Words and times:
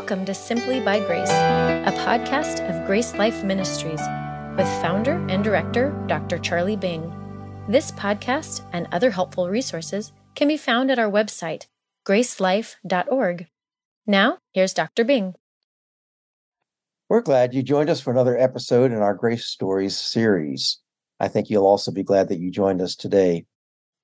Welcome 0.00 0.24
to 0.24 0.34
Simply 0.34 0.80
by 0.80 0.98
Grace, 0.98 1.28
a 1.28 1.92
podcast 1.94 2.66
of 2.66 2.86
Grace 2.86 3.14
Life 3.16 3.44
Ministries 3.44 4.00
with 4.56 4.66
founder 4.80 5.22
and 5.28 5.44
director 5.44 5.90
Dr. 6.06 6.38
Charlie 6.38 6.74
Bing. 6.74 7.12
This 7.68 7.92
podcast 7.92 8.64
and 8.72 8.88
other 8.92 9.10
helpful 9.10 9.50
resources 9.50 10.12
can 10.34 10.48
be 10.48 10.56
found 10.56 10.90
at 10.90 10.98
our 10.98 11.10
website, 11.10 11.66
gracelife.org. 12.06 13.46
Now, 14.06 14.38
here's 14.52 14.72
Dr. 14.72 15.04
Bing. 15.04 15.34
We're 17.10 17.20
glad 17.20 17.52
you 17.52 17.62
joined 17.62 17.90
us 17.90 18.00
for 18.00 18.10
another 18.10 18.38
episode 18.38 18.92
in 18.92 18.98
our 19.02 19.14
Grace 19.14 19.44
Stories 19.44 19.98
series. 19.98 20.78
I 21.20 21.28
think 21.28 21.50
you'll 21.50 21.66
also 21.66 21.92
be 21.92 22.02
glad 22.02 22.30
that 22.30 22.40
you 22.40 22.50
joined 22.50 22.80
us 22.80 22.96
today. 22.96 23.44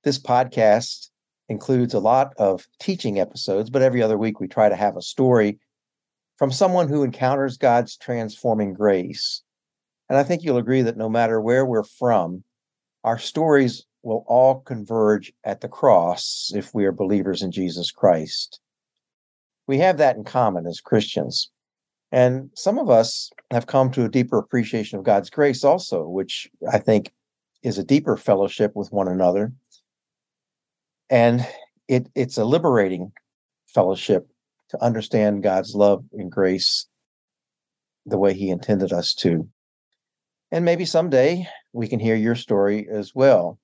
This 0.05 0.19
podcast 0.19 1.09
includes 1.49 1.95
a 1.95 2.01
lot 2.01 2.35
of 2.37 2.67
teaching 2.81 3.19
episodes, 3.19 3.71
but 3.71 3.81
every 3.81 4.03
other 4.03 4.19
week 4.19 4.41
we 4.41 4.47
try 4.47 4.69
to 4.69 4.77
have 4.77 4.99
a 4.99 5.03
story 5.03 5.59
from 6.37 6.51
someone 6.51 6.89
who 6.89 7.03
encounters 7.03 7.57
God's 7.57 7.97
transforming 7.97 8.75
grace. 8.75 9.43
And 10.09 10.19
I 10.19 10.23
think 10.23 10.43
you'll 10.43 10.59
agree 10.59 10.83
that 10.83 10.97
no 10.97 11.09
matter 11.09 11.41
where 11.41 11.67
we're 11.67 11.83
from, 11.83 12.45
our 13.05 13.19
stories 13.19 13.85
will 14.03 14.25
all 14.29 14.61
converge 14.61 15.33
at 15.45 15.61
the 15.61 15.69
cross 15.69 16.53
if 16.55 16.73
we 16.75 16.85
are 16.85 16.93
believers 16.93 17.43
in 17.43 17.51
Jesus 17.51 17.91
Christ. 17.91 18.61
We 19.67 19.79
have 19.79 19.99
that 19.99 20.17
in 20.17 20.25
common 20.25 20.67
as 20.67 20.81
Christians. 20.81 21.51
And 22.13 22.51
some 22.55 22.79
of 22.79 22.89
us 22.89 23.31
have 23.51 23.67
come 23.67 23.91
to 23.93 24.05
a 24.05 24.09
deeper 24.09 24.39
appreciation 24.39 24.99
of 24.99 25.05
God's 25.05 25.29
grace 25.29 25.65
also, 25.65 26.07
which 26.07 26.49
I 26.71 26.79
think 26.79 27.13
is 27.63 27.79
a 27.79 27.85
deeper 27.85 28.17
fellowship 28.17 28.77
with 28.77 28.93
one 28.93 29.09
another. 29.09 29.53
And 31.11 31.47
it, 31.89 32.09
it's 32.15 32.39
a 32.39 32.45
liberating 32.45 33.13
fellowship 33.67 34.29
to 34.71 34.83
understand 34.83 35.43
God's 35.43 35.75
love 35.75 36.05
and 36.13 36.31
grace 36.31 36.87
the 38.05 38.19
way 38.19 38.35
He 38.35 38.51
intended 38.51 38.93
us 38.93 39.15
to. 39.15 39.49
And 40.51 40.65
maybe 40.65 40.85
someday 40.85 41.49
we 41.73 41.89
can 41.89 42.01
hear 42.01 42.17
your 42.17 42.35
story 42.35 42.87
as 42.91 43.15
well. 43.15 43.59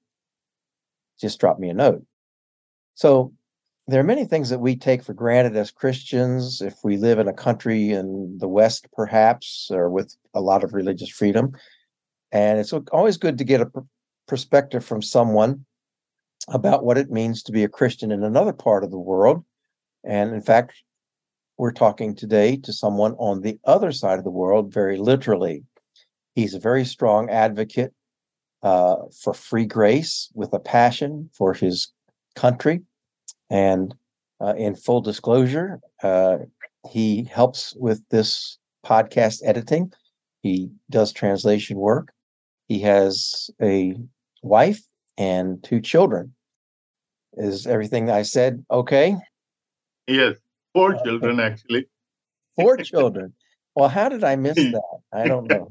Just 1.21 1.41
drop 1.41 1.59
me 1.59 1.69
a 1.69 1.75
note. 1.75 2.05
So, 2.95 3.33
there 3.89 4.01
are 4.01 4.05
many 4.05 4.25
things 4.25 4.49
that 4.51 4.61
we 4.61 4.77
take 4.77 5.03
for 5.03 5.13
granted 5.13 5.57
as 5.57 5.73
Christians 5.73 6.63
if 6.63 6.77
we 6.85 6.97
live 6.97 7.19
in 7.19 7.27
a 7.27 7.33
country 7.33 7.91
in 7.91 8.39
the 8.39 8.47
West, 8.47 8.87
perhaps, 8.93 9.71
or 9.73 9.91
with 9.91 10.15
a 10.35 10.41
lot 10.41 10.63
of 10.63 10.73
religious 10.73 11.09
freedom. 11.09 11.53
And 12.31 12.61
it's 12.61 12.73
always 12.93 13.17
good 13.17 13.39
to 13.39 13.45
get 13.45 13.61
a 13.61 13.71
perspective 14.29 14.85
from 14.85 15.03
someone 15.03 15.65
about 16.48 16.85
what 16.85 16.97
it 16.97 17.11
means 17.11 17.43
to 17.43 17.53
be 17.53 17.65
a 17.65 17.69
Christian 17.69 18.13
in 18.13 18.23
another 18.23 18.53
part 18.53 18.85
of 18.85 18.91
the 18.91 18.98
world. 18.98 19.45
And 20.05 20.33
in 20.33 20.43
fact, 20.43 20.75
we're 21.58 21.72
talking 21.72 22.14
today 22.14 22.56
to 22.56 22.72
someone 22.72 23.12
on 23.14 23.41
the 23.41 23.58
other 23.64 23.92
side 23.92 24.19
of 24.19 24.25
the 24.25 24.31
world, 24.31 24.72
very 24.72 24.97
literally. 24.97 25.64
He's 26.34 26.55
a 26.55 26.58
very 26.58 26.84
strong 26.84 27.31
advocate 27.31 27.92
uh, 28.62 28.97
for 29.22 29.34
free 29.34 29.67
grace 29.67 30.30
with 30.34 30.53
a 30.53 30.58
passion 30.58 31.30
for 31.33 31.53
his 31.53 31.92
country. 32.34 32.83
And 33.50 33.95
uh, 34.41 34.55
in 34.56 34.75
full 34.75 35.00
disclosure, 35.00 35.80
uh, 36.03 36.39
he 36.91 37.25
helps 37.25 37.75
with 37.77 38.03
this 38.11 38.58
podcast 38.84 39.41
editing. 39.45 39.92
He 40.42 40.70
does 40.91 41.12
translation 41.12 41.77
work. 41.77 42.12
He 42.67 42.80
has 42.80 43.50
a 43.61 43.95
wife 44.42 44.80
and 45.19 45.62
two 45.62 45.80
children. 45.80 46.34
Is 47.34 47.67
everything 47.67 48.11
I 48.11 48.23
said 48.23 48.64
okay? 48.70 49.17
Yes. 50.06 50.36
Four 50.75 51.03
children, 51.05 51.41
actually. 51.48 51.87
Four 52.56 52.77
children. 52.78 53.34
Well, 53.75 53.89
how 53.89 54.09
did 54.09 54.25
I 54.25 54.37
miss 54.37 54.56
that? 54.56 54.98
I 55.12 55.27
don't 55.27 55.48
know. 55.48 55.70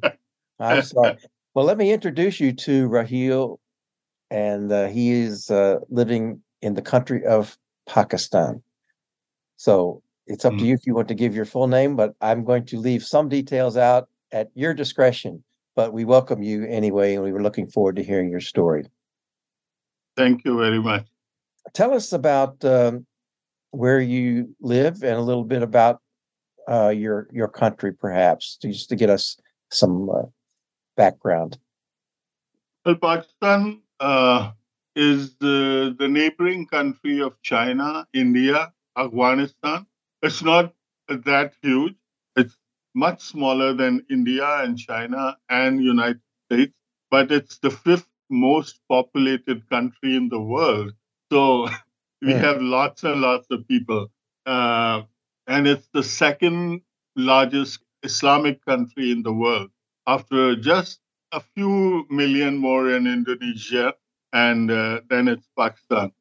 I'm 0.59 0.81
sorry. 0.83 1.17
Well, 1.53 1.65
let 1.65 1.77
me 1.77 1.91
introduce 1.91 2.39
you 2.39 2.53
to 2.53 2.87
Rahil, 2.87 3.57
and 4.29 4.71
uh, 4.71 4.87
he 4.87 5.11
is 5.11 5.49
uh, 5.51 5.79
living 5.89 6.41
in 6.61 6.75
the 6.75 6.81
country 6.81 7.25
of 7.25 7.57
Pakistan. 7.87 8.61
So 9.57 10.01
it's 10.27 10.45
up 10.45 10.53
mm. 10.53 10.59
to 10.59 10.65
you 10.65 10.73
if 10.73 10.85
you 10.85 10.95
want 10.95 11.09
to 11.09 11.15
give 11.15 11.35
your 11.35 11.45
full 11.45 11.67
name, 11.67 11.95
but 11.95 12.15
I'm 12.21 12.43
going 12.43 12.65
to 12.67 12.79
leave 12.79 13.03
some 13.03 13.27
details 13.27 13.75
out 13.75 14.07
at 14.31 14.49
your 14.55 14.73
discretion. 14.73 15.43
But 15.75 15.93
we 15.93 16.05
welcome 16.05 16.41
you 16.41 16.65
anyway, 16.65 17.15
and 17.15 17.23
we 17.23 17.31
were 17.31 17.41
looking 17.41 17.67
forward 17.67 17.95
to 17.97 18.03
hearing 18.03 18.29
your 18.29 18.41
story. 18.41 18.85
Thank 20.17 20.43
you 20.45 20.57
very 20.57 20.81
much. 20.81 21.07
Tell 21.73 21.93
us 21.93 22.11
about 22.11 22.63
um, 22.65 23.05
where 23.71 23.99
you 23.99 24.55
live 24.61 25.03
and 25.03 25.15
a 25.15 25.21
little 25.21 25.43
bit 25.43 25.63
about 25.63 26.01
uh, 26.69 26.89
your 26.89 27.27
your 27.31 27.47
country, 27.47 27.93
perhaps, 27.93 28.57
just 28.61 28.89
to 28.89 28.95
get 28.95 29.09
us 29.09 29.37
some 29.71 30.09
uh, 30.09 30.23
background. 30.95 31.57
Well, 32.85 32.95
Pakistan 32.95 33.81
uh, 33.99 34.51
is 34.95 35.35
the, 35.35 35.95
the 35.97 36.07
neighboring 36.07 36.65
country 36.67 37.21
of 37.21 37.39
China, 37.41 38.07
India, 38.13 38.73
Afghanistan. 38.97 39.85
It's 40.21 40.41
not 40.41 40.73
that 41.07 41.53
huge. 41.61 41.95
It's 42.35 42.57
much 42.95 43.21
smaller 43.21 43.73
than 43.73 44.05
India 44.09 44.47
and 44.63 44.77
China 44.77 45.37
and 45.49 45.83
United 45.83 46.21
States, 46.45 46.73
but 47.09 47.31
it's 47.31 47.59
the 47.59 47.69
fifth 47.71 48.07
most 48.29 48.79
populated 48.89 49.69
country 49.69 50.15
in 50.15 50.29
the 50.29 50.39
world. 50.41 50.93
So 51.31 51.67
we 52.21 52.31
yeah. 52.31 52.39
have 52.39 52.61
lots 52.61 53.03
and 53.03 53.21
lots 53.21 53.47
of 53.51 53.67
people. 53.67 54.07
Uh, 54.45 55.03
and 55.47 55.67
it's 55.67 55.87
the 55.93 56.03
second 56.03 56.81
largest 57.15 57.79
Islamic 58.03 58.63
country 58.65 59.11
in 59.11 59.23
the 59.23 59.33
world 59.33 59.69
after 60.07 60.55
just 60.55 60.99
a 61.31 61.39
few 61.39 62.05
million 62.09 62.57
more 62.57 62.89
in 62.89 63.07
Indonesia, 63.07 63.93
and 64.33 64.71
uh, 64.71 65.01
then 65.09 65.27
it's 65.27 65.47
Pakistan. 65.57 66.11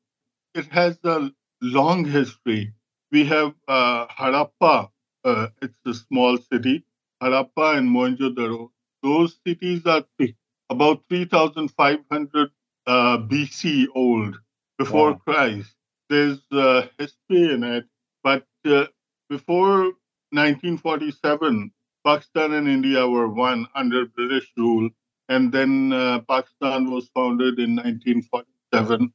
It 0.54 0.66
has 0.66 0.98
a 1.04 1.30
long 1.60 2.04
history. 2.04 2.72
We 3.10 3.24
have 3.26 3.54
uh, 3.68 4.06
Harappa, 4.08 4.90
uh, 5.24 5.48
it's 5.62 5.78
a 5.86 5.94
small 5.94 6.38
city, 6.38 6.84
Harappa 7.22 7.76
and 7.78 7.88
Mohenjo-daro. 7.88 8.70
Those 9.02 9.38
cities 9.46 9.86
are 9.86 10.04
th- 10.18 10.36
about 10.70 11.02
3,500 11.08 12.50
uh, 12.86 13.18
BC 13.18 13.86
old, 13.94 14.38
before 14.78 15.12
wow. 15.12 15.20
Christ 15.24 15.74
there's 16.10 16.40
uh, 16.52 16.82
history 16.98 17.54
in 17.54 17.62
it. 17.62 17.86
But 18.22 18.44
uh, 18.66 18.86
before 19.30 19.84
1947, 20.32 21.72
Pakistan 22.04 22.52
and 22.52 22.68
India 22.68 23.08
were 23.08 23.28
one 23.28 23.66
under 23.74 24.06
British 24.06 24.52
rule. 24.56 24.90
And 25.28 25.52
then 25.52 25.92
uh, 25.92 26.20
Pakistan 26.28 26.90
was 26.90 27.08
founded 27.14 27.58
in 27.58 27.76
1947. 27.76 29.12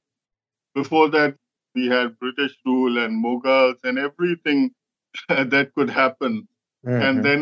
Before 0.73 1.09
that, 1.09 1.35
we 1.75 1.87
had 1.87 2.17
British 2.19 2.55
rule 2.65 2.97
and 2.97 3.23
Mughals 3.23 3.75
and 3.83 3.99
everything 3.99 4.71
that 5.29 5.73
could 5.75 5.89
happen. 5.89 6.47
Mm-hmm. 6.85 7.01
And 7.01 7.25
then 7.25 7.41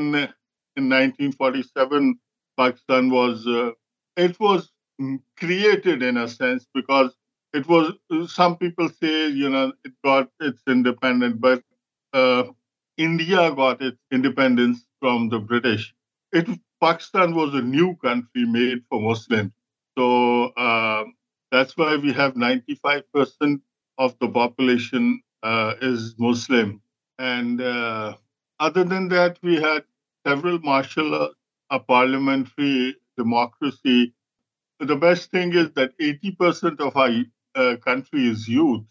in 0.75 0.90
1947, 0.90 2.19
Pakistan 2.58 3.12
was, 3.12 3.46
uh, 3.46 3.72
it 4.18 4.40
was 4.40 4.72
created 5.38 6.02
in 6.02 6.18
a 6.18 6.28
sense 6.28 6.66
because 6.74 7.16
it 7.53 7.68
was 7.68 7.94
some 8.34 8.58
people 8.58 8.90
say 8.90 9.28
you 9.28 9.50
know 9.50 9.72
it 9.86 9.94
got 10.03 10.30
its 10.40 10.62
independence 10.68 11.38
but 11.40 11.64
uh, 12.14 12.44
india 12.97 13.44
got 13.56 13.81
its 13.81 14.00
independence 14.12 14.86
from 15.00 15.30
the 15.30 15.40
british. 15.40 15.94
It 16.31 16.47
pakistan 16.81 17.36
was 17.36 17.53
a 17.53 17.62
new 17.62 17.96
country 17.97 18.46
made 18.46 18.84
for 18.90 19.00
muslims. 19.02 19.52
So 19.97 20.08
uh, 20.68 21.03
that's 21.52 21.78
why 21.78 21.96
we 21.97 22.12
have 22.13 22.36
95% 22.36 23.62
of 23.97 24.18
the 24.19 24.28
population 24.30 25.22
uh, 25.44 25.75
is 25.81 26.16
muslim. 26.18 26.81
And 27.19 27.62
uh, 27.62 28.16
other 28.60 28.83
than 28.83 29.10
that 29.10 29.38
we 29.44 29.56
had 29.62 29.83
several 30.28 30.60
martial 30.60 31.31
a 31.69 31.80
parliamentary 31.80 32.95
democracy. 33.18 34.13
The 34.80 34.95
best 34.95 35.31
thing 35.31 35.54
is 35.54 35.72
that 35.74 35.94
80% 36.00 36.80
of 36.80 36.95
our 36.95 37.10
uh, 37.56 37.76
country 37.84 38.28
is 38.28 38.48
youth, 38.48 38.84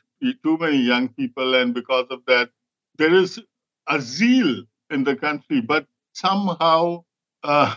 too 0.43 0.59
many 0.59 0.79
young 0.79 1.09
people, 1.09 1.55
and 1.55 1.75
because 1.75 2.07
of 2.11 2.21
that, 2.27 2.51
there 2.99 3.15
is 3.15 3.41
a 3.89 4.01
zeal 4.01 4.63
in 4.91 5.05
the 5.05 5.17
country, 5.17 5.61
but 5.61 5.87
somehow 6.13 7.05
uh, 7.43 7.75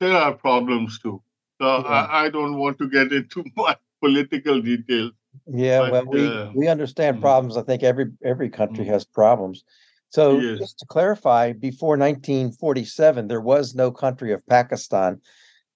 there 0.00 0.16
are 0.16 0.34
problems 0.34 0.98
too. 0.98 1.22
So 1.60 1.66
yeah. 1.66 1.86
I, 1.86 2.24
I, 2.24 2.30
don't 2.30 2.58
want 2.58 2.78
to 2.78 2.88
get 2.88 3.12
into 3.12 3.44
much 3.56 3.78
political 4.02 4.60
details. 4.60 5.12
Yeah, 5.46 5.80
but, 5.80 5.92
well, 5.92 6.06
we 6.06 6.28
uh, 6.28 6.50
we 6.54 6.68
understand 6.68 7.18
mm. 7.18 7.20
problems. 7.20 7.56
I 7.56 7.62
think 7.62 7.82
every 7.82 8.06
every 8.24 8.50
country 8.50 8.84
mm. 8.84 8.88
has 8.88 9.04
problems. 9.04 9.64
So 10.10 10.38
yes. 10.38 10.58
just 10.58 10.78
to 10.78 10.86
clarify, 10.86 11.52
before 11.52 11.96
1947, 11.98 13.28
there 13.28 13.40
was 13.40 13.74
no 13.74 13.90
country 13.90 14.32
of 14.32 14.46
Pakistan. 14.46 15.20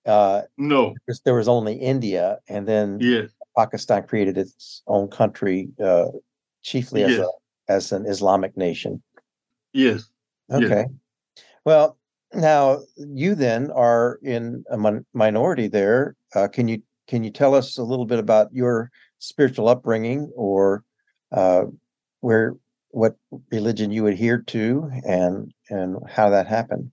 Uh, 0.07 0.43
no, 0.57 0.95
there 1.25 1.35
was 1.35 1.49
only 1.49 1.75
India, 1.75 2.39
and 2.49 2.67
then 2.67 2.99
yes. 3.01 3.31
Pakistan 3.61 4.07
created 4.07 4.39
its 4.39 4.83
own 4.87 5.09
country, 5.09 5.69
uh, 5.85 6.07
chiefly 6.62 7.05
as, 7.05 7.11
yes. 7.11 7.27
a, 7.27 7.73
as 7.73 7.93
an 7.93 8.07
Islamic 8.07 8.57
nation. 8.57 9.03
Yes. 9.73 10.09
Okay. 10.51 10.85
Yes. 10.89 11.43
Well, 11.65 11.99
now 12.33 12.79
you 12.97 13.35
then 13.35 13.71
are 13.73 14.19
in 14.23 14.65
a 14.71 14.79
min- 14.79 15.05
minority 15.12 15.69
there. 15.69 16.17
Uh, 16.35 16.49
can 16.49 16.69
you 16.69 16.83
can 17.07 17.25
you 17.25 17.31
tell 17.31 17.55
us 17.55 17.77
a 17.77 17.83
little 17.83 18.07
bit 18.07 18.19
about 18.19 18.47
your 18.53 18.91
spiritual 19.19 19.69
upbringing 19.69 20.31
or 20.37 20.85
uh, 21.33 21.65
where 22.21 22.55
what 22.91 23.17
religion 23.51 23.91
you 23.91 24.07
adhered 24.07 24.47
to 24.49 24.91
and 25.07 25.53
and 25.69 25.97
how 26.09 26.31
that 26.31 26.47
happened? 26.47 26.91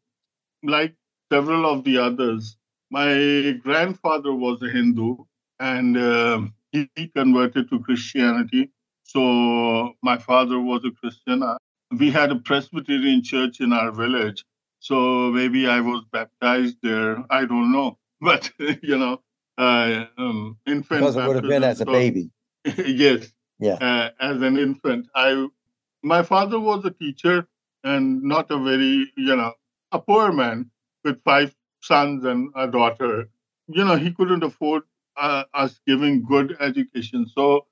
Like 0.64 0.96
several 1.32 1.66
of 1.66 1.84
the 1.86 1.98
others, 1.98 2.58
my 2.90 3.56
grandfather 3.64 4.34
was 4.34 4.62
a 4.62 4.70
Hindu 4.70 5.16
and 5.60 5.98
uh, 5.98 6.42
he 6.72 7.08
converted 7.16 7.70
to 7.70 7.80
Christianity. 7.80 8.72
So 9.04 9.94
my 10.02 10.18
father 10.18 10.60
was 10.60 10.84
a 10.86 10.92
Christian. 10.92 11.44
We 11.98 12.12
had 12.12 12.32
a 12.32 12.36
Presbyterian 12.36 13.24
church 13.24 13.62
in 13.62 13.72
our 13.74 13.92
village. 13.92 14.44
So 14.80 15.32
maybe 15.32 15.68
I 15.68 15.80
was 15.80 16.04
baptized 16.12 16.78
there. 16.84 17.24
I 17.30 17.46
don't 17.46 17.72
know. 17.72 17.98
But, 18.20 18.50
you 18.82 18.98
know, 18.98 19.22
uh, 19.60 20.06
um, 20.18 20.58
infant. 20.66 21.02
Because 21.02 21.16
it 21.16 21.28
would 21.28 21.36
have 21.36 21.48
been 21.48 21.64
as 21.64 21.82
a 21.82 21.86
so, 21.86 21.92
baby. 21.92 22.32
yes. 22.66 23.32
Yeah. 23.60 23.74
Uh, 23.74 24.10
as 24.20 24.42
an 24.42 24.58
infant. 24.58 25.08
I, 25.14 25.48
my 26.02 26.24
father 26.24 26.60
was 26.60 26.84
a 26.86 26.90
teacher 26.90 27.48
and 27.84 28.24
not 28.24 28.50
a 28.50 28.58
very, 28.58 29.12
you 29.16 29.36
know, 29.36 29.54
a 29.92 30.00
poor 30.00 30.32
man 30.32 30.72
with 31.04 31.24
five 31.24 31.56
sons 31.82 32.26
and 32.26 32.50
a 32.56 32.68
daughter. 32.68 33.30
You 33.68 33.86
know, 33.86 33.96
he 33.98 34.12
couldn't 34.12 34.44
afford 34.44 34.84
uh, 35.18 35.44
us 35.54 35.80
giving 35.88 36.24
good 36.24 36.56
education. 36.60 37.26
So 37.28 37.68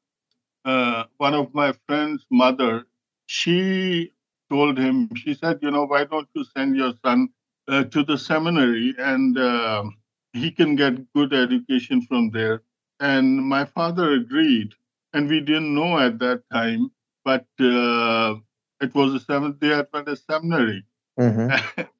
uh, 0.66 1.06
one 1.18 1.34
of 1.34 1.54
my 1.54 1.74
friend's 1.88 2.26
mother, 2.32 2.88
she 3.28 4.12
told 4.50 4.78
him, 4.78 5.10
she 5.16 5.34
said, 5.34 5.60
you 5.62 5.72
know, 5.72 5.86
why 5.86 6.06
don't 6.06 6.28
you 6.34 6.44
send 6.44 6.76
your 6.76 6.94
son 7.04 7.30
uh, 7.68 7.84
to 7.86 8.04
the 8.04 8.18
seminary 8.18 8.94
and 8.98 9.38
um, 9.38 9.98
he 10.34 10.52
can 10.52 10.76
get 10.76 11.12
good 11.14 11.34
education 11.34 12.02
from 12.02 12.30
there. 12.32 12.62
And 13.00 13.44
my 13.44 13.66
father 13.66 14.14
agreed. 14.14 14.74
And 15.14 15.30
we 15.30 15.40
didn't 15.40 15.74
know 15.74 15.98
at 15.98 16.20
that 16.20 16.44
time, 16.52 16.92
but 17.24 17.46
uh, 17.60 18.36
it 18.82 18.94
was 18.94 19.14
a 19.14 19.20
Seventh 19.20 19.60
day 19.60 19.72
Adventist 19.74 20.26
seminary. 20.30 20.84
Mm-hmm. 21.20 21.82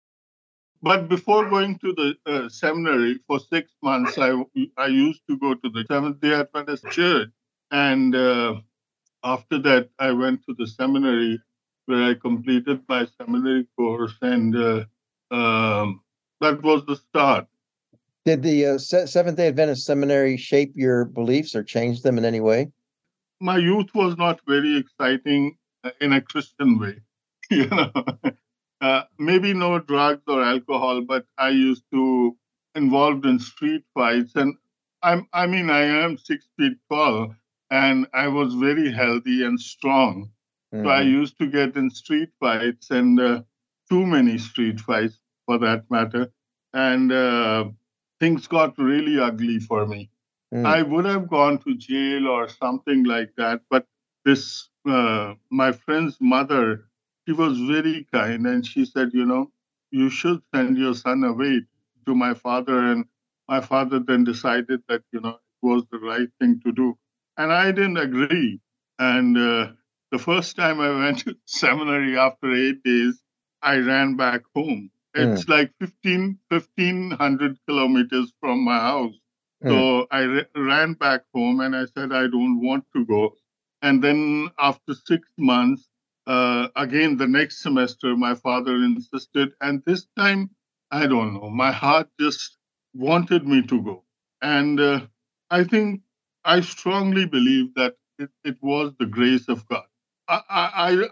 But 0.86 1.10
before 1.10 1.50
going 1.50 1.80
to 1.80 1.94
the 1.94 2.16
uh, 2.28 2.48
seminary 2.48 3.18
for 3.26 3.40
six 3.40 3.72
months, 3.82 4.20
I, 4.20 4.40
I 4.78 4.86
used 4.86 5.22
to 5.28 5.36
go 5.40 5.56
to 5.56 5.70
the 5.70 5.84
Seventh 5.90 6.22
day 6.22 6.36
Adventist 6.36 6.86
church. 6.92 7.30
And 7.72 8.16
uh, 8.16 8.58
after 9.24 9.58
that, 9.64 9.90
I 9.98 10.12
went 10.12 10.46
to 10.46 10.54
the 10.54 10.68
seminary 10.68 11.42
where 11.88 12.04
I 12.04 12.14
completed 12.14 12.82
my 12.88 13.08
seminary 13.20 13.66
course. 13.76 14.14
And 14.22 14.56
uh, 14.56 14.86
um, 15.32 16.02
that 16.42 16.62
was 16.62 16.86
the 16.86 16.98
start. 16.98 17.48
Did 18.24 18.44
the 18.44 18.68
uh, 18.68 18.78
Seventh 18.78 19.38
day 19.38 19.48
Adventist 19.48 19.88
seminary 19.88 20.38
shape 20.38 20.74
your 20.76 21.06
beliefs 21.06 21.56
or 21.56 21.64
change 21.64 22.04
them 22.04 22.20
in 22.20 22.26
any 22.26 22.42
way? 22.42 22.72
My 23.42 23.58
youth 23.58 23.90
was 23.96 24.18
not 24.18 24.40
very 24.48 24.78
exciting 24.78 25.58
uh, 25.84 25.90
in 26.00 26.14
a 26.14 26.22
Christian 26.22 26.78
way. 26.78 26.98
you 27.50 27.66
know, 27.70 27.92
uh, 28.86 29.04
maybe 29.18 29.54
no 29.54 29.80
drugs 29.80 30.24
or 30.28 30.44
alcohol, 30.44 31.02
but 31.02 31.26
I 31.38 31.50
used 31.50 31.86
to 31.92 32.38
involved 32.76 33.26
in 33.26 33.40
street 33.40 33.84
fights, 33.94 34.36
and 34.36 34.56
I'm 35.02 35.28
I 35.34 35.48
mean 35.48 35.70
I 35.70 35.84
am 36.04 36.18
six 36.18 36.48
feet 36.58 36.78
tall, 36.92 37.34
and 37.72 38.08
I 38.14 38.28
was 38.28 38.54
very 38.54 38.92
healthy 38.92 39.44
and 39.46 39.60
strong. 39.60 40.30
Mm-hmm. 40.74 40.84
So 40.84 40.90
I 40.90 41.02
mm-hmm. 41.02 41.20
used 41.22 41.38
to 41.40 41.48
get 41.48 41.76
in 41.76 41.90
street 41.90 42.30
fights 42.40 42.92
and 42.92 43.20
uh, 43.20 43.42
too 43.90 44.06
many 44.06 44.38
street 44.38 44.80
fights 44.80 45.20
for 45.46 45.58
that 45.60 45.90
matter, 45.90 46.32
and 46.74 47.12
uh, 47.12 47.66
things 48.20 48.48
got 48.48 48.78
really 48.78 49.20
ugly 49.20 49.60
for 49.60 49.86
me. 49.88 50.10
Mm. 50.54 50.66
I 50.66 50.82
would 50.84 51.06
have 51.06 51.28
gone 51.28 51.58
to 51.60 51.76
jail 51.76 52.28
or 52.28 52.48
something 52.50 53.04
like 53.04 53.32
that, 53.38 53.62
but 53.70 53.88
this 54.26 54.70
uh, 54.88 55.34
my 55.50 55.72
friend's 55.72 56.18
mother 56.20 56.86
she 57.26 57.34
was 57.34 57.60
very 57.60 58.08
kind 58.14 58.46
and 58.46 58.66
she 58.66 58.86
said, 58.86 59.10
you 59.14 59.26
know, 59.26 59.52
you 59.92 60.10
should 60.10 60.42
send 60.54 60.78
your 60.78 60.94
son 60.94 61.24
away 61.24 61.62
to 62.06 62.16
my 62.16 62.34
father. 62.34 62.78
And 62.78 63.06
my 63.48 63.62
father 63.62 64.00
then 64.00 64.24
decided 64.24 64.82
that, 64.88 65.02
you 65.12 65.22
know, 65.22 65.30
it 65.30 65.66
was 65.66 65.84
the 65.92 66.00
right 66.00 66.30
thing 66.40 66.62
to 66.66 66.72
do. 66.72 66.98
And 67.38 67.52
I 67.52 67.72
didn't 67.72 67.98
agree. 67.98 68.60
And 69.00 69.38
uh, 69.38 69.72
the 70.12 70.20
first 70.20 70.56
time 70.56 70.80
I 70.80 70.90
went 71.04 71.20
to 71.20 71.36
seminary 71.46 72.18
after 72.18 72.54
eight 72.54 72.84
days, 72.84 73.22
I 73.62 73.78
ran 73.78 74.16
back 74.16 74.42
home. 74.56 74.92
It's 75.16 75.46
mm. 75.46 75.50
like 75.50 75.72
15, 75.80 76.38
1500 76.50 77.58
kilometers 77.68 78.34
from 78.40 78.64
my 78.66 78.78
house. 78.78 79.14
Mm. 79.64 79.70
So 79.70 80.08
I 80.12 80.20
re- 80.22 80.46
ran 80.56 80.94
back 80.94 81.22
home 81.34 81.62
and 81.62 81.76
I 81.76 81.86
said, 81.86 82.12
I 82.12 82.28
don't 82.28 82.62
want 82.62 82.86
to 82.96 83.06
go. 83.06 83.34
And 83.82 84.04
then 84.04 84.50
after 84.60 84.94
six 84.94 85.28
months, 85.38 85.88
uh, 86.28 86.68
again 86.76 87.18
the 87.18 87.28
next 87.28 87.62
semester 87.62 88.16
my 88.16 88.34
father 88.36 88.76
insisted 88.76 89.54
and 89.62 89.84
this 89.86 90.08
time 90.18 90.50
i 90.92 91.06
don't 91.08 91.34
know 91.34 91.50
my 91.50 91.72
heart 91.72 92.10
just 92.20 92.58
wanted 92.94 93.48
me 93.48 93.62
to 93.62 93.82
go 93.82 94.04
and 94.42 94.80
uh, 94.80 95.00
i 95.50 95.64
think 95.64 96.02
i 96.44 96.60
strongly 96.62 97.26
believe 97.26 97.74
that 97.76 97.96
it, 98.20 98.30
it 98.44 98.58
was 98.62 98.94
the 99.00 99.06
grace 99.06 99.48
of 99.50 99.68
god 99.68 99.84
I, 100.28 100.42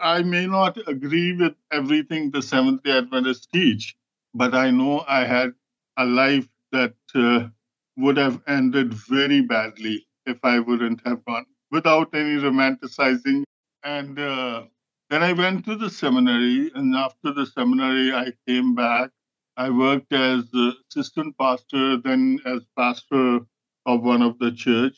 I, 0.00 0.16
I 0.18 0.22
may 0.22 0.46
not 0.46 0.76
agree 0.88 1.34
with 1.36 1.54
everything 1.70 2.30
the 2.32 2.42
Seventh 2.42 2.82
day 2.82 2.98
Adventists 2.98 3.46
teach, 3.46 3.96
but 4.34 4.54
I 4.54 4.70
know 4.72 5.04
I 5.06 5.24
had 5.24 5.52
a 5.96 6.04
life 6.04 6.48
that 6.72 6.94
uh, 7.14 7.48
would 7.96 8.16
have 8.16 8.42
ended 8.48 8.92
very 8.92 9.40
badly 9.40 10.06
if 10.26 10.38
I 10.44 10.58
wouldn't 10.58 11.06
have 11.06 11.24
gone 11.24 11.46
without 11.70 12.14
any 12.14 12.40
romanticizing. 12.42 13.44
And 13.84 14.18
uh, 14.18 14.64
then 15.14 15.22
I 15.22 15.32
went 15.32 15.64
to 15.66 15.76
the 15.76 15.88
seminary, 15.88 16.72
and 16.74 16.92
after 16.96 17.32
the 17.32 17.46
seminary, 17.46 18.12
I 18.12 18.32
came 18.48 18.74
back. 18.74 19.10
I 19.56 19.70
worked 19.70 20.12
as 20.12 20.42
assistant 20.90 21.38
pastor, 21.38 21.98
then 21.98 22.40
as 22.44 22.62
pastor 22.76 23.38
of 23.86 24.02
one 24.02 24.22
of 24.22 24.40
the 24.40 24.50
church. 24.50 24.96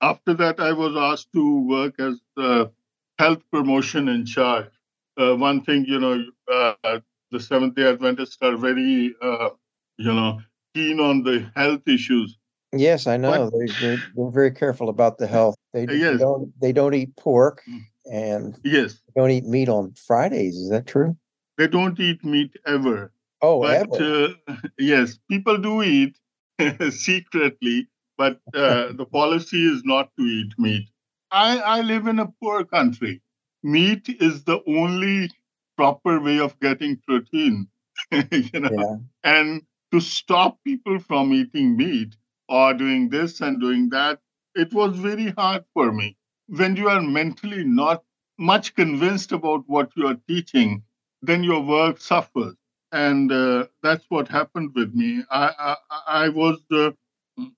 After 0.00 0.32
that, 0.32 0.58
I 0.58 0.72
was 0.72 0.96
asked 0.96 1.30
to 1.34 1.68
work 1.68 2.00
as 2.00 2.18
the 2.34 2.72
health 3.18 3.42
promotion 3.52 4.08
in 4.08 4.24
charge. 4.24 4.70
Uh, 5.18 5.36
one 5.36 5.62
thing, 5.62 5.84
you 5.84 6.00
know, 6.00 6.24
uh, 6.50 7.00
the 7.30 7.38
Seventh 7.38 7.74
Day 7.74 7.90
Adventists 7.90 8.38
are 8.40 8.56
very, 8.56 9.14
uh, 9.20 9.50
you 9.98 10.14
know, 10.14 10.40
keen 10.74 10.98
on 10.98 11.24
the 11.24 11.50
health 11.54 11.86
issues. 11.86 12.38
Yes, 12.72 13.06
I 13.06 13.18
know. 13.18 13.50
But, 13.50 13.58
they, 13.58 13.86
are 13.86 13.98
they're 14.16 14.30
very 14.30 14.50
careful 14.50 14.88
about 14.88 15.18
the 15.18 15.26
health. 15.26 15.56
They, 15.74 15.86
yes. 15.90 16.12
they 16.12 16.18
don't 16.18 16.60
they 16.60 16.72
don't 16.72 16.94
eat 16.94 17.16
pork. 17.16 17.62
And 18.10 18.58
yes, 18.64 19.00
don't 19.14 19.30
eat 19.30 19.44
meat 19.44 19.68
on 19.68 19.92
Fridays. 19.92 20.56
Is 20.56 20.70
that 20.70 20.86
true? 20.86 21.16
They 21.58 21.66
don't 21.66 21.98
eat 22.00 22.24
meat 22.24 22.56
ever. 22.66 23.12
Oh, 23.42 23.62
but, 23.62 23.74
ever. 23.74 24.34
Uh, 24.48 24.54
yes, 24.78 25.18
people 25.30 25.58
do 25.58 25.82
eat 25.82 26.18
secretly, 26.90 27.88
but 28.16 28.40
uh, 28.54 28.92
the 28.92 29.06
policy 29.06 29.64
is 29.64 29.82
not 29.84 30.10
to 30.18 30.24
eat 30.24 30.52
meat. 30.58 30.88
I, 31.30 31.58
I 31.58 31.80
live 31.82 32.06
in 32.06 32.18
a 32.18 32.32
poor 32.40 32.64
country. 32.64 33.20
Meat 33.62 34.08
is 34.08 34.44
the 34.44 34.60
only 34.66 35.30
proper 35.76 36.20
way 36.20 36.38
of 36.38 36.58
getting 36.60 36.96
protein. 37.06 37.68
you 38.12 38.60
know, 38.60 38.70
yeah. 38.72 38.96
and 39.24 39.62
to 39.92 40.00
stop 40.00 40.58
people 40.64 40.98
from 41.00 41.32
eating 41.32 41.76
meat 41.76 42.16
or 42.48 42.72
doing 42.72 43.08
this 43.08 43.40
and 43.40 43.60
doing 43.60 43.88
that, 43.90 44.20
it 44.54 44.72
was 44.72 44.96
very 44.96 45.30
hard 45.32 45.64
for 45.74 45.92
me 45.92 46.16
when 46.48 46.76
you 46.76 46.88
are 46.88 47.02
mentally 47.02 47.64
not 47.64 48.04
much 48.38 48.74
convinced 48.74 49.32
about 49.32 49.64
what 49.68 49.90
you 49.96 50.06
are 50.06 50.18
teaching, 50.28 50.82
then 51.22 51.44
your 51.44 51.62
work 51.62 52.00
suffers. 52.00 52.56
And 52.92 53.30
uh, 53.32 53.66
that's 53.82 54.04
what 54.08 54.28
happened 54.28 54.72
with 54.74 54.94
me. 54.94 55.24
I, 55.30 55.76
I, 55.90 56.00
I 56.24 56.28
was, 56.30 56.58
uh, 56.72 56.92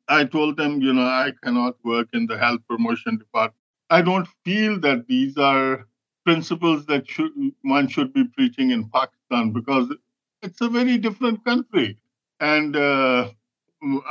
I 0.08 0.24
told 0.24 0.56
them, 0.56 0.80
you 0.82 0.92
know, 0.92 1.06
I 1.06 1.32
cannot 1.42 1.76
work 1.84 2.08
in 2.12 2.26
the 2.26 2.38
health 2.38 2.60
promotion 2.68 3.18
department. 3.18 3.56
I 3.90 4.02
don't 4.02 4.28
feel 4.44 4.80
that 4.80 5.06
these 5.08 5.36
are 5.38 5.86
principles 6.24 6.86
that 6.86 7.08
should, 7.08 7.32
one 7.62 7.88
should 7.88 8.12
be 8.12 8.24
preaching 8.24 8.70
in 8.70 8.88
Pakistan 8.90 9.52
because 9.52 9.92
it's 10.42 10.60
a 10.60 10.68
very 10.68 10.98
different 10.98 11.44
country. 11.44 11.98
And 12.40 12.76
uh, 12.76 13.30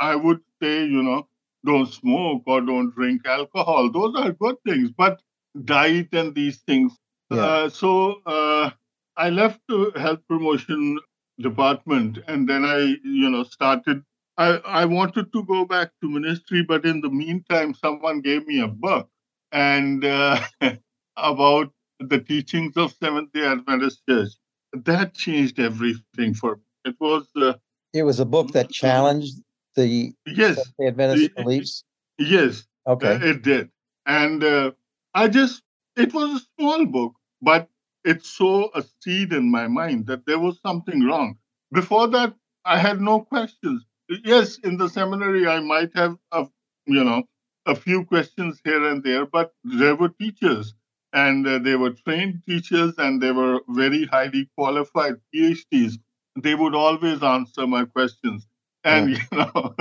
I 0.00 0.16
would 0.16 0.40
say, 0.62 0.84
you 0.84 1.02
know, 1.02 1.28
don't 1.64 1.86
smoke 1.86 2.42
or 2.46 2.60
don't 2.60 2.94
drink 2.94 3.26
alcohol. 3.26 3.90
Those 3.90 4.14
are 4.16 4.32
good 4.32 4.56
things, 4.66 4.90
but 4.96 5.20
diet 5.64 6.08
and 6.12 6.34
these 6.34 6.58
things. 6.58 6.92
Yeah. 7.30 7.44
Uh, 7.44 7.68
so 7.68 8.20
uh, 8.26 8.70
I 9.16 9.30
left 9.30 9.60
the 9.68 9.92
health 9.96 10.20
promotion 10.28 10.98
department, 11.38 12.18
and 12.26 12.48
then 12.48 12.64
I, 12.64 12.96
you 13.04 13.30
know, 13.30 13.44
started. 13.44 14.02
I, 14.36 14.58
I 14.64 14.84
wanted 14.86 15.32
to 15.32 15.44
go 15.44 15.64
back 15.64 15.90
to 16.02 16.08
ministry, 16.08 16.62
but 16.62 16.84
in 16.84 17.00
the 17.00 17.10
meantime, 17.10 17.74
someone 17.74 18.20
gave 18.20 18.46
me 18.46 18.60
a 18.60 18.68
book 18.68 19.08
and 19.52 20.04
uh, 20.04 20.40
about 21.16 21.72
the 21.98 22.18
teachings 22.18 22.76
of 22.76 22.92
Seventh 22.92 23.32
Day 23.32 23.44
Adventist 23.44 24.00
Church. 24.08 24.30
that 24.72 25.14
changed 25.14 25.58
everything 25.58 26.34
for 26.34 26.56
me. 26.56 26.62
It 26.86 26.96
was. 27.00 27.28
Uh, 27.36 27.54
it 27.92 28.04
was 28.04 28.20
a 28.20 28.24
book 28.24 28.52
that 28.52 28.70
challenged 28.70 29.34
the 29.74 30.12
yes 30.26 30.58
the 30.78 30.86
Adventist 30.88 31.30
the, 31.36 31.42
beliefs. 31.42 31.84
Yes. 32.18 32.64
Okay. 32.86 33.14
Uh, 33.14 33.18
it 33.24 33.42
did, 33.42 33.70
and 34.06 34.42
uh, 34.42 34.72
I 35.14 35.28
just 35.28 35.62
it 35.96 36.14
was 36.14 36.40
a 36.40 36.46
small 36.58 36.86
book, 36.86 37.14
but 37.42 37.68
it 38.04 38.24
sowed 38.24 38.70
a 38.74 38.82
seed 39.02 39.32
in 39.32 39.50
my 39.50 39.68
mind 39.68 40.06
that 40.06 40.26
there 40.26 40.38
was 40.38 40.58
something 40.64 41.04
wrong. 41.04 41.36
Before 41.72 42.08
that, 42.08 42.34
I 42.64 42.78
had 42.78 43.00
no 43.00 43.20
questions. 43.20 43.84
Yes, 44.24 44.58
in 44.58 44.76
the 44.76 44.88
seminary, 44.88 45.46
I 45.46 45.60
might 45.60 45.94
have, 45.94 46.16
a, 46.32 46.46
you 46.86 47.04
know, 47.04 47.22
a 47.66 47.74
few 47.74 48.04
questions 48.04 48.60
here 48.64 48.84
and 48.88 49.04
there, 49.04 49.26
but 49.26 49.52
there 49.62 49.94
were 49.94 50.08
teachers, 50.08 50.74
and 51.12 51.46
uh, 51.46 51.58
they 51.58 51.76
were 51.76 51.90
trained 51.90 52.42
teachers, 52.46 52.94
and 52.98 53.20
they 53.20 53.30
were 53.30 53.60
very 53.68 54.06
highly 54.06 54.48
qualified 54.56 55.16
PhDs. 55.34 55.98
They 56.36 56.54
would 56.54 56.74
always 56.74 57.22
answer 57.22 57.66
my 57.66 57.84
questions, 57.84 58.46
and 58.84 59.10
you 59.10 59.18
know, 59.32 59.74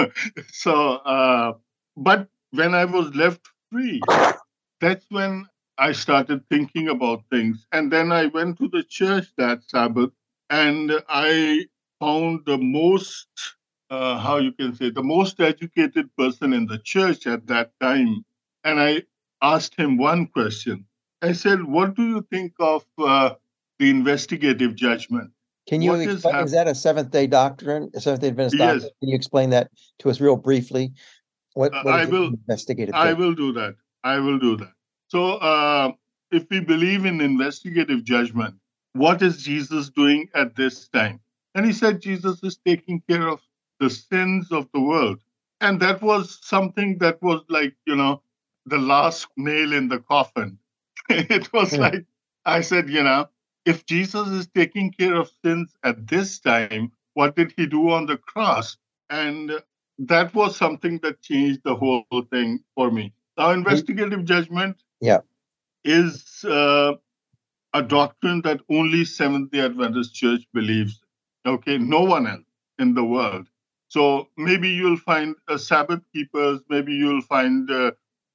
so. 0.51 0.95
Uh, 0.97 1.53
but 1.97 2.29
when 2.51 2.73
I 2.73 2.85
was 2.85 3.13
left 3.15 3.41
free, 3.71 4.09
that's 4.81 5.05
when 5.09 5.47
I 5.77 5.91
started 5.93 6.47
thinking 6.49 6.89
about 6.89 7.23
things. 7.31 7.65
And 7.71 7.91
then 7.91 8.11
I 8.11 8.27
went 8.27 8.57
to 8.59 8.67
the 8.69 8.83
church 8.83 9.27
that 9.37 9.63
Sabbath 9.63 10.11
and 10.49 10.91
I 11.09 11.67
found 11.99 12.41
the 12.45 12.57
most, 12.57 13.27
uh, 13.89 14.17
how 14.19 14.37
you 14.37 14.51
can 14.51 14.75
say, 14.75 14.89
the 14.89 15.03
most 15.03 15.39
educated 15.39 16.15
person 16.17 16.53
in 16.53 16.65
the 16.67 16.79
church 16.79 17.27
at 17.27 17.47
that 17.47 17.71
time. 17.79 18.25
And 18.63 18.79
I 18.79 19.03
asked 19.41 19.75
him 19.75 19.97
one 19.97 20.27
question. 20.27 20.85
I 21.21 21.33
said, 21.33 21.63
What 21.63 21.95
do 21.95 22.07
you 22.07 22.21
think 22.31 22.53
of 22.59 22.85
uh, 22.97 23.35
the 23.79 23.89
investigative 23.89 24.75
judgment? 24.75 25.31
Can 25.69 25.83
you 25.83 25.93
explain, 25.93 26.35
is, 26.37 26.45
is, 26.45 26.51
that 26.53 26.67
a 26.67 26.73
Seventh 26.73 27.11
day 27.11 27.27
doctrine, 27.27 27.91
a 27.93 28.01
Seventh 28.01 28.21
day 28.21 28.29
Adventist 28.29 28.57
yes. 28.57 28.73
doctrine? 28.73 28.91
Can 29.01 29.09
you 29.09 29.15
explain 29.15 29.51
that 29.51 29.69
to 29.99 30.09
us 30.09 30.19
real 30.19 30.35
briefly? 30.35 30.93
What, 31.53 31.71
what 31.83 31.93
I 31.93 32.05
will 32.05 32.29
investigative. 32.29 32.95
I 32.95 33.13
will 33.13 33.35
do 33.35 33.53
that. 33.53 33.75
I 34.03 34.17
will 34.17 34.39
do 34.39 34.57
that. 34.57 34.73
So, 35.09 35.33
uh, 35.33 35.91
if 36.31 36.47
we 36.49 36.59
believe 36.59 37.05
in 37.05 37.21
investigative 37.21 38.03
judgment, 38.03 38.55
what 38.93 39.21
is 39.21 39.43
Jesus 39.43 39.91
doing 39.91 40.27
at 40.33 40.55
this 40.55 40.87
time? 40.87 41.19
And 41.53 41.67
he 41.67 41.73
said 41.73 42.01
Jesus 42.01 42.41
is 42.41 42.57
taking 42.65 43.03
care 43.07 43.27
of 43.27 43.39
the 43.79 43.91
sins 43.91 44.51
of 44.51 44.67
the 44.73 44.81
world. 44.81 45.19
And 45.61 45.79
that 45.81 46.01
was 46.01 46.39
something 46.41 46.97
that 46.97 47.21
was 47.21 47.41
like, 47.47 47.75
you 47.85 47.95
know, 47.95 48.23
the 48.65 48.79
last 48.79 49.27
nail 49.37 49.73
in 49.73 49.87
the 49.87 49.99
coffin. 49.99 50.57
it 51.09 51.53
was 51.53 51.73
yeah. 51.73 51.79
like, 51.79 52.05
I 52.45 52.61
said, 52.61 52.89
you 52.89 53.03
know, 53.03 53.27
if 53.65 53.85
Jesus 53.85 54.27
is 54.29 54.47
taking 54.47 54.91
care 54.91 55.15
of 55.15 55.31
sins 55.43 55.73
at 55.83 56.07
this 56.07 56.39
time, 56.39 56.91
what 57.13 57.35
did 57.35 57.53
he 57.55 57.65
do 57.65 57.89
on 57.89 58.05
the 58.05 58.17
cross? 58.17 58.77
And 59.09 59.51
that 59.99 60.33
was 60.33 60.55
something 60.55 60.99
that 61.03 61.21
changed 61.21 61.61
the 61.63 61.75
whole 61.75 62.05
thing 62.31 62.59
for 62.75 62.89
me. 62.91 63.13
Now, 63.37 63.51
investigative 63.51 64.25
judgment 64.25 64.77
yeah. 65.01 65.19
is 65.83 66.43
uh, 66.45 66.93
a 67.73 67.81
doctrine 67.81 68.41
that 68.41 68.61
only 68.69 69.05
Seventh 69.05 69.51
day 69.51 69.61
Adventist 69.61 70.13
Church 70.13 70.43
believes. 70.53 71.01
Okay, 71.45 71.77
no 71.77 72.01
one 72.01 72.27
else 72.27 72.43
in 72.79 72.93
the 72.93 73.03
world. 73.03 73.47
So 73.87 74.27
maybe 74.37 74.69
you'll 74.69 74.97
find 74.97 75.35
uh, 75.47 75.57
Sabbath 75.57 76.01
keepers, 76.13 76.61
maybe 76.69 76.93
you'll 76.93 77.21
find 77.21 77.69
uh, 77.71 77.91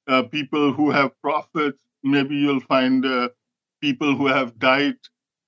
uh, 0.07 0.23
people 0.23 0.73
who 0.73 0.91
have 0.91 1.19
prophets, 1.21 1.79
maybe 2.03 2.35
you'll 2.35 2.59
find 2.59 3.05
uh, 3.05 3.29
people 3.81 4.15
who 4.15 4.27
have 4.27 4.59
died 4.59 4.97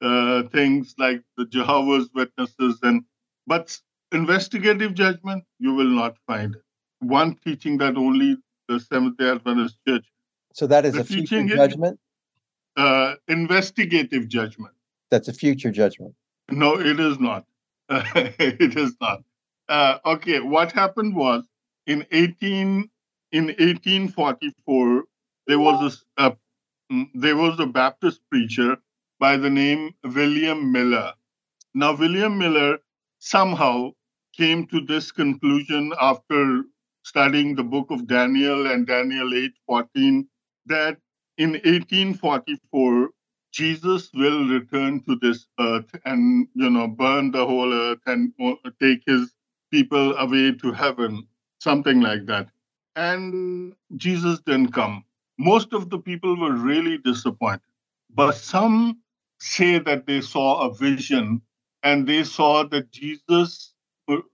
uh, 0.01 0.43
things 0.49 0.95
like 0.97 1.21
the 1.37 1.45
Jehovah's 1.45 2.09
Witnesses, 2.13 2.79
and 2.83 3.03
but 3.45 3.77
investigative 4.11 4.93
judgment 4.93 5.43
you 5.59 5.73
will 5.73 5.89
not 5.89 6.17
find 6.27 6.55
it. 6.55 6.61
One 6.99 7.35
teaching 7.43 7.77
that 7.79 7.97
only 7.97 8.37
the 8.67 8.79
Seventh 8.79 9.17
Day 9.17 9.29
Adventist 9.29 9.77
Church 9.87 10.05
so 10.57 10.65
that 10.65 10.85
is 10.87 10.95
a 10.95 11.03
future 11.03 11.43
judgment? 11.43 11.99
Uh, 12.75 13.13
investigative 13.27 14.27
judgment. 14.27 14.73
That's 15.11 15.27
a 15.27 15.33
future 15.33 15.69
judgment. 15.69 16.15
No, 16.49 16.79
it 16.79 16.99
is 16.99 17.19
not. 17.19 17.45
it 17.89 18.75
is 18.75 18.95
not. 18.99 19.19
Uh, 19.69 19.99
okay, 20.03 20.39
what 20.39 20.71
happened 20.71 21.15
was 21.15 21.43
in 21.85 22.07
18 22.11 22.89
in 23.33 23.45
1844 23.45 25.03
there 25.45 25.59
was 25.59 26.03
a, 26.17 26.25
a 26.25 26.37
mm, 26.91 27.07
there 27.13 27.35
was 27.35 27.59
a 27.59 27.67
Baptist 27.67 28.21
preacher 28.31 28.77
by 29.19 29.37
the 29.37 29.49
name 29.49 29.93
William 30.03 30.71
Miller. 30.71 31.13
Now 31.73 31.95
William 31.95 32.37
Miller 32.37 32.79
somehow 33.19 33.91
came 34.35 34.67
to 34.67 34.81
this 34.81 35.11
conclusion 35.11 35.93
after 35.99 36.63
studying 37.03 37.55
the 37.55 37.63
book 37.63 37.91
of 37.91 38.07
Daniel 38.07 38.67
and 38.67 38.85
Daniel 38.87 39.33
8:14 39.33 40.27
that 40.67 40.97
in 41.37 41.51
1844 41.63 43.09
Jesus 43.51 44.09
will 44.13 44.47
return 44.47 45.03
to 45.05 45.15
this 45.15 45.47
earth 45.59 45.89
and 46.05 46.47
you 46.53 46.69
know 46.69 46.87
burn 46.87 47.31
the 47.31 47.45
whole 47.45 47.73
earth 47.73 48.01
and 48.05 48.33
uh, 48.41 48.55
take 48.81 49.01
his 49.07 49.33
people 49.71 50.15
away 50.17 50.51
to 50.51 50.71
heaven, 50.71 51.27
something 51.59 52.01
like 52.01 52.25
that. 52.25 52.49
And 52.95 53.73
Jesus 53.95 54.39
didn't 54.45 54.73
come. 54.73 55.03
Most 55.37 55.73
of 55.73 55.89
the 55.89 55.99
people 55.99 56.39
were 56.39 56.53
really 56.53 56.97
disappointed. 56.97 57.61
But 58.13 58.33
some 58.35 58.99
say 59.39 59.79
that 59.79 60.05
they 60.05 60.21
saw 60.21 60.67
a 60.67 60.73
vision 60.73 61.41
and 61.83 62.07
they 62.07 62.23
saw 62.23 62.63
that 62.63 62.91
Jesus, 62.91 63.73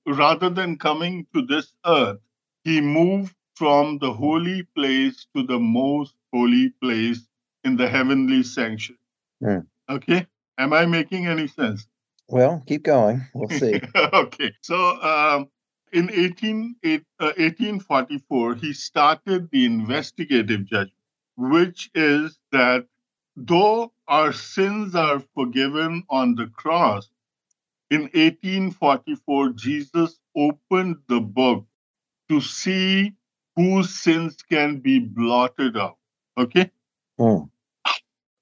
rather 0.05 0.49
than 0.49 0.77
coming 0.77 1.27
to 1.33 1.41
this 1.41 1.73
earth, 1.85 2.19
he 2.63 2.81
moved 2.81 3.35
from 3.55 3.97
the 3.99 4.11
holy 4.11 4.63
place 4.75 5.27
to 5.35 5.43
the 5.43 5.59
most 5.59 6.15
holy 6.33 6.69
place 6.81 7.27
in 7.63 7.77
the 7.77 7.87
heavenly 7.87 8.43
sanctuary. 8.43 8.99
Mm. 9.41 9.67
Okay. 9.89 10.27
Am 10.57 10.73
I 10.73 10.85
making 10.85 11.27
any 11.27 11.47
sense? 11.47 11.87
Well, 12.27 12.63
keep 12.65 12.83
going. 12.83 13.21
We'll 13.33 13.49
see. 13.49 13.81
okay. 13.95 14.51
So, 14.61 14.75
um, 15.01 15.49
in 15.91 16.09
18, 16.11 16.75
uh, 16.83 16.97
1844, 17.19 18.55
he 18.55 18.73
started 18.73 19.49
the 19.51 19.65
investigative 19.65 20.65
judgment, 20.65 20.93
which 21.37 21.91
is 21.93 22.39
that 22.51 22.85
though 23.35 23.91
our 24.07 24.33
sins 24.33 24.95
are 24.95 25.21
forgiven 25.35 26.03
on 26.09 26.35
the 26.35 26.47
cross, 26.47 27.09
in 27.89 28.01
1844, 28.13 29.49
Jesus 29.49 30.19
opened 30.35 30.97
the 31.07 31.19
book 31.19 31.65
to 32.29 32.41
see 32.41 33.13
whose 33.55 33.93
sins 33.93 34.37
can 34.49 34.79
be 34.79 34.99
blotted 34.99 35.77
out. 35.77 35.97
Okay? 36.37 36.71
Mm. 37.19 37.49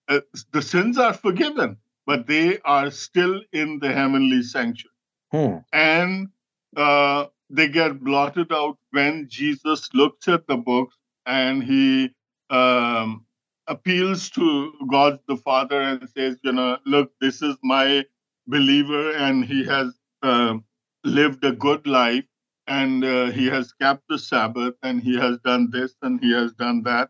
Uh, 0.08 0.22
the 0.52 0.62
sins 0.62 0.98
are 0.98 1.14
forgiven, 1.14 1.78
but 2.06 2.28
they 2.28 2.60
are 2.60 2.92
still 2.92 3.42
in 3.52 3.80
the 3.80 3.92
heavenly 3.92 4.44
sanctuary. 4.44 4.96
Mm. 5.34 5.66
And 5.74 6.30
uh, 6.76 7.26
they 7.50 7.68
get 7.68 8.02
blotted 8.02 8.52
out 8.52 8.78
when 8.92 9.28
Jesus 9.30 9.90
looks 9.94 10.28
at 10.28 10.48
the 10.48 10.58
books 10.58 10.96
and 11.26 11.64
he 11.64 12.12
um, 12.50 13.26
appeals 13.72 14.30
to 14.32 14.74
God 14.90 15.20
the 15.28 15.38
Father 15.38 15.82
and 15.82 16.08
says, 16.10 16.38
you 16.44 16.52
know, 16.52 16.78
look, 16.86 17.12
this 17.22 17.42
is 17.42 17.56
my 17.64 18.06
believer 18.48 19.12
and 19.16 19.46
he 19.46 19.66
has 19.66 19.94
uh, 20.22 20.56
lived 21.04 21.44
a 21.46 21.54
good 21.54 21.88
life 21.88 22.26
and 22.68 23.04
uh, 23.04 23.32
he 23.32 23.48
has 23.48 23.72
kept 23.74 24.04
the 24.10 24.20
Sabbath 24.20 24.76
and 24.84 25.02
he 25.02 25.18
has 25.18 25.38
done 25.46 25.70
this 25.72 25.96
and 26.02 26.20
he 26.20 26.32
has 26.34 26.52
done 26.54 26.84
that 26.84 27.10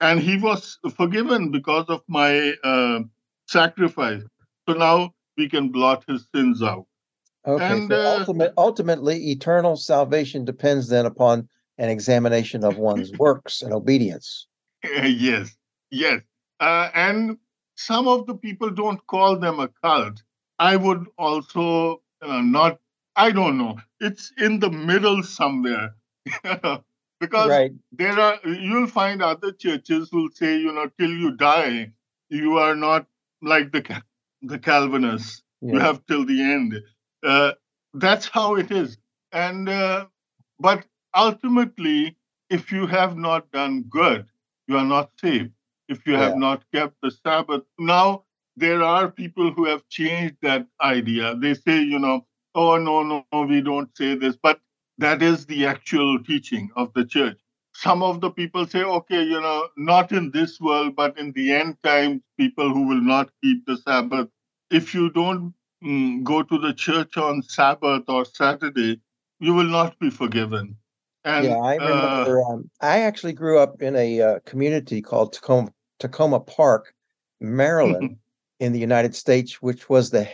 and 0.00 0.20
he 0.20 0.36
was 0.36 0.78
forgiven 0.96 1.50
because 1.50 1.86
of 1.88 2.02
my 2.08 2.54
uh, 2.62 3.00
sacrifice. 3.48 4.22
So 4.68 4.74
now 4.74 5.14
we 5.36 5.48
can 5.48 5.70
blot 5.70 6.04
his 6.08 6.26
sins 6.34 6.62
out. 6.62 6.86
Okay. 7.46 7.64
And, 7.64 7.90
so 7.90 7.96
uh, 7.96 8.18
ultimate, 8.18 8.52
ultimately, 8.56 9.30
eternal 9.30 9.76
salvation 9.76 10.44
depends 10.44 10.88
then 10.88 11.06
upon 11.06 11.48
an 11.78 11.88
examination 11.88 12.64
of 12.64 12.78
one's 12.78 13.12
works 13.18 13.62
and 13.62 13.72
obedience. 13.72 14.46
yes, 14.84 15.56
yes. 16.00 16.20
Uh, 16.60 16.90
and 16.94 17.38
some 17.76 18.08
of 18.08 18.26
the 18.26 18.34
people 18.34 18.70
don't 18.70 19.06
call 19.06 19.38
them 19.38 19.60
a 19.60 19.68
cult. 19.82 20.22
I 20.58 20.76
would 20.76 21.06
also 21.18 22.02
uh, 22.22 22.40
not, 22.40 22.78
I 23.14 23.30
don't 23.30 23.58
know. 23.58 23.76
It's 24.00 24.32
in 24.38 24.60
the 24.60 24.70
middle 24.70 25.22
somewhere. 25.22 25.94
because 27.20 27.48
right. 27.48 27.72
there 27.92 28.18
are 28.18 28.38
you'll 28.44 28.86
find 28.86 29.22
other 29.22 29.52
churches 29.52 30.08
who'll 30.10 30.30
say 30.32 30.58
you 30.58 30.72
know 30.72 30.90
till 30.98 31.10
you 31.10 31.30
die 31.32 31.90
you 32.28 32.58
are 32.58 32.74
not 32.74 33.06
like 33.42 33.72
the 33.72 34.02
the 34.42 34.58
calvinists 34.58 35.42
yeah. 35.60 35.72
you 35.72 35.78
have 35.78 36.04
till 36.06 36.24
the 36.26 36.42
end 36.42 36.82
uh, 37.22 37.52
that's 37.94 38.28
how 38.28 38.56
it 38.56 38.70
is 38.70 38.98
and 39.32 39.68
uh, 39.68 40.04
but 40.60 40.84
ultimately 41.14 42.16
if 42.50 42.70
you 42.72 42.86
have 42.86 43.16
not 43.16 43.50
done 43.50 43.82
good 43.82 44.26
you 44.66 44.76
are 44.76 44.84
not 44.84 45.10
saved 45.20 45.52
if 45.88 46.06
you 46.06 46.14
have 46.14 46.32
yeah. 46.32 46.38
not 46.38 46.62
kept 46.72 46.94
the 47.02 47.10
sabbath 47.10 47.62
now 47.78 48.22
there 48.56 48.82
are 48.82 49.10
people 49.10 49.52
who 49.52 49.66
have 49.66 49.86
changed 49.88 50.36
that 50.42 50.66
idea. 50.80 51.36
They 51.36 51.54
say, 51.54 51.80
you 51.82 51.98
know, 51.98 52.26
oh, 52.54 52.78
no, 52.78 53.02
no, 53.02 53.24
no, 53.32 53.42
we 53.42 53.60
don't 53.60 53.94
say 53.96 54.14
this. 54.14 54.36
But 54.42 54.60
that 54.98 55.22
is 55.22 55.46
the 55.46 55.66
actual 55.66 56.22
teaching 56.22 56.70
of 56.74 56.92
the 56.94 57.04
church. 57.04 57.38
Some 57.74 58.02
of 58.02 58.22
the 58.22 58.30
people 58.30 58.66
say, 58.66 58.82
okay, 58.82 59.22
you 59.22 59.40
know, 59.40 59.68
not 59.76 60.10
in 60.10 60.30
this 60.30 60.58
world, 60.58 60.96
but 60.96 61.18
in 61.18 61.32
the 61.32 61.52
end 61.52 61.76
times, 61.82 62.22
people 62.38 62.72
who 62.72 62.88
will 62.88 63.02
not 63.02 63.30
keep 63.42 63.66
the 63.66 63.76
Sabbath. 63.76 64.28
If 64.70 64.94
you 64.94 65.10
don't 65.10 65.52
mm, 65.84 66.24
go 66.24 66.42
to 66.42 66.58
the 66.58 66.72
church 66.72 67.18
on 67.18 67.42
Sabbath 67.42 68.04
or 68.08 68.24
Saturday, 68.24 69.02
you 69.38 69.52
will 69.52 69.64
not 69.68 69.98
be 69.98 70.08
forgiven. 70.08 70.76
And, 71.24 71.44
yeah, 71.44 71.58
I 71.58 71.74
remember. 71.74 72.40
Uh, 72.40 72.52
um, 72.52 72.70
I 72.80 73.00
actually 73.00 73.34
grew 73.34 73.58
up 73.58 73.82
in 73.82 73.94
a 73.94 74.22
uh, 74.22 74.38
community 74.46 75.02
called 75.02 75.34
Takoma, 75.34 75.70
Takoma 76.00 76.46
Park, 76.46 76.94
Maryland, 77.40 78.16
in 78.60 78.72
the 78.72 78.78
United 78.78 79.14
States, 79.14 79.60
which 79.60 79.88
was 79.88 80.10
the 80.10 80.28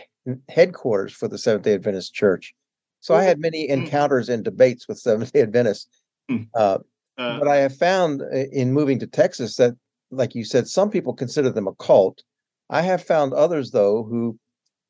headquarters 0.49 1.13
for 1.13 1.27
the 1.27 1.37
Seventh 1.37 1.65
Day 1.65 1.73
Adventist 1.73 2.13
Church. 2.13 2.53
So 3.01 3.13
I 3.15 3.23
had 3.23 3.39
many 3.39 3.67
mm. 3.67 3.71
encounters 3.71 4.29
and 4.29 4.43
debates 4.43 4.87
with 4.87 4.97
Seventh 4.97 5.33
Day 5.33 5.41
Adventists. 5.41 6.01
Mm. 6.31 6.47
Uh, 6.55 6.77
uh, 7.17 7.39
but 7.39 7.47
I 7.47 7.57
have 7.57 7.75
found 7.75 8.21
uh, 8.21 8.45
in 8.51 8.71
moving 8.71 8.97
to 8.99 9.07
Texas 9.07 9.57
that, 9.57 9.75
like 10.09 10.35
you 10.35 10.45
said, 10.45 10.67
some 10.67 10.89
people 10.89 11.13
consider 11.13 11.49
them 11.49 11.67
a 11.67 11.75
cult. 11.75 12.23
I 12.69 12.81
have 12.81 13.03
found 13.03 13.33
others, 13.33 13.71
though, 13.71 14.03
who 14.03 14.39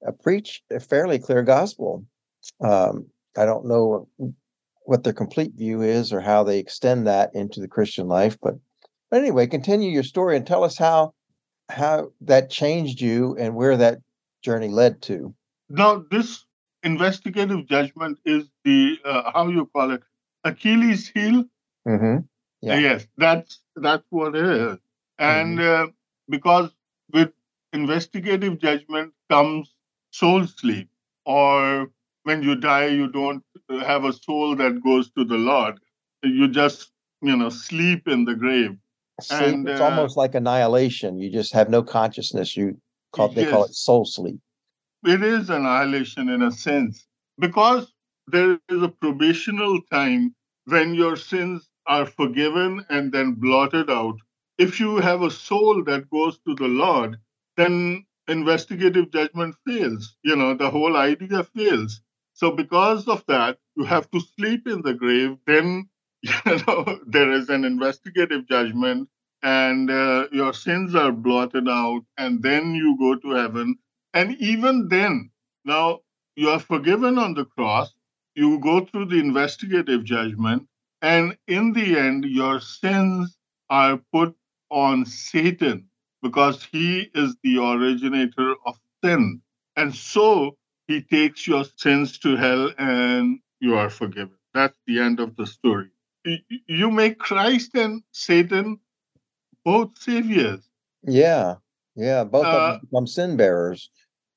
uh, 0.08 0.12
preach 0.12 0.62
a 0.72 0.80
fairly 0.80 1.18
clear 1.18 1.42
gospel. 1.42 2.06
Um, 2.64 3.08
I 3.36 3.46
don't 3.46 3.66
know 3.66 4.08
what 4.86 5.04
their 5.04 5.14
complete 5.14 5.54
view 5.56 5.82
is 5.82 6.14
or 6.14 6.22
how 6.22 6.44
they 6.44 6.60
extend 6.60 7.08
that 7.08 7.32
into 7.34 7.60
the 7.60 7.68
Christian 7.68 8.08
life, 8.08 8.38
but, 8.42 8.56
but 9.14 9.22
anyway, 9.22 9.46
continue 9.46 9.92
your 9.92 10.02
story 10.02 10.36
and 10.36 10.48
tell 10.48 10.64
us 10.64 10.76
how 10.76 11.14
how 11.70 12.10
that 12.22 12.50
changed 12.50 13.00
you 13.00 13.38
and 13.38 13.54
where 13.54 13.78
that 13.78 14.00
journey 14.42 14.70
led 14.70 15.04
to. 15.04 15.36
Now, 15.70 16.04
this 16.10 16.46
investigative 16.82 17.68
judgment 17.68 18.18
is 18.26 18.50
the 18.66 18.98
uh, 19.06 19.32
how 19.32 19.50
you 19.50 19.68
call 19.68 19.92
it 19.92 20.02
Achilles 20.44 21.10
heel. 21.10 21.46
Mm-hmm. 21.88 22.26
Yeah. 22.64 22.80
Yes, 22.80 23.06
that's 23.16 23.60
that's 23.76 24.04
what 24.10 24.36
it 24.36 24.46
is. 24.46 24.78
And 25.20 25.60
mm-hmm. 25.60 25.90
uh, 25.90 25.92
because 26.28 26.72
with 27.14 27.34
investigative 27.72 28.58
judgment 28.60 29.14
comes 29.30 29.76
soul 30.10 30.48
sleep, 30.48 30.90
or 31.24 31.92
when 32.24 32.42
you 32.42 32.56
die, 32.56 32.88
you 32.88 33.12
don't 33.12 33.44
have 33.70 34.06
a 34.06 34.14
soul 34.14 34.56
that 34.56 34.84
goes 34.84 35.12
to 35.12 35.24
the 35.24 35.38
Lord. 35.38 35.80
You 36.24 36.48
just 36.48 36.90
you 37.22 37.38
know 37.38 37.50
sleep 37.50 38.08
in 38.08 38.26
the 38.26 38.34
grave. 38.34 38.76
Sleep, 39.24 39.42
and, 39.42 39.70
it's 39.70 39.82
uh, 39.82 39.86
almost 39.86 40.18
like 40.18 40.36
annihilation. 40.36 41.20
You 41.20 41.32
just 41.32 41.54
have 41.54 41.70
no 41.70 41.84
consciousness. 41.84 42.56
You 42.56 42.78
call 43.12 43.30
they 43.30 43.44
yes. 43.44 43.52
call 43.52 43.64
it 43.66 43.74
soul 43.74 44.06
sleep 44.06 44.40
it 45.06 45.22
is 45.22 45.50
annihilation 45.50 46.30
in 46.30 46.42
a 46.44 46.52
sense 46.52 47.06
because 47.38 47.92
there 48.28 48.54
is 48.70 48.82
a 48.82 48.88
probational 48.88 49.80
time 49.92 50.34
when 50.66 50.94
your 50.94 51.18
sins 51.18 51.68
are 51.88 52.06
forgiven 52.06 52.86
and 52.90 53.12
then 53.12 53.34
blotted 53.34 53.90
out. 53.90 54.16
If 54.58 54.80
you 54.80 54.98
have 54.98 55.22
a 55.22 55.32
soul 55.32 55.84
that 55.86 56.10
goes 56.10 56.40
to 56.48 56.56
the 56.56 56.68
Lord, 56.68 57.18
then 57.58 58.06
investigative 58.30 59.12
judgment 59.12 59.56
fails. 59.68 60.16
You 60.24 60.38
know, 60.38 60.54
the 60.54 60.70
whole 60.70 60.96
idea 60.96 61.44
fails. 61.44 62.00
So, 62.34 62.52
because 62.52 63.08
of 63.08 63.26
that, 63.28 63.58
you 63.76 63.84
have 63.84 64.10
to 64.12 64.22
sleep 64.22 64.68
in 64.68 64.82
the 64.84 64.94
grave. 64.94 65.38
Then, 65.46 65.90
you 66.22 66.32
know, 66.46 67.00
there 67.06 67.32
is 67.32 67.50
an 67.50 67.66
investigative 67.66 68.48
judgment 68.48 69.10
and 69.44 69.92
uh, 69.92 70.28
your 70.32 70.54
sins 70.54 70.96
are 70.96 71.12
blotted 71.12 71.70
out, 71.70 72.02
and 72.18 72.42
then 72.42 72.74
you 72.74 72.98
go 73.00 73.16
to 73.16 73.36
heaven 73.36 73.78
and 74.14 74.38
even 74.40 74.90
then, 74.90 75.32
now 75.66 76.02
you 76.36 76.50
are 76.50 76.60
forgiven 76.60 77.18
on 77.18 77.34
the 77.34 77.46
cross, 77.46 77.94
you 78.36 78.60
go 78.60 78.86
through 78.86 79.08
the 79.08 79.20
investigative 79.20 80.04
judgment, 80.04 80.68
and 81.02 81.38
in 81.48 81.74
the 81.74 81.98
end, 82.00 82.26
your 82.26 82.60
sins 82.62 83.38
are 83.70 84.00
put 84.14 84.36
on 84.70 85.06
Satan 85.06 85.90
because 86.22 86.64
he 86.72 87.10
is 87.16 87.36
the 87.44 87.58
originator 87.60 88.56
of 88.66 88.80
sin. 89.04 89.42
And 89.76 89.96
so 89.96 90.58
he 90.88 91.02
takes 91.02 91.48
your 91.48 91.66
sins 91.78 92.20
to 92.20 92.36
hell 92.38 92.72
and 92.78 93.40
you 93.60 93.76
are 93.78 93.90
forgiven. 93.90 94.38
That's 94.54 94.78
the 94.88 95.00
end 95.00 95.20
of 95.20 95.36
the 95.36 95.48
story. 95.48 95.90
You 96.68 96.92
make 96.92 97.20
Christ 97.20 97.76
and 97.76 98.04
Satan 98.14 98.80
both 99.66 99.98
saviors. 99.98 100.70
Yeah, 101.04 101.56
yeah, 101.96 102.24
both 102.24 102.46
uh, 102.46 102.50
of 102.50 102.72
them 102.72 102.82
become 102.82 103.08
sin 103.08 103.38
bearers. 103.38 103.90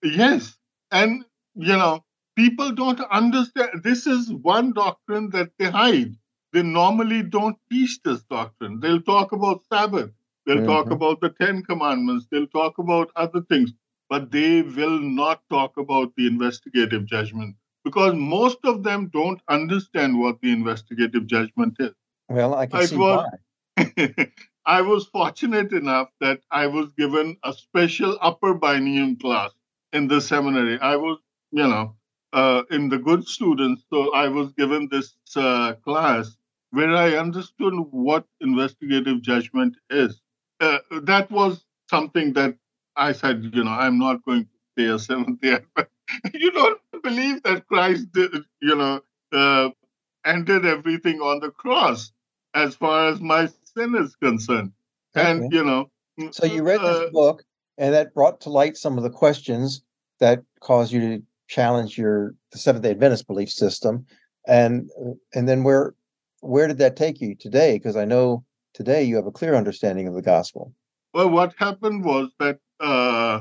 Yes. 0.03 0.57
And, 0.91 1.25
you 1.55 1.77
know, 1.77 2.05
people 2.37 2.73
don't 2.73 3.01
understand. 3.11 3.83
This 3.83 4.07
is 4.07 4.33
one 4.33 4.73
doctrine 4.73 5.31
that 5.31 5.51
they 5.59 5.67
hide. 5.67 6.15
They 6.53 6.63
normally 6.63 7.23
don't 7.23 7.57
teach 7.71 8.01
this 8.05 8.23
doctrine. 8.25 8.81
They'll 8.81 9.03
talk 9.03 9.33
about 9.33 9.63
Sabbath, 9.73 10.11
they'll 10.47 10.59
mm-hmm. 10.59 10.67
talk 10.67 10.91
about 10.91 11.21
the 11.21 11.31
Ten 11.41 11.63
Commandments, 11.63 12.27
they'll 12.31 12.47
talk 12.47 12.79
about 12.79 13.11
other 13.17 13.43
things, 13.43 13.73
but 14.09 14.31
they 14.31 14.63
will 14.63 15.01
not 15.01 15.43
talk 15.51 15.77
about 15.77 16.13
the 16.17 16.27
investigative 16.27 17.05
judgment 17.07 17.57
because 17.85 18.15
most 18.15 18.59
of 18.65 18.83
them 18.83 19.11
don't 19.13 19.41
understand 19.49 20.19
what 20.19 20.41
the 20.41 20.51
investigative 20.51 21.27
judgment 21.27 21.77
is. 21.79 21.93
Well, 22.29 22.55
I 22.55 22.67
can 22.67 22.81
it 22.81 22.89
see 22.89 22.97
was, 22.97 23.27
why. 23.77 24.33
I 24.67 24.83
was 24.83 25.07
fortunate 25.07 25.73
enough 25.73 26.09
that 26.21 26.41
I 26.51 26.67
was 26.67 26.89
given 26.99 27.37
a 27.45 27.53
special 27.53 28.19
upper 28.21 28.55
biennium 28.55 29.21
class 29.21 29.53
in 29.93 30.09
the 30.09 30.21
seminary. 30.21 30.79
I 30.81 30.97
was, 30.97 31.19
you 31.53 31.67
know, 31.69 31.97
uh, 32.33 32.63
in 32.71 32.89
the 32.89 32.99
good 32.99 33.27
students, 33.27 33.85
so 33.91 34.13
I 34.13 34.29
was 34.29 34.53
given 34.53 34.89
this 34.91 35.17
uh, 35.37 35.75
class 35.85 36.37
where 36.71 36.95
I 36.95 37.17
understood 37.17 37.75
what 37.93 38.27
investigative 38.41 39.23
judgment 39.23 39.77
is. 39.91 40.21
Uh, 40.61 40.79
that 41.03 41.31
was 41.31 41.65
something 41.89 42.33
that 42.35 42.57
I 42.97 43.13
said, 43.13 43.51
you 43.55 43.65
know, 43.65 43.71
I'm 43.71 43.99
not 43.99 44.25
going 44.25 44.45
to 44.45 44.51
stay 44.73 44.87
a 44.93 44.99
seventh 44.99 45.45
year. 45.45 45.65
you 46.35 46.51
don't 46.51 46.81
believe 47.03 47.43
that 47.45 47.67
Christ, 47.69 48.13
did, 48.13 48.33
you 48.61 48.75
know, 48.77 49.01
uh, 49.33 49.71
ended 50.25 50.67
everything 50.67 51.21
on 51.21 51.41
the 51.41 51.51
cross 51.51 52.13
as 52.55 52.75
far 52.75 53.09
as 53.09 53.21
my 53.21 53.49
sin 53.77 53.95
is 53.97 54.17
concerned. 54.17 54.73
Okay. 55.17 55.31
And, 55.31 55.53
you 55.53 55.65
know, 55.65 55.91
so 56.31 56.47
you 56.47 56.63
read 56.63 56.81
this 56.81 57.09
uh, 57.09 57.11
book 57.13 57.43
and 57.79 57.95
that 57.95 58.15
brought 58.15 58.41
to 58.43 58.51
light 58.51 58.77
some 58.77 58.97
of 58.97 59.05
the 59.05 59.11
questions 59.11 59.83
that 60.21 60.43
caused 60.61 60.93
you 60.93 61.01
to 61.01 61.23
challenge 61.49 61.99
your 61.99 62.35
the 62.53 62.59
Seventh 62.59 62.83
Day 62.83 62.91
Adventist 62.91 63.27
belief 63.27 63.51
system, 63.51 64.07
and 64.47 64.91
and 65.35 65.49
then 65.49 65.63
where 65.63 65.95
where 66.41 66.69
did 66.69 66.79
that 66.79 66.97
take 66.97 67.21
you 67.21 67.35
today? 67.35 67.75
Because 67.75 67.97
I 67.97 68.05
know 68.05 68.45
today 68.75 69.05
you 69.05 69.17
have 69.17 69.27
a 69.27 69.33
clear 69.33 69.55
understanding 69.55 70.09
of 70.09 70.15
the 70.15 70.23
gospel. 70.23 70.73
Well, 71.15 71.31
what 71.31 71.55
happened 71.57 72.05
was 72.05 72.31
that 72.39 72.59
uh, 72.81 73.41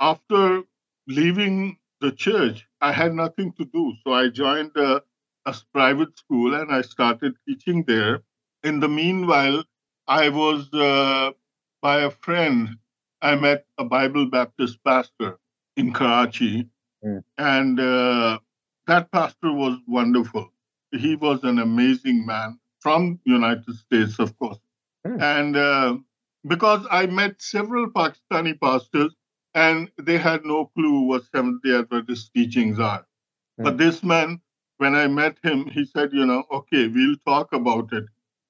after 0.00 0.62
leaving 1.06 1.78
the 2.00 2.12
church, 2.12 2.66
I 2.80 2.92
had 2.92 3.14
nothing 3.14 3.52
to 3.58 3.64
do, 3.64 3.92
so 4.04 4.12
I 4.12 4.28
joined 4.28 4.72
a, 4.76 5.02
a 5.46 5.54
private 5.72 6.18
school 6.18 6.54
and 6.54 6.72
I 6.72 6.82
started 6.82 7.34
teaching 7.46 7.84
there. 7.86 8.22
In 8.62 8.80
the 8.80 8.88
meanwhile, 8.88 9.62
I 10.06 10.28
was 10.28 10.72
uh, 10.72 11.32
by 11.80 12.00
a 12.00 12.10
friend 12.10 12.76
I 13.22 13.36
met 13.36 13.64
a 13.78 13.84
Bible 13.84 14.26
Baptist 14.26 14.78
pastor 14.84 15.38
in 15.76 15.92
Karachi, 15.94 16.68
mm. 17.04 17.24
and 17.38 17.80
uh, 17.80 18.38
that 18.86 19.10
pastor 19.12 19.50
was 19.50 19.78
wonderful. 19.86 20.52
He 20.92 21.16
was 21.16 21.42
an 21.42 21.58
amazing 21.58 22.26
man 22.26 22.58
from 22.80 23.18
United 23.24 23.74
States, 23.76 24.18
of 24.18 24.38
course, 24.38 24.58
mm. 25.06 25.20
and 25.22 25.56
uh, 25.56 25.96
because 26.46 26.86
I 26.90 27.06
met 27.06 27.40
several 27.40 27.88
Pakistani 27.88 28.60
pastors, 28.60 29.14
and 29.54 29.90
they 29.96 30.18
had 30.18 30.44
no 30.44 30.66
clue 30.76 31.00
what 31.00 31.24
Seventh 31.34 31.62
Day 31.62 31.78
Adventist 31.78 32.30
teachings 32.34 32.78
are. 32.78 33.06
Mm. 33.58 33.64
But 33.64 33.78
this 33.78 34.02
man, 34.02 34.40
when 34.76 34.94
I 34.94 35.06
met 35.06 35.38
him, 35.42 35.64
he 35.70 35.86
said, 35.86 36.12
"You 36.12 36.26
know, 36.26 36.44
okay, 36.50 36.88
we'll 36.88 37.16
talk 37.26 37.54
about 37.54 37.90
it." 37.94 38.04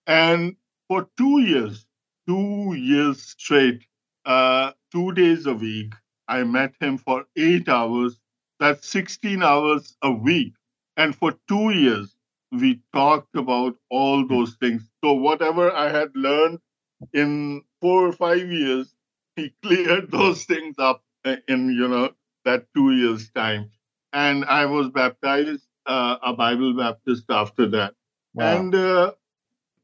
And 0.08 0.56
for 0.88 1.08
two 1.16 1.40
years, 1.40 1.86
two 2.26 2.74
years 2.74 3.22
straight, 3.22 3.84
uh, 4.24 4.72
two 4.92 5.12
days 5.12 5.46
a 5.46 5.54
week. 5.54 5.94
I 6.28 6.44
met 6.44 6.74
him 6.80 6.98
for 6.98 7.26
eight 7.36 7.68
hours. 7.68 8.18
That's 8.60 8.88
16 8.88 9.42
hours 9.42 9.96
a 10.02 10.10
week. 10.10 10.54
And 10.96 11.14
for 11.14 11.34
two 11.48 11.70
years, 11.70 12.14
we 12.52 12.80
talked 12.92 13.36
about 13.36 13.76
all 13.90 14.26
those 14.26 14.54
things. 14.54 14.88
So, 15.02 15.12
whatever 15.12 15.72
I 15.72 15.90
had 15.90 16.10
learned 16.14 16.60
in 17.12 17.62
four 17.80 18.06
or 18.06 18.12
five 18.12 18.50
years, 18.50 18.94
he 19.36 19.52
cleared 19.62 20.10
those 20.10 20.44
things 20.44 20.76
up 20.78 21.02
in, 21.24 21.70
you 21.70 21.88
know, 21.88 22.12
that 22.44 22.66
two 22.74 22.92
years' 22.92 23.30
time. 23.30 23.70
And 24.12 24.44
I 24.44 24.66
was 24.66 24.90
baptized, 24.90 25.66
uh, 25.86 26.16
a 26.22 26.32
Bible 26.32 26.74
Baptist 26.74 27.24
after 27.28 27.66
that. 27.70 27.94
Wow. 28.34 28.58
And 28.58 28.74
uh, 28.74 29.12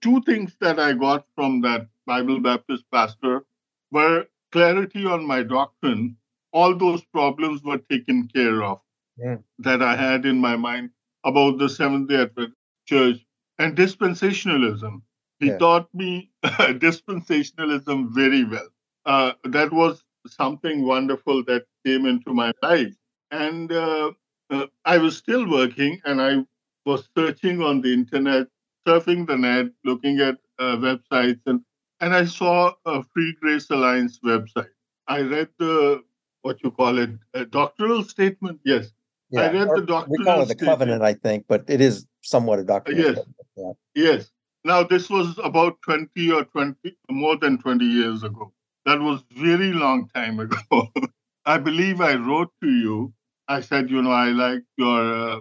two 0.02 0.20
things 0.22 0.56
that 0.60 0.78
I 0.80 0.92
got 0.94 1.26
from 1.34 1.60
that 1.62 1.88
Bible 2.06 2.40
Baptist 2.40 2.84
pastor 2.90 3.46
were 3.90 4.26
clarity 4.52 5.06
on 5.06 5.24
my 5.26 5.42
doctrine 5.42 6.16
all 6.52 6.74
those 6.76 7.04
problems 7.04 7.62
were 7.62 7.78
taken 7.78 8.28
care 8.28 8.62
of 8.62 8.80
Yeah. 9.16 9.38
that 9.58 9.82
I 9.82 9.96
had 9.96 10.26
in 10.26 10.38
my 10.38 10.56
mind 10.56 10.90
about 11.24 11.58
the 11.58 11.68
Seventh 11.68 12.08
day 12.08 12.22
Adventist 12.22 12.56
Church 12.86 13.26
and 13.58 13.76
dispensationalism. 13.76 15.02
He 15.38 15.48
Yeah. 15.48 15.58
taught 15.58 15.92
me 15.94 16.30
dispensationalism 16.44 18.08
very 18.14 18.44
well. 18.44 18.68
Uh, 19.04 19.32
that 19.44 19.72
was 19.72 20.04
something 20.26 20.84
wonderful 20.86 21.44
that 21.44 21.66
came 21.84 22.06
into 22.06 22.32
my 22.34 22.52
life. 22.62 22.94
And 23.30 23.70
uh, 23.72 24.12
uh, 24.50 24.66
I 24.84 24.98
was 24.98 25.16
still 25.16 25.48
working 25.48 26.00
and 26.04 26.20
I 26.20 26.44
was 26.84 27.08
searching 27.16 27.62
on 27.62 27.80
the 27.80 27.92
internet, 27.92 28.48
surfing 28.86 29.26
the 29.26 29.36
net, 29.36 29.66
looking 29.84 30.20
at 30.20 30.36
uh, 30.58 30.76
websites, 30.76 31.40
and, 31.46 31.60
and 32.00 32.14
I 32.14 32.24
saw 32.24 32.72
a 32.86 33.02
Free 33.02 33.36
Grace 33.40 33.70
Alliance 33.70 34.18
website. 34.24 34.70
I 35.06 35.20
read 35.20 35.48
the, 35.58 36.02
what 36.42 36.62
you 36.62 36.70
call 36.70 36.98
it, 36.98 37.10
a 37.34 37.44
doctoral 37.44 38.04
statement. 38.04 38.60
Yes. 38.64 38.92
I 39.36 39.50
read 39.50 39.68
or 39.68 39.80
the 39.80 39.86
doctrinal 39.86 40.18
we 40.18 40.24
call 40.24 40.42
it 40.42 40.46
the 40.46 40.54
statement. 40.54 40.70
covenant, 40.70 41.02
I 41.02 41.14
think, 41.14 41.44
but 41.48 41.64
it 41.68 41.80
is 41.80 42.06
somewhat 42.22 42.58
a 42.58 42.64
doctrinal. 42.64 43.04
Yes. 43.04 43.12
statement, 43.12 43.36
Yeah. 43.56 43.72
Yes. 43.94 44.30
Now, 44.64 44.82
this 44.82 45.08
was 45.08 45.38
about 45.42 45.80
20 45.82 46.32
or 46.32 46.44
20, 46.44 46.76
more 47.10 47.36
than 47.36 47.58
20 47.58 47.84
years 47.84 48.22
ago. 48.22 48.52
That 48.86 49.00
was 49.00 49.22
very 49.32 49.72
long 49.72 50.08
time 50.14 50.40
ago. 50.40 50.88
I 51.46 51.58
believe 51.58 52.00
I 52.00 52.14
wrote 52.14 52.50
to 52.62 52.68
you. 52.68 53.12
I 53.48 53.60
said, 53.60 53.90
you 53.90 54.02
know, 54.02 54.10
I 54.10 54.28
like 54.28 54.62
your 54.76 55.14
uh, 55.30 55.40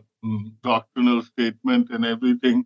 doctrinal 0.63 1.21
statement 1.21 1.89
and 1.89 2.05
everything. 2.05 2.65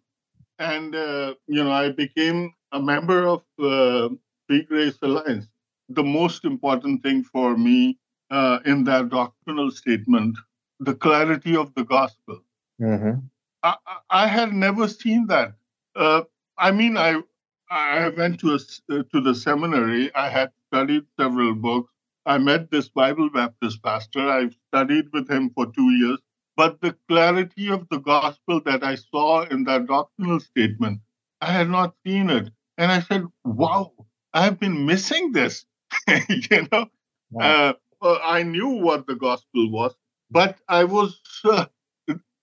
And, 0.72 0.96
uh, 0.96 1.36
you 1.48 1.64
know, 1.64 1.72
I 1.72 1.90
became 1.92 2.54
a 2.72 2.82
member 2.82 3.28
of 3.28 3.44
uh, 3.60 4.10
Free 4.48 4.64
Grace 4.64 4.98
Alliance. 5.02 5.48
The 5.90 6.04
most 6.04 6.46
important 6.46 7.04
thing 7.04 7.24
for 7.24 7.58
me 7.58 8.00
uh, 8.32 8.60
in 8.66 8.84
that 8.86 9.10
doctrinal 9.10 9.72
statement, 9.72 10.38
the 10.80 10.96
clarity 10.96 11.56
of 11.56 11.74
the 11.76 11.84
gospel. 11.84 12.40
Mhm. 12.82 13.30
I, 13.64 13.76
I 14.10 14.28
had 14.28 14.54
never 14.54 14.88
seen 14.88 15.28
that. 15.28 15.56
Uh, 15.96 16.24
I 16.58 16.72
mean, 16.72 16.98
I 16.98 17.22
I 17.70 18.10
went 18.10 18.40
to 18.42 18.52
a 18.54 18.60
uh, 18.92 19.04
to 19.12 19.22
the 19.22 19.36
seminary. 19.36 20.14
I 20.16 20.30
had 20.30 20.52
studied 20.68 21.06
several 21.20 21.56
books. 21.56 21.92
I 22.26 22.38
met 22.38 22.72
this 22.72 22.90
Bible 22.90 23.30
Baptist 23.30 23.82
pastor. 23.84 24.30
I 24.30 24.50
studied 24.70 25.08
with 25.14 25.30
him 25.30 25.50
for 25.52 25.66
two 25.72 25.90
years. 26.02 26.20
But 26.56 26.82
the 26.82 26.96
clarity 27.08 27.70
of 27.70 27.88
the 27.90 28.00
gospel 28.00 28.62
that 28.66 28.84
I 28.84 28.96
saw 28.96 29.42
in 29.44 29.64
that 29.66 29.88
doctrinal 29.88 30.40
statement, 30.40 31.02
I 31.42 31.52
had 31.52 31.70
not 31.70 31.96
seen 32.06 32.30
it. 32.30 32.52
And 32.78 32.92
I 32.92 33.02
said, 33.02 33.26
"Wow, 33.44 33.94
I 34.34 34.44
have 34.46 34.60
been 34.60 34.86
missing 34.86 35.32
this." 35.34 35.66
you 36.30 36.68
know, 36.72 36.88
Wow. 37.32 37.76
uh, 38.02 38.20
I 38.24 38.44
knew 38.44 38.70
what 38.70 39.08
the 39.08 39.16
gospel 39.16 39.70
was, 39.72 39.96
but 40.32 40.60
I 40.68 40.84
was, 40.86 41.20
uh, 41.46 41.66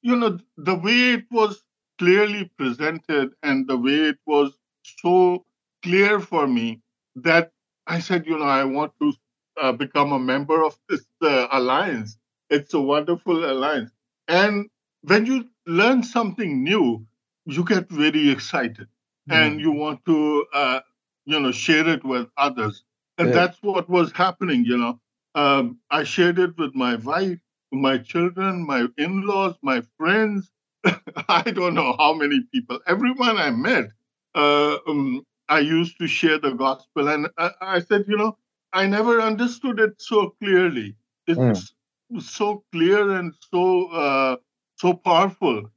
you 0.03 0.17
know, 0.17 0.39
the 0.57 0.75
way 0.75 1.13
it 1.15 1.27
was 1.31 1.63
clearly 1.99 2.51
presented 2.59 3.33
and 3.43 3.67
the 3.69 3.77
way 3.77 4.09
it 4.13 4.19
was 4.27 4.53
so 5.01 5.45
clear 5.83 6.21
for 6.21 6.47
me 6.47 6.81
that 7.17 7.53
I 7.87 8.01
said, 8.01 8.27
you 8.27 8.39
know, 8.39 8.45
I 8.45 8.65
want 8.65 8.93
to 9.01 9.13
uh, 9.61 9.73
become 9.73 10.13
a 10.13 10.19
member 10.19 10.65
of 10.65 10.79
this 10.89 11.05
uh, 11.23 11.49
alliance. 11.53 12.17
It's 12.51 12.75
a 12.75 12.81
wonderful 12.81 13.45
alliance. 13.51 13.91
And 14.31 14.71
when 15.03 15.27
you 15.27 15.51
learn 15.67 16.03
something 16.05 16.65
new, 16.65 17.07
you 17.47 17.65
get 17.65 17.91
very 17.91 18.31
excited 18.31 18.89
and 19.31 19.61
Mm. 19.61 19.61
you 19.61 19.73
want 19.73 20.05
to, 20.07 20.47
uh, 20.55 20.81
you 21.27 21.41
know, 21.41 21.53
share 21.53 21.89
it 21.89 22.05
with 22.05 22.29
others. 22.39 22.85
And 23.19 23.33
Good. 23.33 23.35
that's 23.35 23.63
what 23.63 23.89
was 23.91 24.13
happening, 24.13 24.65
you 24.65 24.79
know. 24.79 25.01
Um, 25.35 25.81
I 25.91 26.05
shared 26.05 26.39
it 26.39 26.59
with 26.59 26.75
my 26.75 26.97
wife, 26.97 27.39
my 27.73 27.99
children, 27.99 28.67
my 28.67 28.89
in 28.99 29.23
laws, 29.23 29.57
my 29.63 29.83
friends. 29.99 30.51
I 31.29 31.43
don't 31.51 31.75
know 31.75 31.97
how 31.99 32.15
many 32.15 32.43
people, 32.53 32.81
everyone 32.87 33.39
I 33.39 33.51
met, 33.51 33.91
uh, 34.35 34.79
um, 34.89 35.27
I 35.49 35.61
used 35.61 35.99
to 35.99 36.09
share 36.09 36.39
the 36.39 36.53
gospel. 36.53 37.09
And 37.09 37.29
I, 37.39 37.51
I 37.61 37.81
said, 37.81 38.07
you 38.09 38.17
know, 38.17 38.39
I 38.73 38.87
never 38.87 39.21
understood 39.21 39.81
it 39.81 40.01
so 40.01 40.31
clearly. 40.43 40.97
It's 41.27 41.75
so 42.19 42.65
clear 42.73 43.13
and 43.13 43.35
so 43.53 43.87
uh, 43.89 44.37
so 44.77 44.95
powerful. 44.95 45.71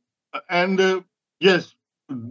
And 0.50 0.80
uh, 0.80 1.02
yes, 1.40 1.76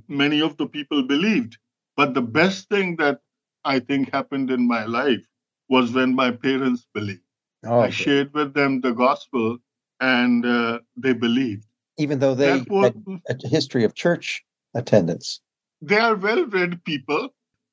many 0.09 0.41
of 0.41 0.57
the 0.57 0.67
people 0.67 1.03
believed. 1.03 1.59
But 1.97 2.15
the 2.15 2.23
best 2.23 2.69
thing 2.69 2.97
that 2.97 3.21
I 3.65 3.79
think 3.79 4.13
happened 4.13 4.51
in 4.51 4.67
my 4.67 4.85
life 4.87 5.25
was 5.69 5.93
when 5.93 6.15
my 6.15 6.31
parents 6.31 6.87
believed. 6.95 7.21
Oh, 7.65 7.81
I 7.81 7.91
shared 7.91 8.33
with 8.35 8.55
them 8.55 8.81
the 8.81 8.93
gospel 8.93 9.59
and 10.01 10.45
uh, 10.45 10.81
they 10.97 11.13
believed. 11.13 11.67
Even 11.97 12.19
though 12.19 12.35
they 12.35 12.61
was, 12.69 12.93
had 13.29 13.43
a 13.45 13.49
history 13.49 13.85
of 13.85 13.95
church 13.95 14.45
attendance. 14.75 15.41
they 15.81 15.99
are 15.99 16.17
well 16.17 16.47
read 16.47 16.83
people, 16.85 17.29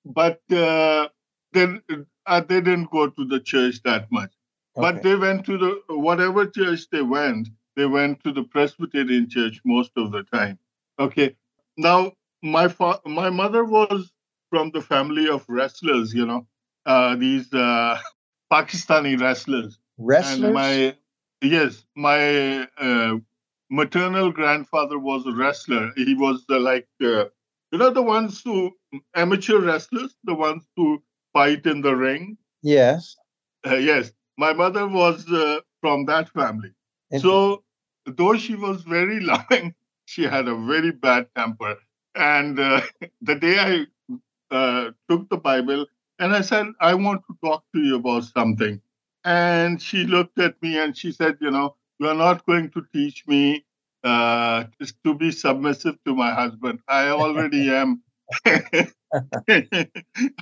but 0.06 0.42
uh, 0.52 1.08
they, 1.54 1.80
uh, 2.26 2.42
they 2.42 2.62
didn't 2.62 2.92
go 2.92 3.10
to 3.10 3.26
the 3.26 3.40
church 3.40 3.82
that 3.84 4.12
much. 4.12 4.32
But 4.76 5.04
they 5.04 5.16
went 5.16 5.46
to 5.46 5.58
the 5.58 5.82
whatever 5.90 6.46
church 6.46 6.90
they 6.92 7.02
went, 7.02 7.50
they 7.76 7.86
went 7.86 8.24
to 8.24 8.32
the 8.32 8.44
Presbyterian 8.44 9.30
church 9.30 9.62
most 9.66 9.92
of 9.98 10.12
the 10.12 10.24
time. 10.24 10.60
Okay. 11.00 11.36
Now 11.78 12.14
my 12.42 12.68
fa- 12.68 13.02
my 13.06 13.30
mother 13.30 13.64
was 13.64 14.12
from 14.50 14.72
the 14.72 14.82
family 14.82 15.30
of 15.30 15.46
wrestlers, 15.48 16.14
you 16.14 16.26
know, 16.26 16.48
uh, 16.86 17.16
these 17.16 17.54
uh, 17.54 18.00
Pakistani 18.52 19.20
wrestlers. 19.20 19.78
Wrestlers? 19.98 20.44
And 20.44 20.54
my 20.54 20.96
yes, 21.42 21.86
my 21.96 22.68
uh, 22.78 23.18
maternal 23.70 24.32
grandfather 24.32 24.98
was 24.98 25.26
a 25.26 25.32
wrestler. 25.34 25.92
He 25.96 26.16
was 26.16 26.44
uh, 26.50 26.60
like 26.60 26.88
uh, 27.02 27.26
you 27.72 27.78
know 27.78 27.92
the 27.92 28.02
ones 28.02 28.42
who 28.44 28.72
amateur 29.16 29.60
wrestlers, 29.60 30.16
the 30.24 30.36
ones 30.36 30.64
who 30.76 31.02
fight 31.34 31.66
in 31.66 31.82
the 31.82 31.96
ring. 31.96 32.38
yes. 32.62 33.16
Uh, 33.68 33.76
yes, 33.76 34.14
my 34.40 34.54
mother 34.54 34.88
was 34.88 35.30
uh, 35.32 35.60
from 35.82 36.06
that 36.06 36.30
family. 36.30 36.72
So, 37.16 37.64
though 38.06 38.38
she 38.38 38.56
was 38.56 38.84
very 38.84 39.20
loving, 39.34 39.76
she 40.06 40.24
had 40.24 40.48
a 40.48 40.56
very 40.56 40.92
bad 40.92 41.28
temper. 41.36 41.78
And 42.16 42.60
uh, 42.60 42.82
the 43.22 43.36
day 43.36 43.58
I 43.60 43.86
uh, 44.56 44.92
took 45.10 45.30
the 45.30 45.38
Bible 45.38 45.86
and 46.20 46.36
I 46.36 46.42
said, 46.42 46.68
I 46.80 46.94
want 46.96 47.24
to 47.28 47.38
talk 47.44 47.64
to 47.76 47.82
you 47.82 47.98
about 47.98 48.24
something. 48.24 48.82
And 49.26 49.82
she 49.82 50.06
looked 50.06 50.40
at 50.40 50.62
me 50.62 50.80
and 50.80 50.98
she 50.98 51.12
said, 51.12 51.38
You 51.42 51.52
know, 51.52 51.76
you 52.00 52.08
are 52.08 52.16
not 52.16 52.46
going 52.46 52.72
to 52.72 52.86
teach 52.94 53.26
me 53.28 53.66
uh, 54.04 54.66
to 55.06 55.16
be 55.16 55.32
submissive 55.32 55.98
to 56.06 56.16
my 56.16 56.34
husband. 56.34 56.80
I 56.88 57.10
already 57.10 57.70
am. 57.82 58.04
and 59.48 59.90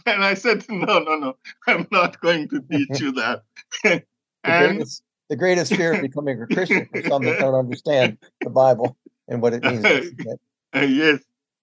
I 0.05 0.33
said, 0.33 0.65
No, 0.69 0.99
no, 0.99 1.15
no, 1.17 1.35
I'm 1.67 1.87
not 1.91 2.19
going 2.21 2.49
to 2.49 2.61
teach 2.71 2.99
you 2.99 3.13
that. 3.13 3.43
the, 3.83 4.03
greatest, 4.43 5.03
the 5.29 5.35
greatest 5.35 5.75
fear 5.75 5.93
of 5.93 6.01
becoming 6.01 6.41
a 6.41 6.47
Christian 6.47 6.87
for 6.91 7.01
some 7.03 7.23
that 7.23 7.39
don't 7.39 7.55
understand 7.55 8.17
the 8.41 8.49
Bible 8.49 8.97
and 9.27 9.41
what 9.41 9.53
it 9.53 9.63
means. 9.63 10.11
Uh, 10.75 10.81
yes. 10.81 11.19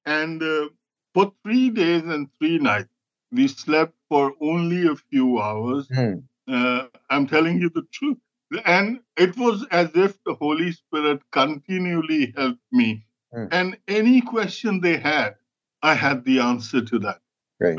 And 0.07 0.43
uh, 0.43 0.69
for 1.13 1.33
three 1.45 1.69
days 1.69 2.03
and 2.05 2.27
three 2.39 2.59
nights, 2.59 2.89
we 3.31 3.49
slept 3.49 3.93
for 4.09 4.33
only 4.41 4.87
a 4.87 4.97
few 4.97 5.39
hours. 5.39 5.87
Hmm. 5.93 6.21
Uh, 6.49 6.87
I'm 7.11 7.27
telling 7.27 7.61
you 7.61 7.69
the 7.69 7.87
truth. 7.93 8.17
And 8.65 9.01
it 9.17 9.37
was 9.37 9.67
as 9.71 9.91
if 9.95 10.17
the 10.25 10.35
Holy 10.35 10.73
Spirit 10.73 11.21
continually 11.33 12.33
helped 12.37 12.63
me. 12.73 13.05
Hmm. 13.33 13.47
And 13.51 13.79
any 13.89 14.23
question 14.23 14.81
they 14.81 14.97
had, 14.97 15.35
I 15.85 15.95
had 15.95 16.25
the 16.25 16.41
answer 16.41 16.83
to 16.83 16.99
that. 17.01 17.21
Great. 17.61 17.79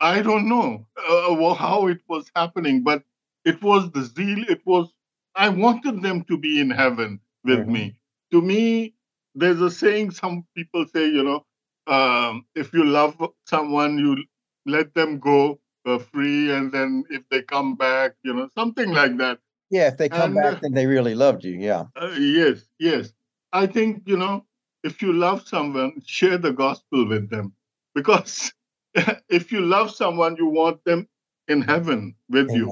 I 0.00 0.20
don't 0.22 0.48
know 0.48 0.86
uh, 1.08 1.54
how 1.54 1.86
it 1.86 2.00
was 2.08 2.30
happening, 2.36 2.82
but 2.82 3.02
it 3.44 3.62
was 3.62 3.90
the 3.92 4.02
zeal. 4.04 4.44
It 4.48 4.60
was, 4.66 4.92
I 5.34 5.48
wanted 5.48 6.02
them 6.02 6.24
to 6.24 6.36
be 6.36 6.60
in 6.60 6.70
heaven 6.70 7.20
with 7.44 7.60
Mhm. 7.60 7.72
me. 7.72 7.96
To 8.32 8.42
me, 8.42 8.94
there's 9.34 9.60
a 9.62 9.70
saying 9.70 10.10
some 10.12 10.44
people 10.56 10.86
say, 10.94 11.06
you 11.08 11.22
know, 11.22 11.46
um, 11.86 12.46
if 12.54 12.72
you 12.74 12.84
love 12.84 13.16
someone, 13.46 13.98
you 13.98 14.24
let 14.66 14.94
them 14.94 15.18
go 15.18 15.60
uh, 15.86 15.98
free, 15.98 16.50
and 16.50 16.72
then 16.72 17.04
if 17.10 17.22
they 17.30 17.42
come 17.42 17.76
back, 17.76 18.16
you 18.24 18.34
know, 18.34 18.48
something 18.54 18.90
like 18.92 19.16
that. 19.18 19.38
Yeah, 19.70 19.88
if 19.88 19.96
they 19.98 20.08
come 20.08 20.32
And, 20.32 20.34
back, 20.36 20.54
uh, 20.54 20.58
then 20.62 20.72
they 20.72 20.86
really 20.86 21.14
loved 21.14 21.44
you. 21.44 21.54
Yeah. 21.54 21.84
Uh, 21.94 22.14
yes, 22.18 22.66
yes. 22.78 23.12
I 23.52 23.66
think, 23.66 24.02
you 24.06 24.16
know, 24.16 24.45
if 24.86 25.02
you 25.02 25.12
love 25.12 25.46
someone, 25.48 26.02
share 26.06 26.38
the 26.38 26.52
gospel 26.52 27.08
with 27.08 27.30
them. 27.30 27.54
Because 27.94 28.52
if 29.28 29.52
you 29.52 29.60
love 29.60 29.90
someone, 29.90 30.36
you 30.38 30.46
want 30.48 30.84
them 30.84 31.08
in 31.48 31.62
heaven 31.62 32.14
with 32.30 32.50
you. 32.52 32.66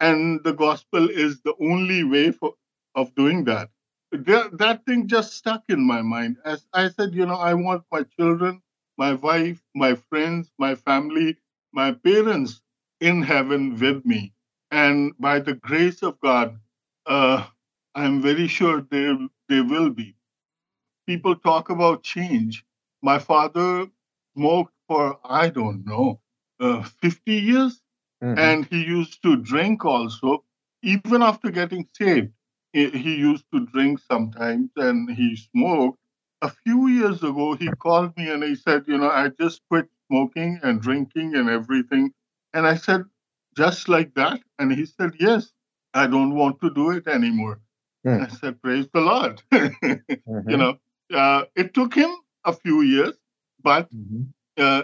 And 0.00 0.42
the 0.44 0.52
gospel 0.54 1.08
is 1.10 1.40
the 1.42 1.54
only 1.60 2.04
way 2.04 2.32
for, 2.32 2.54
of 2.94 3.14
doing 3.14 3.44
that. 3.44 3.70
That, 4.12 4.58
that 4.58 4.86
thing 4.86 5.08
just 5.08 5.34
stuck 5.34 5.64
in 5.68 5.86
my 5.86 6.02
mind. 6.02 6.38
As 6.44 6.66
I 6.72 6.88
said, 6.90 7.14
you 7.14 7.26
know, 7.26 7.36
I 7.36 7.54
want 7.54 7.84
my 7.92 8.04
children, 8.18 8.62
my 8.98 9.14
wife, 9.14 9.62
my 9.74 9.94
friends, 9.96 10.50
my 10.58 10.74
family, 10.76 11.38
my 11.72 11.92
parents 11.92 12.62
in 13.00 13.22
heaven 13.22 13.78
with 13.78 14.04
me. 14.06 14.32
and 14.70 15.12
by 15.18 15.40
the 15.40 15.54
grace 15.54 16.02
of 16.02 16.20
God, 16.20 16.58
uh, 17.06 17.46
I'm 17.94 18.22
very 18.22 18.48
sure 18.48 18.82
they, 18.82 19.16
there 19.48 19.64
will 19.64 19.90
be. 19.90 20.16
People 21.06 21.36
talk 21.36 21.70
about 21.70 22.02
change. 22.02 22.64
My 23.02 23.18
father 23.18 23.86
smoked 24.36 24.74
for 24.86 25.18
I 25.24 25.48
don't 25.48 25.84
know, 25.86 26.20
uh, 26.60 26.82
50 26.82 27.32
years, 27.32 27.80
mm-hmm. 28.22 28.38
and 28.38 28.64
he 28.66 28.84
used 28.84 29.22
to 29.22 29.36
drink 29.36 29.84
also. 29.84 30.44
Even 30.82 31.22
after 31.22 31.50
getting 31.50 31.86
saved, 31.92 32.32
he 32.72 33.16
used 33.16 33.44
to 33.52 33.66
drink 33.66 33.98
sometimes, 33.98 34.70
and 34.76 35.10
he 35.10 35.36
smoked. 35.36 35.98
A 36.42 36.48
few 36.48 36.86
years 36.86 37.22
ago, 37.22 37.54
he 37.54 37.68
called 37.68 38.16
me 38.16 38.30
and 38.30 38.42
he 38.42 38.54
said, 38.54 38.84
"You 38.86 38.98
know, 38.98 39.10
I 39.10 39.28
just 39.28 39.60
quit 39.68 39.88
smoking 40.08 40.58
and 40.62 40.80
drinking 40.80 41.34
and 41.34 41.50
everything." 41.50 42.12
And 42.54 42.66
I 42.66 42.76
said, 42.76 43.04
"Just 43.56 43.88
like 43.88 44.14
that?" 44.14 44.40
And 44.58 44.72
he 44.72 44.86
said, 44.86 45.12
"Yes." 45.20 45.52
I 45.92 46.06
don't 46.06 46.34
want 46.34 46.60
to 46.60 46.70
do 46.70 46.90
it 46.90 47.06
anymore. 47.06 47.60
Mm. 48.06 48.26
I 48.26 48.28
said, 48.28 48.62
Praise 48.62 48.86
the 48.92 49.00
Lord. 49.00 49.42
mm-hmm. 49.52 50.50
You 50.50 50.56
know, 50.56 50.78
uh, 51.12 51.44
it 51.56 51.74
took 51.74 51.94
him 51.94 52.10
a 52.44 52.52
few 52.52 52.82
years, 52.82 53.14
but 53.62 53.92
mm-hmm. 53.94 54.22
uh, 54.56 54.82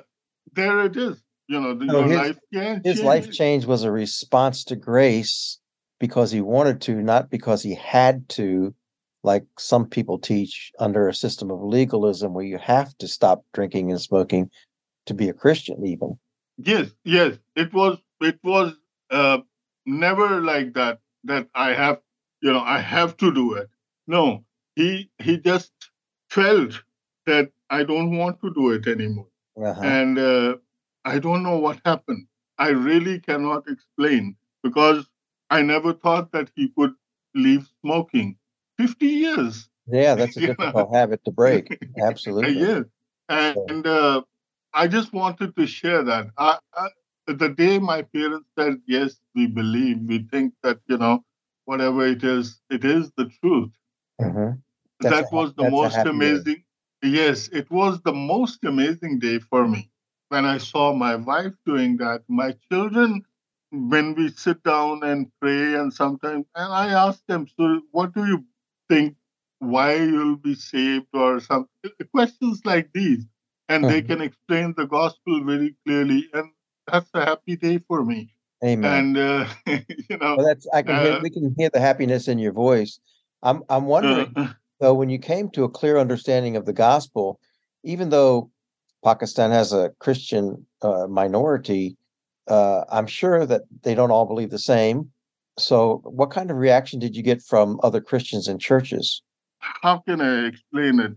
there 0.53 0.85
it 0.85 0.97
is. 0.97 1.23
You 1.49 1.61
know, 1.61 1.75
the, 1.75 1.87
your 1.87 2.03
his, 2.05 2.17
life 2.17 2.39
can 2.53 2.81
His 2.85 2.97
change. 2.97 3.07
life 3.07 3.31
change 3.33 3.67
was 3.67 3.85
a 3.85 3.91
response 3.91 4.65
to 4.65 4.77
grace 4.77 5.61
because 6.01 6.33
he 6.33 6.41
wanted 6.41 6.81
to, 6.83 6.95
not 6.97 7.31
because 7.31 7.63
he 7.63 7.75
had 7.75 8.29
to, 8.31 8.75
like 9.23 9.45
some 9.59 9.87
people 9.87 10.19
teach 10.19 10.73
under 10.79 11.09
a 11.09 11.15
system 11.15 11.51
of 11.51 11.63
legalism 11.63 12.35
where 12.35 12.45
you 12.45 12.59
have 12.59 12.97
to 12.99 13.07
stop 13.07 13.45
drinking 13.53 13.91
and 13.91 14.01
smoking 14.01 14.51
to 15.07 15.15
be 15.15 15.29
a 15.29 15.33
Christian, 15.33 15.87
even. 15.87 16.19
Yes, 16.59 16.91
yes. 17.05 17.39
It 17.55 17.73
was 17.73 17.99
it 18.21 18.39
was 18.43 18.75
uh, 19.11 19.39
never 19.85 20.41
like 20.41 20.75
that 20.75 20.99
that 21.25 21.49
I 21.55 21.75
have, 21.75 22.01
you 22.41 22.53
know, 22.53 22.61
I 22.61 22.81
have 22.81 23.17
to 23.19 23.33
do 23.33 23.55
it. 23.55 23.69
No, 24.07 24.45
he 24.75 25.11
he 25.19 25.39
just 25.39 25.73
felt 26.31 26.83
that 27.27 27.51
I 27.71 27.83
don't 27.85 28.17
want 28.17 28.41
to 28.43 28.53
do 28.53 28.71
it 28.71 28.87
anymore, 28.87 29.29
uh-huh. 29.63 29.81
and 29.83 30.19
uh, 30.19 30.57
I 31.05 31.19
don't 31.19 31.43
know 31.43 31.59
what 31.59 31.81
happened. 31.85 32.27
I 32.59 32.69
really 32.69 33.21
cannot 33.21 33.69
explain 33.69 34.37
because 34.63 35.07
I 35.51 35.63
never 35.63 35.93
thought 35.93 36.33
that 36.33 36.51
he 36.55 36.69
could 36.77 36.95
leave 37.35 37.69
smoking. 37.81 38.37
Fifty 38.79 39.09
years. 39.09 39.69
Yeah, 39.87 40.15
that's 40.15 40.37
a 40.37 40.41
difficult 40.47 40.75
know? 40.75 40.91
habit 40.93 41.25
to 41.25 41.31
break. 41.31 41.79
Absolutely. 42.01 42.59
yes, 42.59 42.85
and 43.29 43.85
so. 43.85 43.91
uh, 43.91 44.23
I 44.77 44.89
just 44.89 45.13
wanted 45.15 45.57
to 45.57 45.67
share 45.67 46.05
that. 46.05 46.27
I, 46.37 46.59
I, 46.75 46.89
the 47.27 47.49
day 47.49 47.79
my 47.79 48.03
parents 48.03 48.49
said, 48.59 48.83
Yes, 48.87 49.17
we 49.35 49.47
believe, 49.47 50.01
we 50.07 50.19
think 50.31 50.53
that, 50.63 50.81
you 50.87 50.99
know, 50.99 51.25
whatever 51.65 52.07
it 52.07 52.23
is, 52.23 52.61
it 52.69 52.85
is 52.85 53.11
the 53.17 53.31
truth. 53.41 53.71
Mm-hmm. 54.21 54.59
That 55.01 55.33
was 55.33 55.55
the 55.55 55.71
most 55.71 55.97
amazing. 55.97 56.65
Day. 57.03 57.09
Yes, 57.09 57.49
it 57.53 57.71
was 57.71 58.01
the 58.03 58.13
most 58.13 58.65
amazing 58.65 59.19
day 59.19 59.39
for 59.39 59.69
me 59.69 59.91
when 60.29 60.45
I 60.45 60.59
saw 60.59 60.95
my 60.95 61.17
wife 61.17 61.53
doing 61.65 61.99
that. 61.99 62.23
My 62.29 62.55
children, 62.71 63.23
when 63.71 64.15
we 64.15 64.31
sit 64.31 64.63
down 64.63 65.03
and 65.03 65.31
pray, 65.41 65.75
and 65.75 65.93
sometimes, 65.93 66.47
and 66.55 66.73
I 66.73 66.89
ask 66.89 67.21
them, 67.27 67.47
So, 67.57 67.83
what 67.93 68.15
do 68.15 68.27
you 68.27 68.45
think? 68.89 69.17
Why 69.59 69.95
you'll 69.95 70.37
be 70.37 70.55
saved, 70.55 71.07
or 71.15 71.41
some 71.41 71.69
questions 72.13 72.61
like 72.65 72.91
these, 72.93 73.25
and 73.69 73.85
mm-hmm. 73.85 73.93
they 73.93 74.03
can 74.03 74.21
explain 74.21 74.75
the 74.77 74.87
gospel 74.87 75.43
very 75.45 75.75
clearly. 75.85 76.29
And 76.33 76.51
that's 76.87 77.11
a 77.15 77.25
happy 77.25 77.57
day 77.57 77.79
for 77.89 78.05
me. 78.05 78.35
Amen. 78.65 79.17
And 79.17 79.19
uh, 79.19 79.47
you 79.67 80.19
know, 80.19 80.37
well, 80.37 80.47
that's 80.47 80.67
I 80.73 80.83
can 80.83 80.95
uh, 80.95 81.03
hear, 81.03 81.21
we 81.23 81.31
can 81.31 81.55
hear 81.59 81.71
the 81.71 81.81
happiness 81.81 82.29
in 82.29 82.39
your 82.39 82.53
voice. 82.53 82.99
I'm 83.43 83.63
I'm 83.69 83.87
wondering 83.87 84.33
uh, 84.37 84.53
though 84.81 84.95
when 84.95 85.09
you 85.09 85.19
came 85.19 85.51
to 85.51 85.65
a 85.65 85.69
clear 85.69 85.99
understanding 85.99 86.57
of 86.57 86.67
the 86.67 86.73
gospel, 86.73 87.41
even 87.85 88.11
though 88.11 88.51
Pakistan 89.05 89.51
has 89.51 89.73
a 89.73 89.91
Christian 90.01 90.67
uh, 90.83 91.07
minority, 91.07 91.97
uh, 92.49 92.83
I'm 92.91 93.07
sure 93.07 93.47
that 93.47 93.63
they 93.83 93.95
don't 93.95 94.11
all 94.11 94.27
believe 94.27 94.51
the 94.51 94.59
same. 94.59 95.11
So, 95.59 96.03
what 96.05 96.31
kind 96.31 96.51
of 96.51 96.57
reaction 96.59 96.99
did 96.99 97.17
you 97.17 97.23
get 97.23 97.43
from 97.43 97.81
other 97.83 98.01
Christians 98.01 98.47
in 98.47 98.59
churches? 98.59 99.23
How 99.59 99.99
can 99.99 100.21
I 100.21 100.47
explain 100.47 101.01
it? 101.01 101.13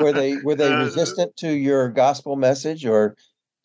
were 0.00 0.12
they 0.12 0.36
were 0.44 0.54
they 0.54 0.72
uh, 0.72 0.84
resistant 0.84 1.34
to 1.38 1.50
your 1.50 1.88
gospel 1.88 2.36
message, 2.36 2.84
or 2.84 3.16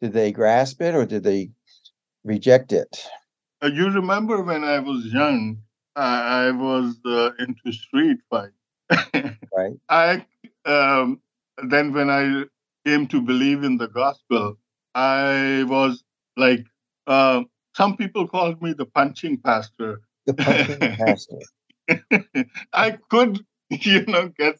did 0.01 0.13
they 0.13 0.31
grasp 0.31 0.81
it 0.81 0.95
or 0.95 1.05
did 1.05 1.23
they 1.23 1.49
reject 2.23 2.71
it? 2.71 3.03
Uh, 3.61 3.67
you 3.67 3.89
remember 3.89 4.41
when 4.41 4.63
I 4.63 4.79
was 4.79 5.05
young, 5.05 5.57
I, 5.95 6.45
I 6.47 6.51
was 6.51 6.95
uh, 7.05 7.31
into 7.39 7.71
street 7.71 8.19
fight. 8.29 8.51
Right. 8.91 9.73
I 9.89 10.25
um, 10.65 11.21
then 11.67 11.93
when 11.93 12.09
I 12.09 12.45
came 12.85 13.07
to 13.07 13.21
believe 13.21 13.63
in 13.63 13.77
the 13.77 13.87
gospel, 13.87 14.57
I 14.95 15.63
was 15.67 16.03
like 16.35 16.65
uh, 17.07 17.43
some 17.75 17.97
people 17.97 18.27
called 18.27 18.61
me 18.61 18.73
the 18.73 18.85
punching 18.85 19.41
pastor. 19.41 20.01
The 20.25 20.33
punching 20.33 20.79
pastor. 20.97 21.39
I 22.73 22.97
could, 23.09 23.45
you 23.69 24.05
know, 24.05 24.29
get 24.29 24.59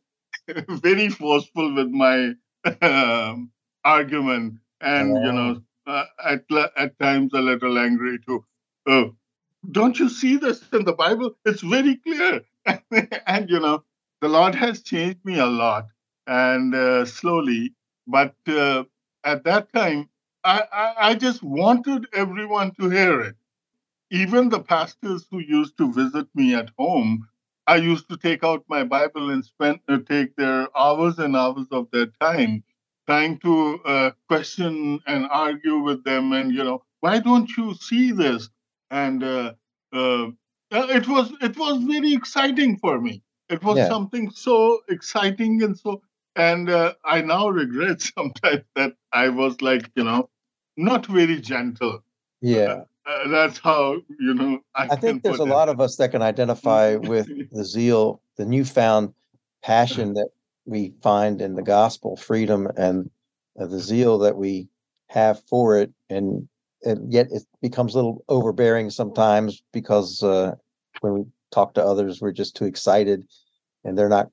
very 0.69 1.09
forceful 1.09 1.73
with 1.75 1.89
my 1.89 2.33
um, 2.81 3.51
argument 3.83 4.59
and 4.81 5.09
you 5.23 5.31
know 5.31 5.61
uh, 5.85 6.05
at 6.23 6.43
at 6.77 6.99
times 6.99 7.33
a 7.33 7.41
little 7.41 7.77
angry 7.77 8.19
too. 8.25 8.45
Oh, 8.87 9.15
don't 9.71 9.99
you 9.99 10.09
see 10.09 10.37
this 10.37 10.61
in 10.71 10.85
the 10.85 10.93
Bible? 10.93 11.35
It's 11.45 11.61
very 11.61 11.95
clear. 11.97 12.41
and 13.27 13.49
you 13.49 13.59
know, 13.59 13.83
the 14.21 14.29
Lord 14.29 14.55
has 14.55 14.81
changed 14.83 15.23
me 15.25 15.39
a 15.39 15.45
lot, 15.47 15.87
and 16.27 16.73
uh, 16.75 17.05
slowly. 17.05 17.73
But 18.07 18.35
uh, 18.47 18.85
at 19.23 19.43
that 19.45 19.71
time, 19.73 20.09
I, 20.43 20.63
I, 20.71 20.95
I 21.09 21.15
just 21.15 21.43
wanted 21.43 22.07
everyone 22.13 22.73
to 22.79 22.89
hear 22.89 23.21
it. 23.21 23.35
Even 24.11 24.49
the 24.49 24.59
pastors 24.59 25.27
who 25.31 25.39
used 25.39 25.77
to 25.77 25.91
visit 25.93 26.27
me 26.35 26.53
at 26.53 26.71
home, 26.77 27.27
I 27.67 27.77
used 27.77 28.09
to 28.09 28.17
take 28.17 28.43
out 28.43 28.65
my 28.67 28.83
Bible 28.83 29.29
and 29.29 29.45
spend 29.45 29.79
uh, 29.87 29.99
take 29.99 30.35
their 30.35 30.67
hours 30.77 31.19
and 31.19 31.35
hours 31.37 31.67
of 31.71 31.89
their 31.91 32.07
time 32.21 32.63
trying 33.05 33.39
to 33.39 33.79
uh, 33.85 34.11
question 34.27 34.99
and 35.07 35.25
argue 35.31 35.79
with 35.79 36.03
them 36.03 36.33
and 36.33 36.53
you 36.53 36.63
know 36.65 36.83
why 36.99 37.19
don't 37.19 37.49
you 37.57 37.75
see 37.75 38.11
this 38.11 38.49
and 38.91 39.23
uh, 39.23 39.53
uh, 39.93 40.27
it 40.71 41.07
was 41.07 41.31
it 41.41 41.57
was 41.57 41.83
very 41.83 42.13
exciting 42.13 42.77
for 42.77 42.99
me 42.99 43.23
it 43.49 43.63
was 43.63 43.77
yeah. 43.77 43.87
something 43.87 44.29
so 44.31 44.79
exciting 44.89 45.63
and 45.63 45.77
so 45.77 46.01
and 46.35 46.69
uh, 46.69 46.93
i 47.05 47.21
now 47.21 47.47
regret 47.49 48.01
sometimes 48.17 48.63
that 48.75 48.93
i 49.13 49.29
was 49.29 49.61
like 49.61 49.89
you 49.95 50.03
know 50.03 50.29
not 50.75 51.05
very 51.05 51.39
gentle 51.39 52.03
yeah 52.41 52.81
uh, 53.05 53.27
that's 53.29 53.57
how 53.57 53.93
you 54.19 54.33
know 54.33 54.59
i, 54.75 54.87
I 54.91 54.95
think 54.95 55.23
there's 55.23 55.39
a 55.39 55.43
it. 55.43 55.49
lot 55.49 55.69
of 55.69 55.79
us 55.79 55.95
that 55.97 56.11
can 56.11 56.21
identify 56.21 56.95
with 56.95 57.27
the 57.51 57.63
zeal 57.63 58.21
the 58.37 58.45
newfound 58.45 59.13
passion 59.63 60.13
that 60.13 60.29
we 60.67 60.93
find 61.01 61.41
in 61.41 61.55
the 61.55 61.63
gospel, 61.63 62.15
freedom 62.15 62.67
and 62.77 63.09
uh, 63.59 63.65
the 63.65 63.79
zeal 63.79 64.19
that 64.19 64.35
we 64.35 64.67
have 65.07 65.41
for 65.49 65.77
it, 65.77 65.91
and, 66.09 66.47
and 66.83 67.11
yet 67.11 67.27
it 67.31 67.43
becomes 67.61 67.95
a 67.95 67.97
little 67.97 68.23
overbearing 68.29 68.89
sometimes 68.89 69.63
because 69.71 70.21
uh, 70.21 70.53
when 70.99 71.13
we 71.13 71.25
talk 71.51 71.73
to 71.75 71.83
others, 71.83 72.21
we're 72.21 72.31
just 72.31 72.55
too 72.55 72.65
excited, 72.65 73.27
and 73.83 73.97
they're 73.97 74.09
not 74.09 74.29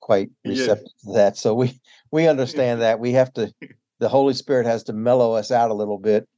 quite 0.00 0.30
receptive 0.44 0.86
yes. 0.94 1.04
to 1.04 1.12
that. 1.12 1.36
So 1.36 1.54
we 1.54 1.80
we 2.10 2.28
understand 2.28 2.80
that 2.82 3.00
we 3.00 3.12
have 3.12 3.32
to. 3.34 3.52
The 3.98 4.10
Holy 4.10 4.34
Spirit 4.34 4.66
has 4.66 4.82
to 4.82 4.92
mellow 4.92 5.32
us 5.32 5.50
out 5.50 5.70
a 5.70 5.74
little 5.74 5.96
bit. 5.96 6.28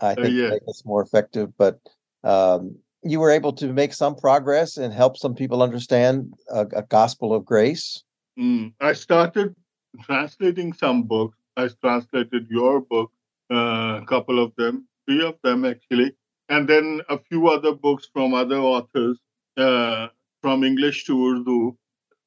I 0.00 0.06
uh, 0.06 0.14
think 0.16 0.26
uh, 0.26 0.30
yeah. 0.30 0.48
make 0.48 0.62
us 0.68 0.82
more 0.84 1.00
effective, 1.00 1.56
but 1.56 1.78
um, 2.24 2.74
you 3.04 3.20
were 3.20 3.30
able 3.30 3.52
to 3.52 3.72
make 3.72 3.92
some 3.92 4.16
progress 4.16 4.78
and 4.78 4.92
help 4.92 5.16
some 5.16 5.32
people 5.32 5.62
understand 5.62 6.34
a, 6.50 6.62
a 6.74 6.82
gospel 6.82 7.32
of 7.32 7.44
grace. 7.44 8.02
Mm, 8.36 8.72
I 8.80 8.94
started 8.94 9.54
translating 10.02 10.72
some 10.72 11.04
books. 11.04 11.38
I 11.56 11.68
translated 11.80 12.48
your 12.50 12.80
book, 12.80 13.12
uh, 13.52 14.00
a 14.02 14.04
couple 14.08 14.42
of 14.42 14.52
them, 14.56 14.88
three 15.06 15.24
of 15.24 15.36
them 15.44 15.64
actually, 15.64 16.16
and 16.48 16.68
then 16.68 17.00
a 17.08 17.18
few 17.18 17.48
other 17.48 17.72
books 17.74 18.08
from 18.12 18.34
other 18.34 18.58
authors 18.58 19.18
uh, 19.56 20.08
from 20.42 20.64
English 20.64 21.04
to 21.06 21.26
Urdu, 21.26 21.76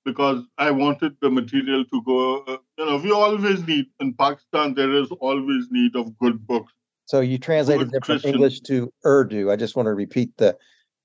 because 0.06 0.44
I 0.58 0.72
wanted 0.72 1.16
the 1.22 1.30
material 1.30 1.86
to 1.86 2.02
go. 2.04 2.42
Uh, 2.44 2.58
you 2.78 2.86
know, 2.86 2.98
we 2.98 3.12
always 3.12 3.66
need 3.68 3.88
in 4.00 4.14
Pakistan. 4.14 4.74
There 4.74 4.94
is 4.94 5.10
always 5.20 5.68
need 5.70 5.96
of 5.96 6.18
good 6.18 6.46
books. 6.48 6.74
So 7.06 7.22
you 7.22 7.38
translated 7.38 7.92
them 7.92 8.02
from 8.02 8.20
English 8.24 8.62
to 8.62 8.92
Urdu. 9.06 9.50
I 9.50 9.56
just 9.56 9.76
want 9.76 9.88
to 9.88 9.94
repeat 9.94 10.36
the 10.38 10.58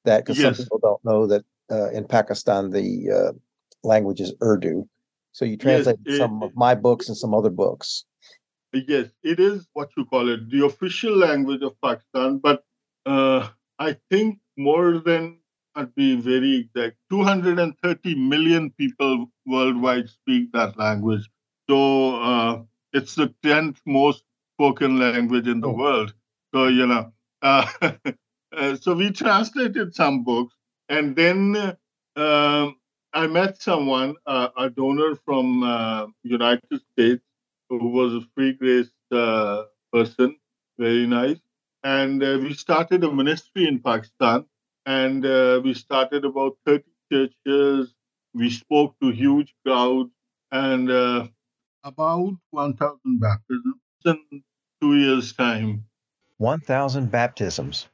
that 0.04 0.24
because 0.24 0.38
yes. 0.38 0.56
some 0.56 0.64
people 0.64 0.78
don't 0.78 1.04
know 1.04 1.26
that 1.26 1.44
uh, 1.70 1.90
in 1.90 2.04
Pakistan 2.04 2.70
the 2.70 3.10
uh, 3.10 3.32
language 3.84 4.20
is 4.20 4.34
Urdu. 4.42 4.88
So 5.32 5.44
you 5.44 5.56
translate 5.56 5.98
yes, 6.04 6.18
some 6.18 6.42
of 6.42 6.54
my 6.56 6.74
books 6.74 7.08
and 7.08 7.16
some 7.16 7.34
other 7.34 7.50
books. 7.50 8.04
Yes, 8.72 9.10
it 9.22 9.38
is 9.38 9.68
what 9.74 9.90
you 9.96 10.04
call 10.04 10.28
it, 10.28 10.50
the 10.50 10.64
official 10.64 11.16
language 11.16 11.62
of 11.62 11.80
Pakistan. 11.80 12.38
But 12.38 12.64
uh, 13.06 13.48
I 13.78 13.96
think 14.10 14.38
more 14.56 14.98
than 14.98 15.38
I'd 15.74 15.94
be 15.94 16.16
very 16.16 16.56
exact. 16.56 16.96
230 17.10 18.14
million 18.14 18.70
people 18.70 19.26
worldwide 19.46 20.08
speak 20.08 20.52
that 20.52 20.78
language. 20.78 21.28
So 21.68 22.20
uh, 22.20 22.62
it's 22.92 23.14
the 23.14 23.34
10th 23.44 23.78
most 23.86 24.24
spoken 24.54 24.98
language 24.98 25.48
in 25.48 25.60
the 25.60 25.68
oh. 25.68 25.76
world. 25.76 26.14
So, 26.54 26.66
you 26.66 26.86
know, 26.86 27.12
uh, 27.40 27.66
uh, 28.56 28.76
so 28.76 28.94
we 28.94 29.10
translated 29.10 29.94
some 29.94 30.24
books. 30.24 30.54
And 30.88 31.16
then 31.16 31.76
uh, 32.16 32.70
I 33.14 33.26
met 33.26 33.62
someone, 33.62 34.16
uh, 34.26 34.48
a 34.56 34.68
donor 34.68 35.16
from 35.24 35.62
uh, 35.62 36.06
United 36.22 36.80
States, 36.92 37.22
who 37.70 37.88
was 37.88 38.14
a 38.14 38.20
free 38.34 38.52
grace 38.52 38.90
person, 39.10 40.36
very 40.78 41.06
nice. 41.06 41.38
And 41.82 42.20
we 42.20 42.52
started 42.52 43.02
a 43.04 43.10
ministry 43.10 43.66
in 43.66 43.80
Pakistan 43.80 44.44
and 44.86 45.24
uh, 45.24 45.60
we 45.62 45.74
started 45.74 46.24
about 46.24 46.56
30 46.66 46.84
churches. 47.10 47.94
We 48.34 48.50
spoke 48.50 48.94
to 49.00 49.10
huge 49.10 49.54
crowds 49.64 50.10
and 50.50 50.90
uh, 50.90 51.28
about 51.84 52.34
1,000 52.50 53.20
baptisms 53.20 53.76
in 54.04 54.42
two 54.80 54.96
years' 54.96 55.32
time. 55.32 55.84
1,000 56.38 57.10
baptisms. 57.10 57.88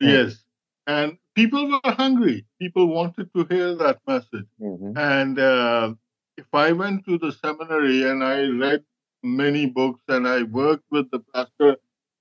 Yes. 0.00 0.42
And 0.86 1.18
people 1.34 1.68
were 1.70 1.92
hungry. 1.92 2.46
People 2.60 2.88
wanted 2.88 3.30
to 3.34 3.44
hear 3.44 3.74
that 3.76 3.98
message. 4.06 4.46
Mm-hmm. 4.60 4.96
And 4.96 5.38
uh, 5.38 5.94
if 6.36 6.46
I 6.52 6.72
went 6.72 7.04
to 7.06 7.18
the 7.18 7.32
seminary 7.32 8.08
and 8.08 8.24
I 8.24 8.42
read 8.48 8.84
many 9.22 9.66
books 9.66 10.02
and 10.08 10.26
I 10.26 10.44
worked 10.44 10.84
with 10.90 11.10
the 11.10 11.20
pastor 11.34 11.76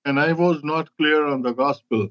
and 0.06 0.20
I 0.20 0.34
was 0.34 0.64
not 0.64 0.90
clear 0.98 1.26
on 1.26 1.42
the 1.42 1.54
gospel, 1.54 2.10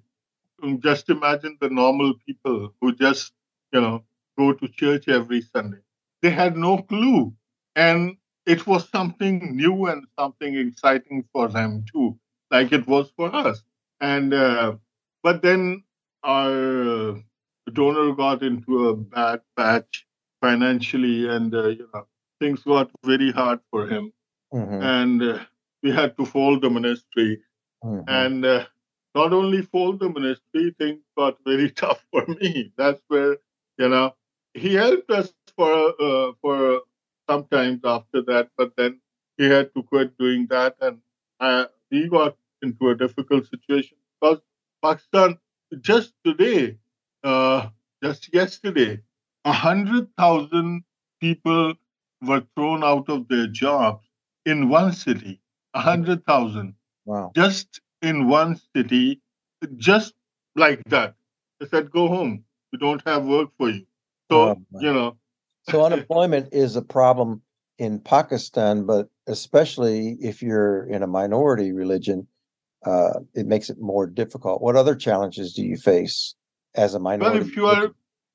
just 0.81 1.09
imagine 1.09 1.57
the 1.61 1.71
normal 1.71 2.15
people 2.27 2.75
who 2.81 2.95
just, 2.95 3.33
you 3.73 3.81
know, 3.81 4.05
go 4.39 4.53
to 4.53 4.69
church 4.69 5.09
every 5.09 5.43
Sunday. 5.43 5.79
They 6.23 6.31
had 6.31 6.57
no 6.57 6.79
clue. 6.79 7.35
And 7.77 8.17
it 8.47 8.67
was 8.67 8.89
something 8.89 9.57
new 9.57 9.87
and 9.87 10.07
something 10.19 10.57
exciting 10.57 11.25
for 11.33 11.49
them 11.49 11.85
too, 11.93 12.19
like 12.51 12.73
it 12.73 12.87
was 12.87 13.11
for 13.17 13.35
us. 13.35 13.63
And, 14.01 14.33
uh, 14.35 14.77
but 15.23 15.43
then 15.43 15.85
our 16.25 17.17
donor 17.73 18.15
got 18.15 18.43
into 18.43 18.89
a 18.89 18.97
bad 18.97 19.43
patch 19.57 20.07
financially 20.41 21.29
and, 21.29 21.55
uh, 21.55 21.69
you 21.69 21.89
know, 21.93 22.07
things 22.41 22.63
got 22.63 22.91
very 23.05 23.31
hard 23.31 23.61
for 23.71 23.87
him. 23.87 24.13
Mm-hmm. 24.53 24.83
And 24.83 25.23
uh, 25.23 25.39
we 25.83 25.91
had 25.93 26.17
to 26.17 26.25
fold 26.25 26.63
the 26.63 26.71
ministry. 26.71 27.43
Mm-hmm. 27.85 28.09
And 28.09 28.45
uh, 28.45 28.67
not 29.19 29.33
only 29.33 29.63
for 29.63 29.97
the 29.97 30.09
ministry, 30.09 30.75
things 30.79 31.03
got 31.17 31.37
very 31.45 31.71
tough 31.83 32.05
for 32.13 32.25
me. 32.41 32.73
That's 32.77 33.03
where, 33.09 33.37
you 33.77 33.89
know, 33.89 34.15
he 34.55 34.75
helped 34.75 35.11
us 35.11 35.33
for 35.57 35.73
uh, 36.09 36.33
for 36.41 36.83
sometimes 37.31 37.81
after 37.85 38.23
that, 38.31 38.51
but 38.57 38.77
then 38.77 39.01
he 39.37 39.45
had 39.55 39.75
to 39.75 39.83
quit 39.83 40.17
doing 40.19 40.47
that, 40.51 40.77
and 40.81 40.99
uh, 41.41 41.67
we 41.91 42.09
got 42.09 42.37
into 42.63 42.91
a 42.91 42.95
difficult 42.95 43.47
situation 43.55 43.97
because 44.21 44.41
Pakistan 44.83 45.39
just 45.81 46.13
today, 46.25 46.77
uh, 47.25 47.69
just 48.03 48.33
yesterday, 48.33 49.01
a 49.45 49.53
hundred 49.53 50.09
thousand 50.17 50.85
people 51.21 51.75
were 52.23 52.43
thrown 52.55 52.83
out 52.85 53.09
of 53.09 53.29
their 53.29 53.47
jobs 53.47 54.07
in 54.47 54.69
one 54.69 54.93
city. 54.93 55.41
A 55.75 55.81
hundred 55.81 56.25
thousand. 56.25 56.75
Wow. 57.05 57.33
Just 57.35 57.81
in 58.03 58.29
one 58.29 58.61
city 58.75 59.21
just 59.77 60.15
like 60.57 60.83
that. 60.85 61.15
They 61.61 61.67
said, 61.67 61.91
go 61.91 62.09
home. 62.09 62.45
We 62.73 62.79
don't 62.79 63.03
have 63.07 63.25
work 63.25 63.51
for 63.57 63.71
you. 63.71 63.87
So, 64.31 64.41
oh, 64.41 64.57
you 64.81 64.93
know. 64.93 65.17
so 65.69 65.85
unemployment 65.85 66.51
is 66.53 66.77
a 66.77 66.83
problem 66.83 67.43
in 67.79 68.01
Pakistan, 68.01 68.85
but 68.85 69.09
especially 69.27 70.19
if 70.21 70.43
you're 70.43 70.85
in 70.85 71.03
a 71.03 71.07
minority 71.07 71.73
religion, 71.73 72.27
uh, 72.85 73.21
it 73.35 73.47
makes 73.47 73.71
it 73.71 73.81
more 73.81 74.07
difficult. 74.07 74.61
What 74.61 74.77
other 74.77 74.95
challenges 74.95 75.55
do 75.55 75.63
you 75.63 75.77
face 75.77 76.35
as 76.75 76.95
a 76.95 77.01
minority? 77.01 77.39
Well, 77.39 77.49
if 77.49 77.57
you 77.57 77.67
are 77.67 77.89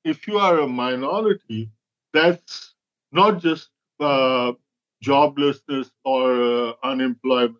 if 0.04 0.28
you 0.28 0.38
are 0.38 0.58
a 0.58 0.66
minority, 0.66 1.70
that's 2.12 2.74
not 3.12 3.40
just 3.40 3.70
uh, 4.00 4.52
joblessness 5.02 5.90
or 6.04 6.42
uh, 6.42 6.72
unemployment. 6.82 7.56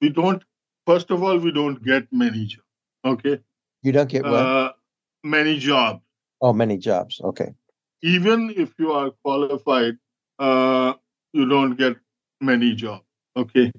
We 0.00 0.10
don't 0.10 0.42
First 0.86 1.10
of 1.10 1.22
all, 1.22 1.38
we 1.38 1.50
don't 1.50 1.82
get 1.84 2.06
many 2.12 2.46
jobs. 2.46 2.62
Okay. 3.04 3.40
You 3.82 3.92
don't 3.92 4.08
get? 4.08 4.24
Uh, 4.24 4.72
many 5.24 5.58
jobs. 5.58 6.00
Oh, 6.40 6.52
many 6.52 6.78
jobs. 6.78 7.20
Okay. 7.20 7.54
Even 8.02 8.52
if 8.56 8.72
you 8.78 8.92
are 8.92 9.10
qualified, 9.24 9.96
uh, 10.38 10.94
you 11.32 11.48
don't 11.48 11.76
get 11.76 11.96
many 12.40 12.74
jobs. 12.74 13.04
Okay. 13.36 13.72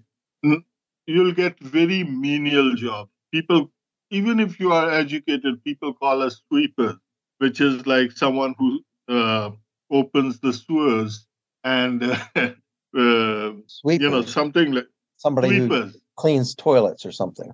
You'll 1.08 1.32
get 1.34 1.58
very 1.60 2.04
menial 2.04 2.76
jobs. 2.76 3.10
People, 3.32 3.72
even 4.12 4.42
if 4.42 4.60
you 4.60 4.74
are 4.74 4.92
educated, 4.92 5.64
people 5.64 5.94
call 5.94 6.22
us 6.22 6.42
sweepers, 6.50 6.96
which 7.38 7.62
is 7.62 7.88
like 7.88 8.12
someone 8.12 8.54
who 8.58 8.82
uh, 9.08 9.52
opens 9.90 10.40
the 10.40 10.52
sewers 10.52 11.26
and, 11.64 12.04
uh, 12.36 12.50
you 12.94 14.10
know, 14.10 14.22
something 14.24 14.74
like 14.74 14.88
somebody 15.16 15.48
sweepers. 15.48 15.94
who 15.94 16.00
cleans 16.18 16.54
toilets 16.56 17.06
or 17.06 17.12
something. 17.12 17.52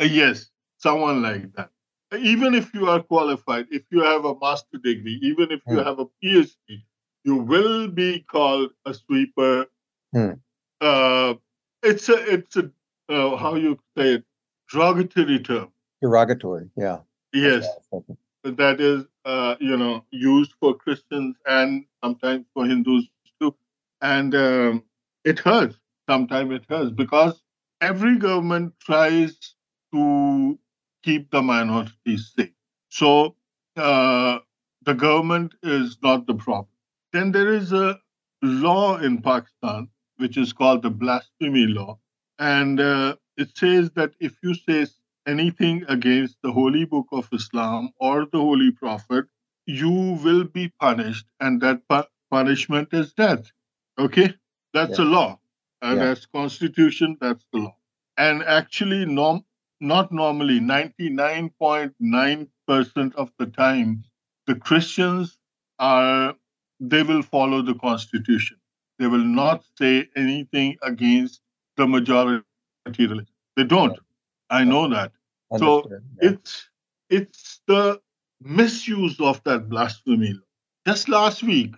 Uh, 0.00 0.04
yes, 0.04 0.50
someone 0.78 1.22
like 1.22 1.52
that. 1.54 1.70
Even 2.18 2.54
if 2.54 2.72
you 2.72 2.88
are 2.88 3.02
qualified, 3.02 3.66
if 3.70 3.82
you 3.90 4.00
have 4.02 4.24
a 4.24 4.38
master 4.38 4.78
degree, 4.78 5.18
even 5.22 5.50
if 5.50 5.60
you 5.66 5.76
mm. 5.76 5.84
have 5.84 5.98
a 5.98 6.06
PhD, 6.22 6.84
you 7.24 7.36
will 7.36 7.88
be 7.88 8.20
called 8.20 8.70
a 8.86 8.94
sweeper. 8.94 9.66
Mm. 10.14 10.38
Uh, 10.80 11.34
it's 11.82 12.08
a 12.08 12.32
it's 12.32 12.56
a 12.56 12.70
uh, 13.08 13.36
how 13.36 13.56
you 13.56 13.78
say 13.96 14.14
it 14.14 14.24
derogatory 14.70 15.40
term. 15.40 15.68
Derogatory, 16.00 16.68
yeah. 16.76 16.98
Yes, 17.32 17.66
that 18.44 18.80
is 18.80 19.04
uh, 19.24 19.56
you 19.60 19.76
know 19.76 20.04
used 20.10 20.52
for 20.60 20.74
Christians 20.74 21.36
and 21.46 21.84
sometimes 22.02 22.46
for 22.54 22.64
Hindus 22.64 23.08
too, 23.40 23.54
and 24.00 24.34
um, 24.34 24.84
it 25.24 25.38
hurts. 25.38 25.76
Sometimes 26.08 26.52
it 26.52 26.64
hurts 26.68 26.90
because 26.90 27.42
every 27.84 28.16
government 28.16 28.72
tries 28.80 29.32
to 29.92 30.58
keep 31.02 31.30
the 31.30 31.42
minorities 31.42 32.32
safe. 32.36 32.56
So 32.88 33.36
uh, 33.76 34.38
the 34.88 34.94
government 34.94 35.54
is 35.62 35.98
not 36.02 36.26
the 36.26 36.34
problem. 36.34 36.78
Then 37.12 37.32
there 37.32 37.52
is 37.52 37.72
a 37.72 37.98
law 38.42 38.96
in 38.96 39.20
Pakistan 39.20 39.88
which 40.16 40.36
is 40.38 40.52
called 40.52 40.82
the 40.82 40.90
blasphemy 40.90 41.66
law, 41.66 41.98
and 42.38 42.80
uh, 42.80 43.16
it 43.36 43.56
says 43.56 43.90
that 43.96 44.12
if 44.20 44.34
you 44.42 44.54
say 44.54 44.86
anything 45.26 45.84
against 45.88 46.36
the 46.42 46.52
holy 46.52 46.84
book 46.84 47.08
of 47.12 47.28
Islam 47.32 47.90
or 47.98 48.26
the 48.32 48.38
holy 48.38 48.70
prophet, 48.70 49.24
you 49.66 49.94
will 50.24 50.44
be 50.44 50.68
punished, 50.80 51.26
and 51.40 51.60
that 51.62 51.88
pu- 51.88 52.10
punishment 52.30 52.88
is 52.92 53.12
death. 53.12 53.50
Okay, 53.98 54.34
that's 54.72 54.98
yeah. 54.98 55.04
a 55.04 55.08
law 55.16 55.40
and 55.84 56.00
yeah. 56.00 56.10
as 56.10 56.26
constitution 56.26 57.16
that's 57.20 57.46
the 57.52 57.60
law. 57.60 57.76
And 58.16 58.42
actually 58.42 59.06
norm 59.06 59.44
not 59.80 60.12
normally 60.12 60.60
99.9% 60.60 63.14
of 63.14 63.32
the 63.38 63.46
time 63.46 64.04
the 64.46 64.54
christians 64.54 65.38
are 65.78 66.34
they 66.80 67.02
will 67.02 67.22
follow 67.22 67.62
the 67.62 67.74
constitution. 67.74 68.56
They 68.98 69.06
will 69.06 69.24
not 69.24 69.64
say 69.78 70.08
anything 70.16 70.76
against 70.82 71.40
the 71.76 71.86
majority 71.86 72.44
religion. 72.98 73.26
They 73.56 73.64
don't. 73.64 73.98
I 74.50 74.64
know 74.64 74.88
that. 74.88 75.12
So 75.58 75.84
yeah. 75.90 76.30
it's 76.30 76.68
it's 77.10 77.60
the 77.66 78.00
misuse 78.40 79.20
of 79.20 79.42
that 79.44 79.68
blasphemy 79.68 80.32
law. 80.32 80.40
Just 80.86 81.08
last 81.08 81.42
week 81.42 81.74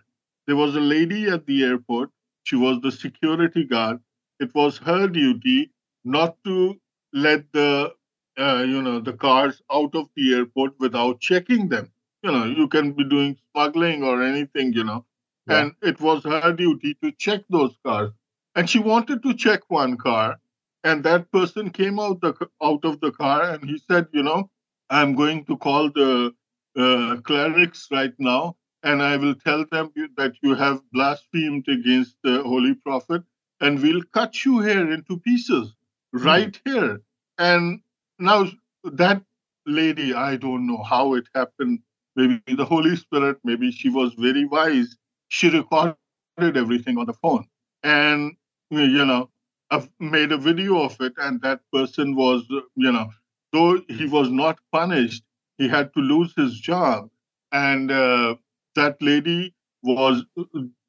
there 0.46 0.56
was 0.56 0.76
a 0.76 0.80
lady 0.80 1.28
at 1.28 1.46
the 1.46 1.64
airport. 1.64 2.10
She 2.44 2.56
was 2.56 2.80
the 2.80 2.92
security 2.92 3.64
guard. 3.64 4.00
It 4.40 4.54
was 4.54 4.78
her 4.78 5.08
duty 5.08 5.72
not 6.04 6.36
to 6.44 6.80
let 7.12 7.52
the 7.52 7.94
uh, 8.38 8.64
you 8.66 8.82
know 8.82 9.00
the 9.00 9.12
cars 9.14 9.62
out 9.72 9.94
of 9.94 10.08
the 10.16 10.34
airport 10.34 10.78
without 10.78 11.20
checking 11.20 11.68
them. 11.68 11.90
You 12.22 12.32
know, 12.32 12.44
you 12.44 12.68
can 12.68 12.92
be 12.92 13.04
doing 13.04 13.36
smuggling 13.52 14.02
or 14.02 14.22
anything, 14.22 14.72
you 14.72 14.84
know. 14.84 15.04
Yeah. 15.48 15.60
And 15.60 15.74
it 15.82 16.00
was 16.00 16.24
her 16.24 16.52
duty 16.52 16.94
to 17.02 17.12
check 17.12 17.42
those 17.50 17.76
cars. 17.84 18.12
And 18.54 18.68
she 18.68 18.78
wanted 18.78 19.22
to 19.22 19.34
check 19.34 19.62
one 19.70 19.96
car, 19.96 20.38
and 20.84 21.04
that 21.04 21.30
person 21.30 21.70
came 21.70 21.98
out 22.00 22.20
the 22.20 22.34
out 22.62 22.84
of 22.84 23.00
the 23.00 23.12
car 23.12 23.42
and 23.50 23.68
he 23.68 23.78
said, 23.78 24.08
you 24.12 24.22
know, 24.22 24.50
I'm 24.90 25.14
going 25.14 25.44
to 25.46 25.56
call 25.56 25.90
the 25.90 26.34
uh, 26.76 27.16
clerics 27.22 27.88
right 27.90 28.14
now 28.18 28.56
and 28.82 29.02
I 29.02 29.16
will 29.16 29.34
tell 29.34 29.64
them 29.70 29.92
that 30.16 30.34
you 30.42 30.54
have 30.54 30.82
blasphemed 30.92 31.66
against 31.68 32.16
the 32.22 32.42
Holy 32.42 32.74
Prophet, 32.74 33.22
and 33.60 33.82
we'll 33.82 34.02
cut 34.12 34.44
you 34.44 34.60
here 34.60 34.92
into 34.92 35.18
pieces, 35.20 35.74
mm. 36.14 36.24
right 36.24 36.60
here. 36.64 37.00
And 37.38 37.80
now 38.18 38.46
that 38.84 39.22
lady, 39.66 40.14
I 40.14 40.36
don't 40.36 40.66
know 40.66 40.82
how 40.82 41.14
it 41.14 41.26
happened. 41.34 41.80
Maybe 42.14 42.40
the 42.48 42.64
Holy 42.64 42.96
Spirit, 42.96 43.38
maybe 43.44 43.70
she 43.70 43.88
was 43.90 44.14
very 44.14 44.44
wise. 44.46 44.96
She 45.28 45.50
recorded 45.50 45.96
everything 46.38 46.98
on 46.98 47.06
the 47.06 47.12
phone. 47.12 47.46
And, 47.82 48.36
you 48.70 49.04
know, 49.04 49.30
I've 49.70 49.90
made 50.00 50.32
a 50.32 50.38
video 50.38 50.82
of 50.82 50.96
it. 51.00 51.12
And 51.18 51.42
that 51.42 51.60
person 51.72 52.14
was, 52.14 52.44
you 52.74 52.92
know, 52.92 53.10
though 53.52 53.82
he 53.88 54.06
was 54.06 54.30
not 54.30 54.58
punished, 54.72 55.24
he 55.58 55.68
had 55.68 55.92
to 55.94 56.00
lose 56.00 56.32
his 56.36 56.58
job. 56.58 57.10
And 57.52 57.90
uh, 57.90 58.36
that 58.76 58.96
lady 59.02 59.54
was, 59.82 60.24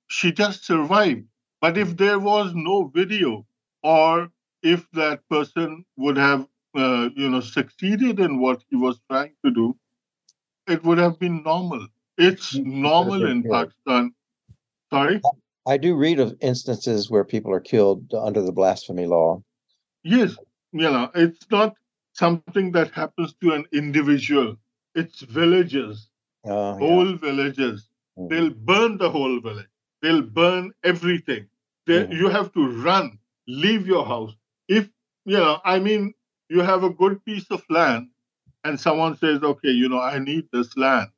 she 0.07 0.31
just 0.31 0.65
survived. 0.65 1.25
But 1.61 1.77
if 1.77 1.97
there 1.97 2.19
was 2.19 2.53
no 2.53 2.91
video, 2.93 3.45
or 3.83 4.29
if 4.61 4.89
that 4.91 5.21
person 5.29 5.85
would 5.97 6.17
have 6.17 6.47
uh, 6.75 7.09
you 7.15 7.29
know, 7.29 7.39
succeeded 7.39 8.19
in 8.19 8.39
what 8.39 8.63
he 8.69 8.75
was 8.75 8.99
trying 9.09 9.33
to 9.43 9.51
do, 9.51 9.75
it 10.67 10.83
would 10.83 10.97
have 10.97 11.17
been 11.19 11.41
normal. 11.43 11.87
It's 12.17 12.55
normal 12.55 13.25
in 13.25 13.43
Pakistan. 13.43 14.13
Sorry? 14.91 15.21
I 15.67 15.77
do 15.77 15.95
read 15.95 16.19
of 16.19 16.35
instances 16.41 17.09
where 17.09 17.23
people 17.23 17.51
are 17.51 17.59
killed 17.59 18.13
under 18.13 18.41
the 18.41 18.51
blasphemy 18.51 19.05
law. 19.05 19.43
Yes, 20.03 20.37
you 20.71 20.89
know, 20.89 21.09
it's 21.15 21.45
not 21.51 21.75
something 22.13 22.71
that 22.71 22.91
happens 22.91 23.33
to 23.41 23.53
an 23.53 23.65
individual. 23.73 24.55
It's 24.95 25.21
villages, 25.21 26.09
uh, 26.45 26.75
whole 26.75 27.13
villages. 27.13 27.89
Mm-hmm. 28.17 28.27
They'll 28.29 28.49
burn 28.51 28.97
the 28.97 29.09
whole 29.09 29.39
village. 29.41 29.67
They'll 30.01 30.21
burn 30.21 30.73
everything. 30.83 31.47
They. 31.85 31.99
You 32.11 32.29
have 32.29 32.51
to 32.53 32.67
run, 32.83 33.19
leave 33.47 33.87
your 33.87 34.05
house. 34.05 34.33
If 34.67 34.89
you 35.25 35.37
know, 35.37 35.59
I 35.65 35.79
mean, 35.79 36.13
you 36.49 36.61
have 36.61 36.83
a 36.83 36.89
good 36.89 37.23
piece 37.25 37.49
of 37.51 37.63
land 37.69 38.09
and 38.63 38.79
someone 38.79 39.17
says, 39.17 39.41
okay, 39.43 39.69
you 39.71 39.89
know, 39.89 39.99
I 39.99 40.19
need 40.19 40.47
this 40.51 40.75
land. 40.77 41.09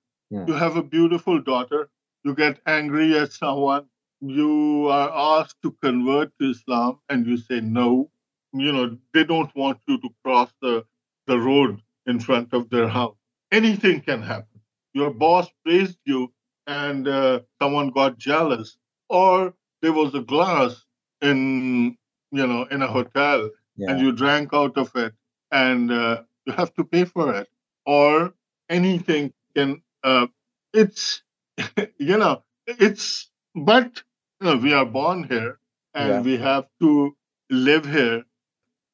You 0.48 0.54
have 0.54 0.76
a 0.78 0.84
beautiful 0.84 1.40
daughter. 1.42 1.90
You 2.24 2.36
get 2.36 2.60
angry 2.66 3.18
at 3.18 3.34
someone. 3.34 3.86
You 4.22 4.88
are 4.90 5.40
asked 5.40 5.62
to 5.64 5.72
convert 5.82 6.32
to 6.40 6.50
Islam 6.52 7.00
and 7.10 7.26
you 7.26 7.38
say 7.38 7.62
no. 7.62 8.10
You 8.54 8.72
know, 8.74 8.98
they 9.14 9.24
don't 9.24 9.54
want 9.56 9.80
you 9.88 10.00
to 10.00 10.10
cross 10.24 10.52
the, 10.62 10.86
the 11.28 11.40
road 11.40 11.82
in 12.06 12.20
front 12.20 12.54
of 12.54 12.70
their 12.70 12.88
house. 12.88 13.16
Anything 13.52 14.02
can 14.02 14.22
happen. 14.22 14.62
Your 14.94 15.12
boss 15.12 15.48
praised 15.66 16.00
you 16.06 16.32
and 16.70 17.08
uh, 17.08 17.40
someone 17.62 17.90
got 17.90 18.18
jealous. 18.18 18.78
Or 19.10 19.54
there 19.82 19.94
was 19.94 20.14
a 20.14 20.22
glass 20.22 20.86
in, 21.22 21.98
you 22.32 22.46
know, 22.46 22.64
in 22.70 22.84
a 22.84 22.88
hotel 22.88 23.50
yeah. 23.80 23.92
and 23.92 24.02
you 24.02 24.12
drank 24.12 24.54
out 24.54 24.78
of 24.78 24.96
it 24.96 25.14
and 25.52 25.92
uh, 25.92 26.22
you 26.46 26.54
have 26.54 26.74
to 26.76 26.84
pay 26.84 27.06
for 27.06 27.34
it 27.34 27.48
or 27.86 28.34
anything 28.70 29.34
can 29.56 29.82
uh, 30.04 30.28
it's 30.74 31.24
you 31.98 32.18
know 32.18 32.44
it's 32.68 33.30
but 33.56 34.04
you 34.40 34.48
know, 34.48 34.58
we 34.58 34.74
are 34.74 34.86
born 34.86 35.24
here 35.24 35.60
and 35.94 36.10
yeah. 36.10 36.22
we 36.22 36.38
have 36.38 36.68
to 36.80 37.16
live 37.50 37.86
here 37.86 38.24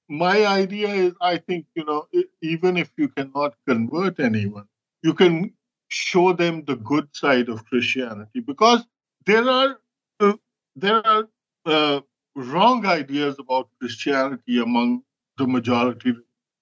my 0.07 0.45
idea 0.45 0.87
is 0.87 1.13
i 1.19 1.35
think 1.37 1.65
you 1.75 1.83
know 1.83 2.07
even 2.41 2.77
if 2.77 2.91
you 2.97 3.07
cannot 3.09 3.53
convert 3.67 4.19
anyone 4.19 4.67
you 5.03 5.13
can 5.13 5.51
show 5.87 6.33
them 6.33 6.63
the 6.65 6.75
good 6.75 7.07
side 7.13 7.49
of 7.49 7.65
christianity 7.65 8.39
because 8.39 8.85
there 9.25 9.49
are 9.49 9.77
uh, 10.19 10.33
there 10.75 11.05
are 11.05 11.27
uh, 11.65 12.01
wrong 12.35 12.85
ideas 12.85 13.35
about 13.39 13.69
christianity 13.79 14.59
among 14.59 15.01
the 15.37 15.47
majority 15.47 16.13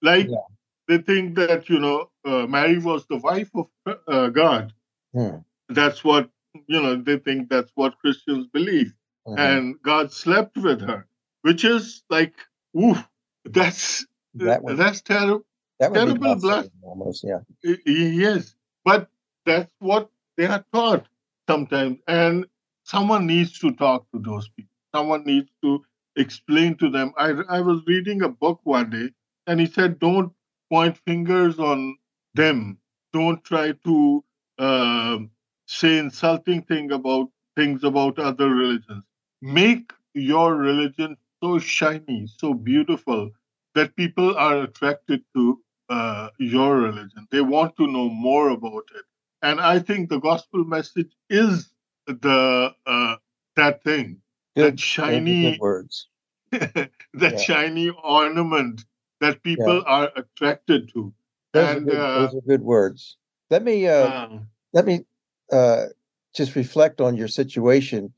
like 0.01 0.27
yeah. 0.27 0.47
they 0.87 0.97
think 0.97 1.35
that 1.35 1.69
you 1.69 1.79
know 1.79 2.09
uh, 2.25 2.45
Mary 2.47 2.77
was 2.77 3.05
the 3.07 3.17
wife 3.17 3.49
of 3.55 3.67
uh, 4.07 4.27
God. 4.27 4.73
Hmm. 5.13 5.37
That's 5.69 6.03
what 6.03 6.29
you 6.67 6.81
know. 6.81 6.95
They 6.95 7.17
think 7.17 7.49
that's 7.49 7.71
what 7.75 7.97
Christians 7.99 8.47
believe, 8.47 8.93
mm-hmm. 9.27 9.39
and 9.39 9.81
God 9.81 10.11
slept 10.11 10.57
with 10.57 10.81
her, 10.81 11.07
which 11.41 11.63
is 11.63 12.03
like, 12.09 12.33
ooh, 12.77 12.97
that's 13.45 14.05
that 14.35 14.63
would, 14.63 14.77
that's 14.77 15.01
terrible. 15.01 15.45
That 15.79 15.93
terrible 15.93 16.35
blasphemy. 16.35 16.71
Almost, 16.83 17.23
yeah. 17.23 17.39
Yes, 17.85 18.55
but 18.83 19.09
that's 19.45 19.71
what 19.79 20.09
they 20.37 20.45
are 20.45 20.65
taught 20.73 21.07
sometimes, 21.49 21.99
and 22.07 22.45
someone 22.83 23.25
needs 23.27 23.59
to 23.59 23.71
talk 23.73 24.09
to 24.11 24.19
those 24.19 24.47
people. 24.49 24.71
Someone 24.93 25.25
needs 25.25 25.49
to 25.63 25.83
explain 26.15 26.75
to 26.77 26.89
them. 26.89 27.13
I 27.17 27.29
I 27.49 27.61
was 27.61 27.81
reading 27.87 28.21
a 28.23 28.29
book 28.29 28.61
one 28.63 28.89
day 28.89 29.11
and 29.47 29.59
he 29.59 29.65
said, 29.65 29.99
don't 29.99 30.33
point 30.71 30.97
fingers 31.05 31.59
on 31.59 31.97
them. 32.33 32.77
Don't 33.13 33.43
try 33.43 33.73
to 33.85 34.23
uh, 34.59 35.19
say 35.67 35.97
insulting 35.97 36.61
thing 36.63 36.91
about 36.91 37.29
things 37.55 37.83
about 37.83 38.19
other 38.19 38.49
religions. 38.49 39.03
Make 39.41 39.91
your 40.13 40.55
religion 40.55 41.17
so 41.43 41.59
shiny, 41.59 42.27
so 42.27 42.53
beautiful 42.53 43.31
that 43.75 43.95
people 43.95 44.35
are 44.37 44.63
attracted 44.63 45.23
to 45.35 45.61
uh, 45.89 46.29
your 46.39 46.77
religion. 46.77 47.27
They 47.31 47.41
want 47.41 47.75
to 47.77 47.87
know 47.87 48.09
more 48.09 48.49
about 48.49 48.85
it. 48.95 49.05
And 49.43 49.59
I 49.59 49.79
think 49.79 50.09
the 50.09 50.19
gospel 50.19 50.63
message 50.63 51.11
is 51.29 51.69
the 52.07 52.73
uh, 52.87 53.15
that 53.57 53.83
thing, 53.83 54.21
good, 54.55 54.73
that 54.73 54.79
shiny 54.79 55.57
words, 55.59 56.07
that 56.51 56.89
yeah. 57.13 57.37
shiny 57.37 57.89
ornament 57.89 58.85
that 59.19 59.43
people 59.43 59.83
yeah. 59.85 59.93
are 59.93 60.11
attracted 60.15 60.89
to. 60.93 61.13
Those, 61.51 61.75
and, 61.75 61.87
are 61.87 61.91
good, 61.91 61.99
uh, 61.99 62.19
those 62.19 62.35
are 62.35 62.41
good 62.47 62.61
words. 62.61 63.17
Let 63.49 63.63
me 63.63 63.85
uh, 63.85 64.07
uh, 64.07 64.39
let 64.71 64.85
me 64.85 65.05
uh, 65.51 65.87
just 66.33 66.55
reflect 66.55 67.01
on 67.01 67.17
your 67.17 67.27
situation. 67.27 68.13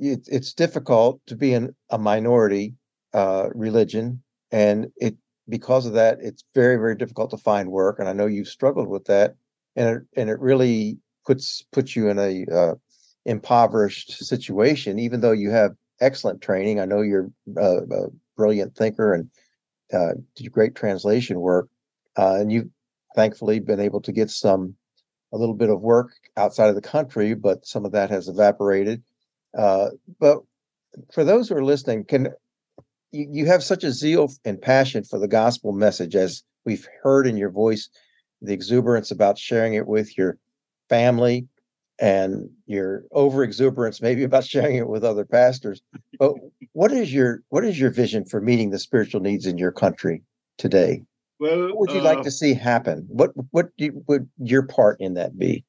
It, 0.00 0.28
it's 0.30 0.52
difficult 0.52 1.20
to 1.28 1.36
be 1.36 1.54
in 1.54 1.72
a 1.90 1.98
minority 1.98 2.74
uh, 3.12 3.48
religion, 3.54 4.22
and 4.50 4.90
it 4.96 5.14
because 5.48 5.86
of 5.86 5.92
that, 5.92 6.18
it's 6.20 6.42
very 6.52 6.76
very 6.76 6.96
difficult 6.96 7.30
to 7.30 7.38
find 7.38 7.70
work. 7.70 8.00
And 8.00 8.08
I 8.08 8.12
know 8.12 8.26
you've 8.26 8.48
struggled 8.48 8.88
with 8.88 9.04
that, 9.04 9.36
and 9.76 9.96
it, 9.96 10.02
and 10.16 10.30
it 10.30 10.38
really 10.40 10.98
puts 11.26 11.64
puts 11.72 11.96
you 11.96 12.08
in 12.08 12.18
a 12.18 12.44
uh, 12.54 12.74
impoverished 13.24 14.12
situation. 14.12 14.98
Even 14.98 15.20
though 15.20 15.32
you 15.32 15.50
have 15.50 15.72
excellent 16.00 16.40
training, 16.40 16.80
I 16.80 16.84
know 16.84 17.02
you're 17.02 17.30
a 17.56 18.08
brilliant 18.36 18.74
thinker 18.76 19.14
and 19.14 19.30
uh, 19.92 20.14
did 20.36 20.52
great 20.52 20.74
translation 20.74 21.40
work, 21.40 21.68
uh, 22.16 22.34
and 22.34 22.52
you've 22.52 22.68
thankfully 23.14 23.60
been 23.60 23.80
able 23.80 24.00
to 24.02 24.12
get 24.12 24.30
some 24.30 24.74
a 25.32 25.38
little 25.38 25.54
bit 25.54 25.70
of 25.70 25.80
work 25.80 26.12
outside 26.36 26.68
of 26.68 26.74
the 26.74 26.80
country, 26.80 27.34
but 27.34 27.66
some 27.66 27.84
of 27.84 27.92
that 27.92 28.10
has 28.10 28.28
evaporated. 28.28 29.02
Uh, 29.56 29.88
but 30.20 30.38
for 31.12 31.24
those 31.24 31.48
who 31.48 31.56
are 31.56 31.64
listening, 31.64 32.04
can 32.04 32.28
you, 33.10 33.28
you 33.30 33.46
have 33.46 33.62
such 33.62 33.84
a 33.84 33.92
zeal 33.92 34.32
and 34.44 34.60
passion 34.60 35.04
for 35.04 35.18
the 35.18 35.28
gospel 35.28 35.72
message, 35.72 36.14
as 36.14 36.42
we've 36.64 36.86
heard 37.02 37.26
in 37.26 37.36
your 37.36 37.50
voice, 37.50 37.88
the 38.44 38.52
exuberance 38.52 39.10
about 39.10 39.38
sharing 39.38 39.74
it 39.74 39.86
with 39.86 40.16
your 40.16 40.38
family, 40.88 41.48
and 42.00 42.50
your 42.66 43.04
over 43.12 43.42
exuberance 43.42 44.00
maybe 44.00 44.24
about 44.24 44.44
sharing 44.52 44.76
it 44.76 44.88
with 44.88 45.04
other 45.04 45.24
pastors. 45.24 45.82
But 46.18 46.34
what 46.72 46.92
is 46.92 47.12
your 47.12 47.42
what 47.48 47.64
is 47.64 47.78
your 47.78 47.90
vision 47.90 48.24
for 48.24 48.40
meeting 48.40 48.70
the 48.70 48.78
spiritual 48.78 49.20
needs 49.20 49.46
in 49.46 49.58
your 49.58 49.72
country 49.72 50.22
today? 50.58 51.02
Well 51.40 51.68
what 51.68 51.78
would 51.78 51.90
you 51.92 52.00
uh, 52.00 52.04
like 52.04 52.22
to 52.22 52.30
see 52.30 52.54
happen? 52.54 53.06
What 53.08 53.32
what 53.50 53.70
you, 53.76 54.02
would 54.08 54.28
your 54.38 54.66
part 54.66 55.00
in 55.00 55.14
that 55.14 55.38
be? 55.38 55.64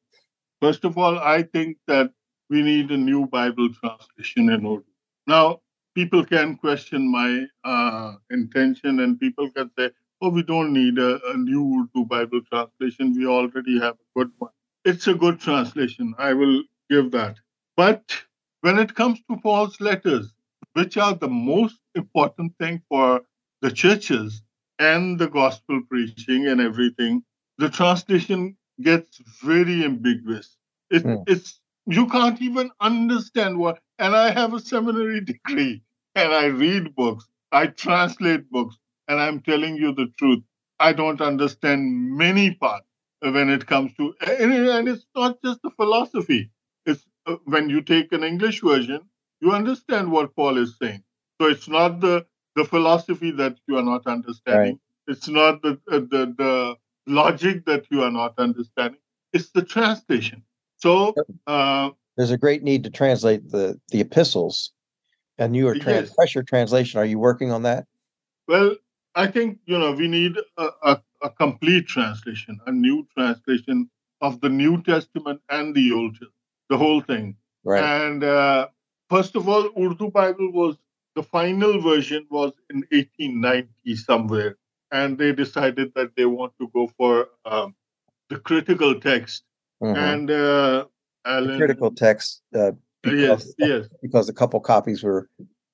First 0.61 0.85
of 0.85 0.97
all 0.97 1.19
i 1.19 1.43
think 1.43 1.77
that 1.87 2.11
we 2.49 2.61
need 2.61 2.91
a 2.91 2.97
new 2.97 3.27
bible 3.27 3.69
translation 3.73 4.49
in 4.49 4.65
order. 4.65 4.85
Now 5.27 5.61
people 5.95 6.25
can 6.25 6.57
question 6.57 7.09
my 7.09 7.45
uh, 7.63 8.15
intention 8.29 8.99
and 8.99 9.19
people 9.19 9.49
can 9.51 9.71
say 9.77 9.91
oh 10.25 10.29
we 10.29 10.43
don't 10.43 10.73
need 10.73 10.97
a, 10.97 11.11
a 11.33 11.37
new 11.37 11.63
Urdu 11.79 12.05
bible 12.05 12.41
translation 12.51 13.13
we 13.17 13.25
already 13.25 13.79
have 13.79 13.95
a 13.95 14.19
good 14.19 14.31
one 14.37 14.51
it's 14.85 15.07
a 15.07 15.15
good 15.15 15.39
translation. 15.39 16.13
I 16.17 16.33
will 16.33 16.63
give 16.89 17.11
that. 17.11 17.37
But 17.75 18.15
when 18.61 18.77
it 18.77 18.93
comes 18.93 19.19
to 19.29 19.37
Paul's 19.37 19.81
letters, 19.81 20.31
which 20.73 20.95
are 20.95 21.15
the 21.15 21.27
most 21.27 21.79
important 21.95 22.53
thing 22.59 22.83
for 22.87 23.21
the 23.61 23.71
churches 23.71 24.41
and 24.77 25.17
the 25.17 25.27
gospel 25.27 25.81
preaching 25.89 26.47
and 26.47 26.61
everything, 26.61 27.23
the 27.57 27.69
translation 27.69 28.55
gets 28.81 29.19
very 29.43 29.83
ambiguous. 29.83 30.55
It, 30.91 31.03
mm. 31.03 31.23
It's 31.27 31.59
you 31.87 32.07
can't 32.07 32.41
even 32.41 32.69
understand 32.79 33.57
what. 33.57 33.79
And 33.97 34.15
I 34.15 34.31
have 34.31 34.53
a 34.53 34.59
seminary 34.59 35.21
degree, 35.33 35.81
and 36.13 36.33
I 36.33 36.45
read 36.45 36.95
books, 36.95 37.25
I 37.51 37.67
translate 37.67 38.51
books, 38.51 38.77
and 39.07 39.19
I'm 39.19 39.41
telling 39.41 39.75
you 39.77 39.93
the 39.93 40.07
truth. 40.17 40.43
I 40.79 40.93
don't 40.93 41.21
understand 41.21 42.17
many 42.17 42.53
parts 42.53 42.87
when 43.21 43.49
it 43.49 43.65
comes 43.65 43.93
to 43.95 44.13
and 44.21 44.87
it's 44.87 45.05
not 45.15 45.41
just 45.43 45.59
the 45.63 45.71
philosophy 45.71 46.51
it's 46.85 47.03
uh, 47.25 47.37
when 47.45 47.69
you 47.69 47.81
take 47.81 48.11
an 48.11 48.23
english 48.23 48.61
version 48.61 48.99
you 49.41 49.51
understand 49.51 50.11
what 50.11 50.35
paul 50.35 50.57
is 50.57 50.75
saying 50.79 51.01
so 51.41 51.47
it's 51.47 51.67
not 51.67 52.01
the 52.01 52.23
the 52.55 52.65
philosophy 52.65 53.31
that 53.31 53.57
you 53.67 53.77
are 53.77 53.81
not 53.81 54.05
understanding 54.05 54.73
right. 54.73 54.79
it's 55.07 55.27
not 55.27 55.59
the 55.63 55.79
uh, 55.91 55.99
the 55.99 56.35
the 56.37 56.75
logic 57.07 57.65
that 57.65 57.85
you 57.89 58.03
are 58.03 58.11
not 58.11 58.33
understanding. 58.37 58.99
It's 59.33 59.51
the 59.51 59.61
translation. 59.61 60.43
So 60.77 61.13
uh, 61.47 61.91
there's 62.17 62.31
a 62.31 62.37
great 62.37 62.63
need 62.63 62.83
to 62.85 62.89
translate 62.89 63.49
the 63.49 63.79
the 63.89 64.01
epistles. 64.01 64.71
A 65.37 65.47
newer 65.47 65.75
trans- 65.75 66.07
yes. 66.07 66.15
pressure 66.15 66.43
translation. 66.43 66.99
Are 66.99 67.05
you 67.05 67.19
working 67.19 67.51
on 67.51 67.63
that? 67.63 67.85
Well, 68.47 68.75
I 69.15 69.27
think 69.27 69.59
you 69.65 69.77
know 69.77 69.93
we 69.93 70.07
need 70.07 70.35
a, 70.57 70.69
a, 70.83 71.01
a 71.23 71.29
complete 71.29 71.87
translation, 71.87 72.59
a 72.67 72.71
new 72.71 73.07
translation 73.17 73.89
of 74.21 74.41
the 74.41 74.49
New 74.49 74.81
Testament 74.83 75.41
and 75.49 75.73
the 75.73 75.91
Old 75.91 76.17
the 76.69 76.77
whole 76.77 77.01
thing. 77.01 77.35
Right. 77.63 77.83
And 77.83 78.23
uh, 78.23 78.67
first 79.09 79.35
of 79.35 79.47
all, 79.47 79.69
Urdu 79.77 80.11
Bible 80.11 80.51
was 80.51 80.77
the 81.15 81.23
final 81.23 81.81
version 81.81 82.27
was 82.29 82.51
in 82.69 82.83
1890 82.91 83.95
somewhere, 83.95 84.57
and 84.91 85.17
they 85.17 85.31
decided 85.31 85.93
that 85.95 86.15
they 86.15 86.25
want 86.25 86.53
to 86.59 86.67
go 86.73 86.91
for 86.97 87.29
um, 87.45 87.75
the 88.29 88.37
critical 88.37 88.99
text. 88.99 89.43
Mm-hmm. 89.81 89.97
And 89.97 90.31
uh, 90.31 90.85
Alan, 91.25 91.57
critical 91.57 91.91
text. 91.91 92.41
Uh, 92.53 92.71
because, 93.01 93.53
yes, 93.57 93.69
yes. 93.69 93.87
Because 94.01 94.29
a 94.29 94.33
couple 94.33 94.59
copies 94.59 95.03
were 95.03 95.29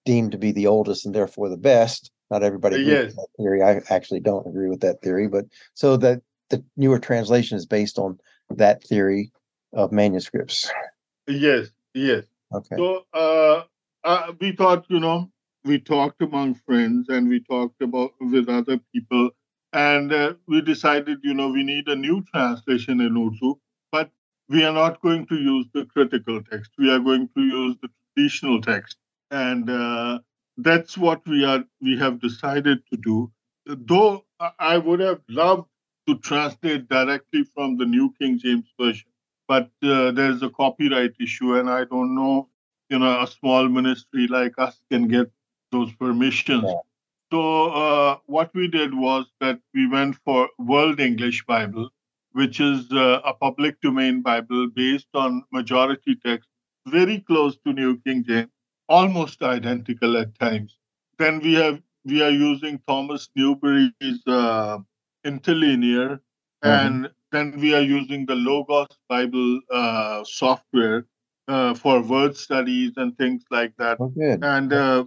deemed 0.06 0.32
to 0.34 0.38
be 0.38 0.52
the 0.52 0.68
oldest 0.68 1.06
and 1.06 1.16
therefore 1.16 1.50
the 1.50 1.58
best. 1.58 2.12
Not 2.32 2.44
everybody 2.44 2.82
yes. 2.82 3.14
that 3.16 3.28
theory. 3.38 3.62
I 3.62 3.82
actually 3.90 4.22
don't 4.22 4.48
agree 4.48 4.70
with 4.70 4.80
that 4.80 5.02
theory, 5.02 5.28
but 5.28 5.46
so 5.74 5.98
that 5.98 6.22
the 6.50 6.64
newer 6.78 6.98
translation 6.98 7.58
is 7.58 7.66
based 7.66 8.00
on 8.00 8.18
that 8.50 8.82
theory 8.84 9.34
of 9.74 9.92
manuscripts. 9.92 10.72
Yes, 11.28 11.68
yes. 11.94 12.24
Okay. 12.54 12.78
So 12.78 13.06
uh, 13.14 13.64
uh, 14.06 14.32
we 14.40 14.54
thought, 14.54 14.86
you 14.88 15.02
know, 15.02 15.30
we 15.66 15.78
talked 15.78 16.22
among 16.22 16.56
friends 16.56 17.10
and 17.10 17.28
we 17.28 17.42
talked 17.42 17.82
about 17.82 18.12
with 18.22 18.48
other 18.48 18.80
people, 18.94 19.32
and 19.74 20.14
uh, 20.14 20.34
we 20.48 20.62
decided, 20.62 21.20
you 21.24 21.34
know, 21.34 21.50
we 21.50 21.64
need 21.64 21.90
a 21.90 21.96
new 21.96 22.24
translation 22.34 23.02
in 23.02 23.18
Urdu, 23.18 23.60
but 23.92 24.10
we 24.48 24.64
are 24.64 24.74
not 24.74 25.02
going 25.02 25.26
to 25.28 25.36
use 25.36 25.66
the 25.74 25.86
critical 25.86 26.42
text. 26.44 26.72
We 26.78 26.90
are 26.92 27.00
going 27.00 27.30
to 27.36 27.42
use 27.42 27.76
the 27.82 27.90
traditional 28.16 28.62
text, 28.62 28.96
and 29.32 29.70
uh, 29.70 30.20
that's 30.64 30.98
what 30.98 31.26
we 31.28 31.44
are. 31.46 31.64
We 31.82 31.98
have 31.98 32.20
decided 32.20 32.80
to 32.92 32.98
do. 32.98 33.32
Though 33.66 34.26
I 34.60 34.78
would 34.78 35.00
have 35.00 35.22
loved 35.30 35.68
to 36.08 36.18
translate 36.18 36.90
directly 36.90 37.44
from 37.44 37.78
the 37.78 37.86
New 37.86 38.14
King 38.20 38.40
James 38.40 38.68
Version. 38.80 39.10
But 39.48 39.70
uh, 39.84 40.12
there's 40.12 40.42
a 40.42 40.50
copyright 40.50 41.14
issue, 41.20 41.56
and 41.56 41.70
I 41.70 41.84
don't 41.86 42.16
know, 42.16 42.50
you 42.90 43.00
know, 43.00 43.22
a 43.22 43.28
small 43.28 43.68
ministry 43.68 44.28
like 44.28 44.54
us 44.58 44.80
can 44.90 45.08
get 45.08 45.32
those 45.72 45.92
permissions. 45.94 46.64
Yeah. 46.66 46.80
So 47.32 47.72
uh, 47.72 48.18
what 48.26 48.52
we 48.54 48.68
did 48.68 48.94
was 48.94 49.26
that 49.40 49.60
we 49.74 49.88
went 49.88 50.16
for 50.26 50.50
World 50.58 51.00
English 51.00 51.46
Bible, 51.46 51.90
which 52.34 52.60
is 52.60 52.92
uh, 52.92 53.22
a 53.24 53.34
public 53.34 53.80
domain 53.82 54.22
Bible 54.22 54.68
based 54.70 55.08
on 55.14 55.44
majority 55.52 56.16
text, 56.26 56.50
very 56.88 57.20
close 57.20 57.58
to 57.66 57.74
New 57.74 57.98
King 58.00 58.24
James, 58.24 58.50
almost 58.92 59.42
identical 59.42 60.18
at 60.18 60.38
times. 60.40 60.78
Then 61.18 61.40
we 61.40 61.54
have 61.54 61.82
we 62.04 62.22
are 62.22 62.32
using 62.32 62.80
Thomas 62.88 63.30
Newberry's 63.36 64.22
uh, 64.28 64.80
interlinear, 65.24 66.20
mm-hmm. 66.64 66.68
and 66.68 67.10
then 67.32 67.60
we 67.60 67.74
are 67.74 67.82
using 67.82 68.26
the 68.26 68.36
Logos 68.36 68.98
Bible 69.08 69.60
uh, 69.72 70.24
software 70.24 71.06
uh, 71.48 71.74
for 71.74 72.02
word 72.02 72.36
studies 72.36 72.94
and 72.98 73.18
things 73.18 73.44
like 73.52 73.74
that. 73.78 73.98
Oh, 74.00 74.10
good. 74.10 74.44
And 74.44 74.74
uh, 74.74 75.06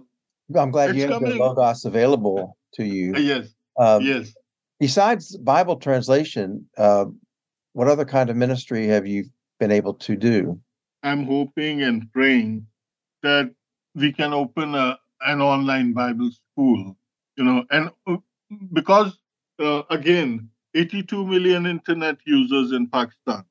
I'm 0.55 0.71
glad 0.71 0.95
you 0.95 1.03
have 1.03 1.11
coming. 1.11 1.31
the 1.31 1.37
Logos 1.37 1.85
available 1.85 2.57
to 2.73 2.85
you. 2.85 3.15
yes. 3.17 3.49
Um, 3.77 4.01
yes. 4.01 4.33
Besides 4.79 5.37
Bible 5.37 5.77
translation, 5.77 6.65
uh, 6.77 7.05
what 7.73 7.87
other 7.87 8.05
kind 8.05 8.29
of 8.29 8.35
ministry 8.35 8.87
have 8.87 9.05
you 9.05 9.25
been 9.59 9.71
able 9.71 9.93
to 9.93 10.15
do? 10.15 10.59
I'm 11.03 11.25
hoping 11.25 11.83
and 11.83 12.11
praying 12.11 12.65
that 13.21 13.51
we 13.95 14.11
can 14.11 14.33
open 14.33 14.75
a, 14.75 14.99
an 15.21 15.41
online 15.41 15.93
Bible 15.93 16.29
school, 16.31 16.95
you 17.37 17.43
know, 17.43 17.65
and 17.71 17.89
uh, 18.07 18.17
because 18.73 19.17
uh, 19.59 19.83
again, 19.89 20.49
82 20.73 21.25
million 21.25 21.65
internet 21.65 22.17
users 22.25 22.73
in 22.73 22.87
Pakistan. 22.87 23.45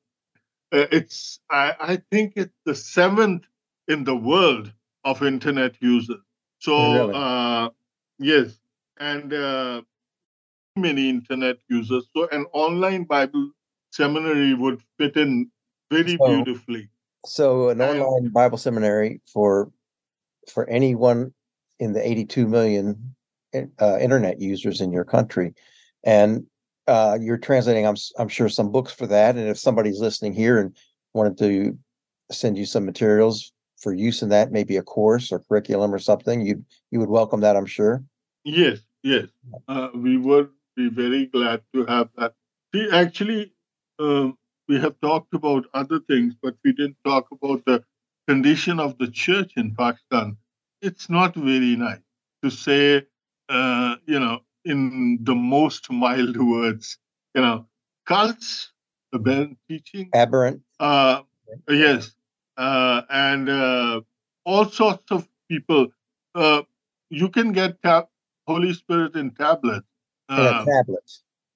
Uh, 0.71 0.85
it's 0.91 1.39
I, 1.49 1.73
I, 1.79 2.01
think 2.11 2.33
it's 2.35 2.53
the 2.65 2.75
seventh 2.75 3.43
in 3.87 4.03
the 4.03 4.15
world 4.15 4.71
of 5.03 5.23
internet 5.23 5.75
users. 5.79 6.21
So 6.59 6.93
really? 6.93 7.13
uh, 7.15 7.69
yes, 8.19 8.59
and 8.99 9.33
uh, 9.33 9.81
many 10.75 11.09
internet 11.09 11.57
users. 11.69 12.07
So 12.15 12.27
an 12.31 12.45
online 12.53 13.03
Bible 13.03 13.51
seminary 13.91 14.53
would 14.53 14.81
fit 14.97 15.15
in 15.17 15.49
very 15.91 16.17
so, 16.17 16.27
beautifully. 16.27 16.89
So 17.25 17.69
an 17.69 17.81
online 17.81 18.29
Bible 18.29 18.57
seminary 18.57 19.21
for 19.31 19.71
for 20.49 20.69
anyone 20.69 21.33
in 21.79 21.93
the 21.93 22.07
82 22.07 22.47
million 22.47 23.15
uh, 23.81 23.97
internet 23.99 24.39
users 24.39 24.81
in 24.81 24.91
your 24.91 25.05
country. 25.05 25.53
And 26.03 26.45
uh, 26.87 27.17
you're 27.19 27.37
translating 27.37 27.87
I'm 27.87 27.95
I'm 28.19 28.27
sure 28.27 28.49
some 28.49 28.71
books 28.71 28.93
for 28.93 29.07
that. 29.07 29.35
And 29.35 29.47
if 29.47 29.57
somebody's 29.57 29.99
listening 29.99 30.33
here 30.33 30.59
and 30.59 30.75
wanted 31.13 31.37
to 31.39 31.77
send 32.31 32.57
you 32.57 32.65
some 32.65 32.85
materials 32.85 33.51
for 33.77 33.93
use 33.93 34.21
in 34.21 34.29
that 34.29 34.51
maybe 34.51 34.77
a 34.77 34.83
course 34.83 35.31
or 35.31 35.39
curriculum 35.39 35.93
or 35.93 35.99
something 35.99 36.45
you 36.45 36.63
you 36.91 36.99
would 36.99 37.09
welcome 37.09 37.41
that 37.41 37.55
I'm 37.55 37.65
sure. 37.65 38.03
Yes 38.43 38.79
yes. 39.03 39.27
Uh, 39.67 39.89
we 39.95 40.17
would 40.17 40.49
be 40.75 40.89
very 40.89 41.27
glad 41.27 41.61
to 41.73 41.85
have 41.85 42.09
that. 42.17 42.33
See 42.73 42.87
actually 42.91 43.53
um, 43.99 44.37
we 44.67 44.79
have 44.79 44.99
talked 45.01 45.33
about 45.33 45.65
other 45.73 45.99
things 45.99 46.35
but 46.41 46.55
we 46.63 46.71
didn't 46.71 46.97
talk 47.03 47.27
about 47.31 47.65
the 47.65 47.83
condition 48.27 48.79
of 48.79 48.97
the 48.97 49.07
church 49.07 49.53
in 49.55 49.75
Pakistan 49.75 50.37
it's 50.81 51.09
not 51.09 51.35
very 51.35 51.75
nice 51.75 51.99
to 52.43 52.49
say 52.49 53.05
uh, 53.49 53.95
you 54.05 54.19
know 54.19 54.39
in 54.65 55.19
the 55.21 55.35
most 55.35 55.91
mild 55.91 56.37
words. 56.37 56.97
You 57.33 57.41
know, 57.41 57.65
cults, 58.05 58.71
aberrant 59.13 59.57
teaching, 59.69 60.09
aberrant. 60.13 60.61
Uh, 60.79 61.21
yes, 61.69 62.15
uh, 62.57 63.01
and 63.09 63.49
uh, 63.49 64.01
all 64.45 64.65
sorts 64.65 65.11
of 65.11 65.27
people. 65.49 65.87
Uh, 66.33 66.63
you 67.09 67.29
can 67.29 67.51
get 67.51 67.81
tab- 67.81 68.07
Holy 68.47 68.73
Spirit 68.73 69.15
in 69.15 69.31
tablets. 69.31 69.85
in 70.29 70.39
a 70.39 70.51
um, 70.51 70.65
tablet. 70.65 71.11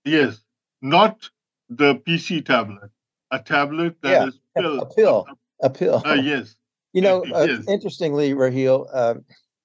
Yes, 0.06 0.42
not 0.82 1.30
the 1.70 1.96
PC 1.96 2.46
tablet. 2.46 2.92
A 3.32 3.40
tablet 3.40 3.96
that 4.02 4.10
yeah, 4.10 4.28
is 4.28 4.40
pill. 4.58 4.80
A 4.80 4.86
pill. 4.86 5.28
A 5.62 5.70
pill. 5.80 6.02
Uh, 6.06 6.14
yes. 6.14 6.56
You 6.94 7.02
know, 7.02 7.24
uh, 7.34 7.58
interestingly, 7.68 8.34
Raheel, 8.34 8.88
uh, 8.94 9.16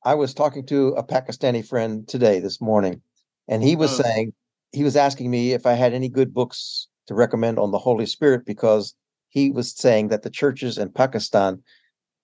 I 0.05 0.15
was 0.15 0.35
talking 0.35 0.67
to 0.67 0.89
a 0.89 1.03
Pakistani 1.03 1.67
friend 1.67 2.07
today, 2.07 2.41
this 2.41 2.61
morning, 2.61 3.01
and 3.49 3.63
he 3.63 3.77
was 3.77 3.97
saying, 3.97 4.33
he 4.73 4.85
was 4.85 4.97
asking 4.97 5.31
me 5.31 5.53
if 5.53 5.67
I 5.67 5.73
had 5.73 5.95
any 5.95 6.09
good 6.09 6.35
books 6.35 6.89
to 7.07 7.15
recommend 7.15 7.59
on 7.59 7.71
the 7.71 7.79
Holy 7.79 8.07
Spirit 8.07 8.45
because 8.45 8.95
he 9.29 9.51
was 9.51 9.77
saying 9.77 10.09
that 10.09 10.23
the 10.23 10.31
churches 10.31 10.79
in 10.79 10.91
Pakistan 10.91 11.63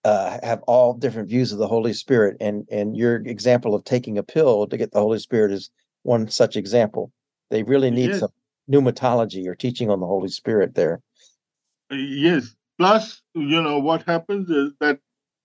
uh, 0.04 0.38
have 0.42 0.62
all 0.62 0.94
different 0.94 1.28
views 1.28 1.52
of 1.52 1.58
the 1.58 1.68
Holy 1.68 1.92
Spirit, 1.92 2.36
and 2.40 2.66
and 2.70 2.96
your 2.96 3.16
example 3.16 3.74
of 3.74 3.84
taking 3.84 4.16
a 4.16 4.22
pill 4.22 4.66
to 4.66 4.76
get 4.76 4.92
the 4.92 5.00
Holy 5.00 5.18
Spirit 5.18 5.52
is 5.52 5.70
one 6.02 6.28
such 6.28 6.56
example. 6.56 7.12
They 7.50 7.62
really 7.62 7.90
need 7.90 8.10
yes. 8.10 8.20
some 8.20 8.30
pneumatology 8.70 9.46
or 9.46 9.54
teaching 9.54 9.90
on 9.90 10.00
the 10.00 10.06
Holy 10.06 10.28
Spirit 10.28 10.74
there. 10.74 11.02
Uh, 11.90 11.96
yes. 11.96 12.54
Plus, 12.80 13.20
you 13.34 13.60
know 13.60 13.78
what 13.78 14.04
happens 14.04 14.48
is 14.48 14.72
that 14.80 15.00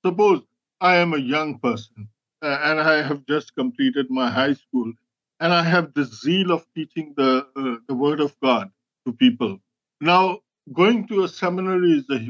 suppose 0.06 0.42
I 0.80 0.96
am 0.96 1.14
a 1.14 1.18
young 1.18 1.60
person 1.60 2.08
uh, 2.42 2.60
and 2.64 2.80
I 2.80 3.02
have 3.02 3.26
just 3.26 3.54
completed 3.56 4.10
my 4.10 4.30
high 4.32 4.54
school 4.54 4.94
and 5.42 5.54
I 5.54 5.62
have 5.64 5.94
the 5.94 6.06
zeal 6.06 6.52
of 6.52 6.66
teaching 6.74 7.14
the 7.18 7.46
uh, 7.58 7.76
the 7.90 7.94
word 7.94 8.22
of 8.22 8.34
God 8.42 8.72
to 9.06 9.12
people. 9.12 9.60
Now, 10.00 10.40
going 10.72 11.10
to 11.10 11.26
a 11.26 11.28
seminary 11.28 11.92
is 12.00 12.10
a 12.10 12.22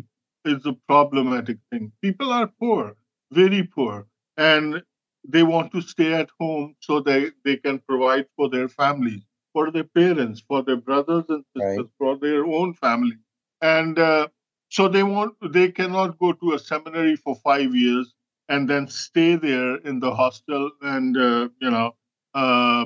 is 0.50 0.66
a 0.66 0.74
problematic 0.88 1.60
thing. 1.70 1.92
People 2.02 2.32
are 2.32 2.48
poor, 2.48 2.96
very 3.32 3.62
poor, 3.62 4.08
and 4.38 4.82
they 5.28 5.44
want 5.44 5.72
to 5.74 5.82
stay 5.82 6.14
at 6.14 6.30
home 6.40 6.76
so 6.80 7.00
they, 7.00 7.32
they 7.44 7.58
can 7.58 7.78
provide 7.80 8.26
for 8.36 8.50
their 8.50 8.70
families, 8.70 9.22
for 9.54 9.72
their 9.72 9.84
parents, 9.84 10.44
for 10.48 10.64
their 10.64 10.78
brothers 10.78 11.26
and 11.30 11.44
sisters, 11.56 11.78
right. 11.78 11.90
for 12.00 12.18
their 12.18 12.44
own 12.46 12.74
family. 12.74 13.18
And 13.62 13.98
uh, 13.98 14.28
so 14.76 14.90
they 14.90 15.04
want 15.04 15.34
they 15.54 15.72
cannot 15.72 16.20
go 16.20 16.34
to 16.34 16.54
a 16.54 16.60
seminary 16.60 17.16
for 17.16 17.34
five 17.36 17.74
years 17.74 18.14
and 18.50 18.70
then 18.70 18.88
stay 18.90 19.36
there 19.38 19.78
in 19.90 20.00
the 20.02 20.14
hostel 20.14 20.70
and 20.82 21.16
uh, 21.16 21.48
you 21.62 21.72
know 21.76 21.96
uh, 22.34 22.86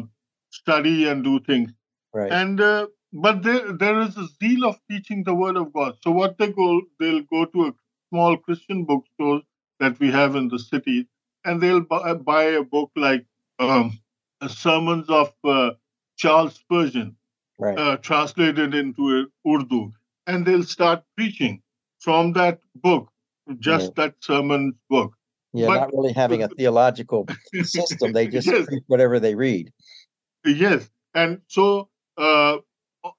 study 0.52 1.08
and 1.10 1.24
do 1.24 1.40
things. 1.40 1.72
Right. 2.14 2.32
And 2.32 2.62
uh, 2.62 2.88
but 3.12 3.42
there 3.42 3.74
there 3.74 4.02
is 4.02 4.18
a 4.18 4.28
zeal 4.40 4.66
of 4.66 4.78
teaching 4.90 5.24
the 5.24 5.34
word 5.34 5.58
of 5.58 5.74
God. 5.74 5.96
So 6.04 6.12
what 6.12 6.38
they 6.38 6.52
go, 6.52 6.82
they'll 7.00 7.24
go 7.24 7.46
to 7.46 7.66
a 7.70 7.74
small 8.10 8.38
Christian 8.38 8.84
bookstore 8.86 9.42
that 9.80 10.00
we 10.00 10.12
have 10.12 10.36
in 10.36 10.48
the 10.48 10.60
city, 10.60 11.08
and 11.46 11.60
they'll 11.60 11.88
buy, 11.94 12.14
buy 12.14 12.44
a 12.44 12.64
book 12.64 12.92
like 12.96 13.26
um, 13.58 13.98
Sermons 14.48 15.10
of 15.10 15.34
uh, 15.44 15.72
Charles 16.18 16.54
Spurgeon. 16.54 17.16
right. 17.58 17.80
uh, 17.80 17.98
translated 17.98 18.76
into 18.76 19.28
Urdu, 19.54 19.92
and 20.28 20.46
they'll 20.46 20.70
start 20.76 21.04
preaching 21.18 21.62
from 22.00 22.34
that 22.34 22.60
book, 22.76 23.10
just 23.60 23.96
that 23.96 24.16
sermon 24.22 24.74
book. 24.90 25.14
Yeah, 25.54 25.68
but, 25.68 25.80
not 25.80 25.94
really 25.94 26.14
having 26.14 26.44
a 26.44 26.48
theological 26.58 27.28
system. 27.64 28.14
They 28.14 28.28
just 28.28 28.48
yes. 28.48 28.68
whatever 28.88 29.20
they 29.20 29.36
read. 29.36 29.72
Yes, 30.46 30.90
and 31.16 31.42
so 31.48 31.90
uh, 32.18 32.58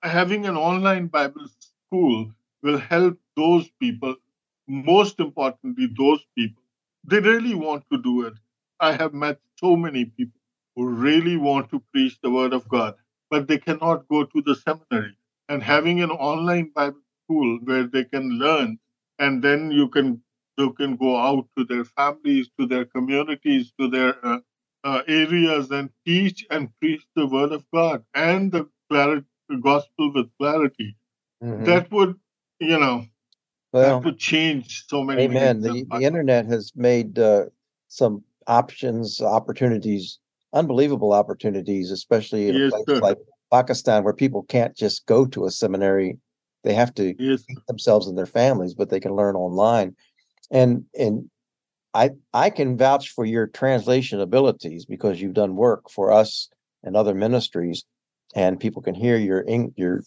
having 0.03 0.47
an 0.47 0.57
online 0.57 1.09
Bible 1.09 1.47
school 1.59 2.31
will 2.63 2.79
help 2.79 3.19
those 3.37 3.69
people. 3.81 4.15
Most 4.69 5.19
importantly, 5.19 5.89
those 5.97 6.21
people 6.37 6.63
they 7.05 7.21
really 7.21 7.55
want 7.55 7.85
to 7.91 7.99
do 7.99 8.27
it. 8.27 8.35
I 8.79 8.93
have 8.93 9.15
met 9.15 9.39
so 9.57 9.77
many 9.77 10.05
people 10.05 10.41
who 10.77 10.89
really 10.89 11.37
want 11.37 11.71
to 11.71 11.83
preach 11.93 12.19
the 12.23 12.31
word 12.31 12.53
of 12.53 12.69
God, 12.69 12.95
but 13.31 13.49
they 13.49 13.59
cannot 13.59 14.09
go 14.09 14.25
to 14.25 14.43
the 14.43 14.55
seminary. 14.55 15.17
And 15.49 15.63
having 15.63 16.01
an 16.01 16.11
online 16.11 16.71
Bible 16.75 17.01
school 17.31 17.59
where 17.65 17.87
they 17.87 18.05
can 18.05 18.39
learn, 18.39 18.79
and 19.19 19.43
then 19.43 19.71
you 19.71 19.89
can 19.89 20.21
you 20.59 20.73
can 20.73 20.97
go 20.97 21.17
out 21.17 21.47
to 21.57 21.65
their 21.65 21.85
families, 21.85 22.49
to 22.59 22.67
their 22.67 22.85
communities, 22.85 23.73
to 23.79 23.89
their 23.89 24.15
uh, 24.25 24.39
uh, 24.85 25.03
areas, 25.09 25.71
and 25.71 25.91
teach 26.05 26.47
and 26.51 26.69
preach 26.81 27.03
the 27.17 27.27
word 27.27 27.53
of 27.53 27.65
God 27.73 28.05
and 28.15 28.53
the 28.53 28.69
clarity, 28.91 29.27
gospel 29.63 30.13
with 30.15 30.27
clarity. 30.39 30.97
Mm-hmm. 31.43 31.65
That 31.65 31.91
would, 31.91 32.17
you 32.59 32.79
know, 32.79 33.05
well, 33.73 34.01
that 34.01 34.05
would 34.05 34.19
change 34.19 34.85
so 34.89 35.03
many. 35.03 35.23
Amen. 35.23 35.61
The, 35.61 35.87
the 35.91 36.03
internet 36.03 36.47
has 36.47 36.73
made 36.75 37.19
uh, 37.19 37.47
some 37.89 38.23
options, 38.47 39.23
opportunities, 39.23 40.19
unbelievable 40.53 41.13
opportunities, 41.13 41.91
especially 41.91 42.49
in 42.49 42.57
yes, 42.57 42.73
a 42.73 42.85
place 42.85 42.85
sir. 42.89 43.01
like 43.01 43.19
Pakistan, 43.53 44.05
where 44.05 44.15
people 44.15 44.43
can't 44.43 44.77
just 44.77 45.07
go 45.07 45.25
to 45.27 45.47
a 45.47 45.51
seminary; 45.51 46.19
they 46.63 46.75
have 46.75 46.95
to 46.95 47.15
yes. 47.19 47.45
themselves 47.69 48.07
and 48.07 48.17
their 48.17 48.27
families, 48.27 48.75
but 48.75 48.91
they 48.91 49.01
can 49.01 49.15
learn 49.15 49.37
online. 49.37 49.95
And 50.51 50.85
and 50.99 51.31
I 51.95 52.11
I 52.33 52.51
can 52.51 52.77
vouch 52.77 53.11
for 53.11 53.25
your 53.25 53.47
translation 53.47 54.21
abilities 54.21 54.85
because 54.85 55.21
you've 55.21 55.35
done 55.35 55.57
work 55.57 55.91
for 55.91 56.13
us 56.13 56.49
and 56.83 56.97
other 56.97 57.15
ministries, 57.15 57.85
and 58.35 58.61
people 58.61 58.83
can 58.83 58.95
hear 58.95 59.17
your 59.17 59.45
your 59.77 60.03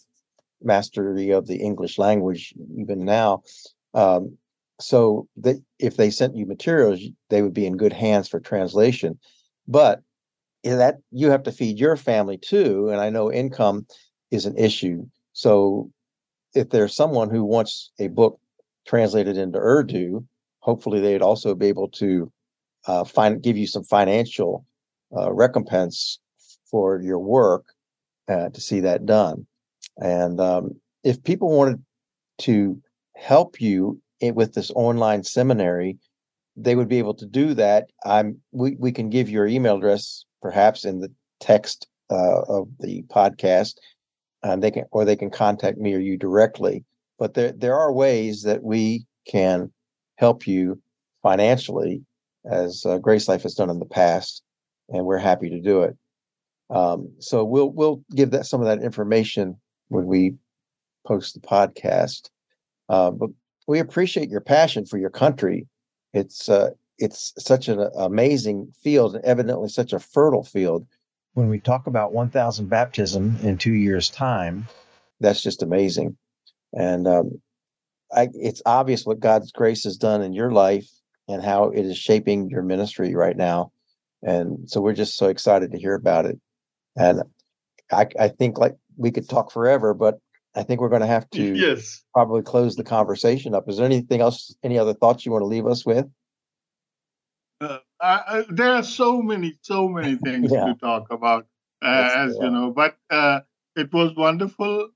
mastery 0.62 1.30
of 1.30 1.46
the 1.46 1.56
English 1.56 1.98
language 1.98 2.54
even 2.76 3.04
now. 3.04 3.42
Um, 3.92 4.36
so 4.80 5.28
that 5.36 5.56
if 5.78 5.96
they 5.96 6.10
sent 6.10 6.36
you 6.36 6.46
materials, 6.46 7.00
they 7.30 7.42
would 7.42 7.54
be 7.54 7.66
in 7.66 7.76
good 7.76 7.92
hands 7.92 8.28
for 8.28 8.40
translation. 8.40 9.18
But 9.68 10.00
that 10.64 10.96
you 11.10 11.30
have 11.30 11.42
to 11.44 11.52
feed 11.52 11.78
your 11.78 11.96
family 11.96 12.38
too, 12.38 12.88
and 12.88 13.00
I 13.00 13.10
know 13.10 13.30
income 13.30 13.86
is 14.30 14.46
an 14.46 14.56
issue. 14.56 15.04
So 15.32 15.90
if 16.54 16.70
there's 16.70 16.94
someone 16.94 17.30
who 17.30 17.44
wants 17.44 17.90
a 17.98 18.08
book 18.08 18.40
translated 18.86 19.36
into 19.36 19.58
Urdu, 19.58 20.24
hopefully 20.60 21.00
they'd 21.00 21.22
also 21.22 21.54
be 21.54 21.66
able 21.66 21.88
to 21.88 22.30
uh, 22.86 23.04
find 23.04 23.42
give 23.42 23.56
you 23.56 23.66
some 23.66 23.84
financial 23.84 24.64
uh, 25.16 25.32
recompense 25.32 26.18
for 26.70 27.00
your 27.00 27.18
work 27.18 27.64
uh, 28.28 28.48
to 28.50 28.60
see 28.60 28.80
that 28.80 29.06
done. 29.06 29.46
And 29.98 30.40
um, 30.40 30.80
if 31.02 31.22
people 31.22 31.56
wanted 31.56 31.82
to 32.38 32.80
help 33.16 33.60
you 33.60 34.00
with 34.20 34.54
this 34.54 34.70
online 34.74 35.22
seminary, 35.22 35.98
they 36.56 36.76
would 36.76 36.88
be 36.88 36.98
able 36.98 37.14
to 37.14 37.26
do 37.26 37.54
that. 37.54 37.90
I'm 38.04 38.40
we, 38.52 38.76
we 38.78 38.92
can 38.92 39.10
give 39.10 39.28
your 39.28 39.46
email 39.46 39.76
address 39.76 40.24
perhaps 40.40 40.84
in 40.84 41.00
the 41.00 41.12
text 41.40 41.86
uh, 42.10 42.42
of 42.42 42.68
the 42.80 43.02
podcast. 43.04 43.74
And 44.44 44.62
they 44.62 44.70
can 44.70 44.84
or 44.92 45.04
they 45.04 45.16
can 45.16 45.30
contact 45.30 45.78
me 45.78 45.94
or 45.94 45.98
you 45.98 46.16
directly. 46.16 46.84
But 47.18 47.34
there 47.34 47.52
there 47.52 47.74
are 47.74 47.92
ways 47.92 48.42
that 48.42 48.62
we 48.62 49.06
can 49.26 49.72
help 50.16 50.46
you 50.46 50.80
financially, 51.22 52.02
as 52.48 52.84
uh, 52.86 52.98
Grace 52.98 53.26
Life 53.26 53.42
has 53.42 53.54
done 53.54 53.70
in 53.70 53.78
the 53.78 53.86
past, 53.86 54.42
and 54.90 55.04
we're 55.04 55.18
happy 55.18 55.48
to 55.50 55.60
do 55.60 55.82
it. 55.82 55.96
Um, 56.70 57.10
so 57.18 57.44
we'll 57.44 57.70
we'll 57.70 58.04
give 58.14 58.30
that 58.30 58.46
some 58.46 58.60
of 58.60 58.66
that 58.66 58.84
information 58.84 59.56
when 59.88 60.06
we 60.06 60.34
post 61.06 61.34
the 61.34 61.40
podcast. 61.40 62.30
Uh, 62.88 63.10
but 63.10 63.30
we 63.66 63.78
appreciate 63.78 64.28
your 64.28 64.40
passion 64.40 64.84
for 64.84 64.98
your 64.98 65.10
country. 65.10 65.66
It's 66.12 66.48
uh, 66.48 66.70
it's 66.98 67.32
such 67.38 67.68
an 67.68 67.88
amazing 67.96 68.72
field 68.82 69.16
and 69.16 69.24
evidently 69.24 69.68
such 69.68 69.92
a 69.92 69.98
fertile 69.98 70.44
field. 70.44 70.86
When 71.34 71.48
we 71.48 71.60
talk 71.60 71.86
about 71.86 72.12
1,000 72.12 72.68
baptism 72.68 73.36
in 73.42 73.58
two 73.58 73.74
years' 73.74 74.08
time, 74.08 74.68
that's 75.20 75.42
just 75.42 75.62
amazing. 75.62 76.16
And 76.72 77.06
um, 77.06 77.40
I, 78.12 78.28
it's 78.34 78.62
obvious 78.64 79.04
what 79.04 79.20
God's 79.20 79.52
grace 79.52 79.84
has 79.84 79.96
done 79.96 80.22
in 80.22 80.32
your 80.32 80.52
life 80.52 80.88
and 81.28 81.42
how 81.42 81.70
it 81.70 81.84
is 81.84 81.98
shaping 81.98 82.50
your 82.50 82.62
ministry 82.62 83.14
right 83.14 83.36
now. 83.36 83.72
And 84.22 84.70
so 84.70 84.80
we're 84.80 84.94
just 84.94 85.16
so 85.16 85.28
excited 85.28 85.72
to 85.72 85.78
hear 85.78 85.94
about 85.94 86.26
it. 86.26 86.38
And 86.96 87.22
I, 87.90 88.06
I 88.18 88.28
think 88.28 88.58
like 88.58 88.76
we 88.96 89.10
could 89.10 89.28
talk 89.28 89.50
forever, 89.50 89.94
but 89.94 90.18
I 90.54 90.62
think 90.62 90.80
we're 90.80 90.88
going 90.88 91.00
to 91.00 91.06
have 91.06 91.28
to 91.30 91.42
yes. 91.54 92.02
probably 92.12 92.42
close 92.42 92.76
the 92.76 92.84
conversation 92.84 93.54
up. 93.54 93.68
Is 93.68 93.76
there 93.76 93.86
anything 93.86 94.20
else, 94.20 94.54
any 94.62 94.78
other 94.78 94.94
thoughts 94.94 95.26
you 95.26 95.32
want 95.32 95.42
to 95.42 95.46
leave 95.46 95.66
us 95.66 95.84
with? 95.84 96.06
Uh, 97.60 97.78
I, 98.00 98.44
there 98.50 98.72
are 98.72 98.82
so 98.82 99.22
many, 99.22 99.54
so 99.62 99.88
many 99.88 100.16
things 100.24 100.52
yeah. 100.52 100.66
to 100.66 100.74
talk 100.74 101.10
about, 101.10 101.46
uh, 101.82 102.10
as 102.16 102.36
you 102.40 102.50
know, 102.50 102.70
but 102.70 102.96
uh, 103.10 103.40
it 103.76 103.92
was 103.92 104.14
wonderful. 104.16 104.88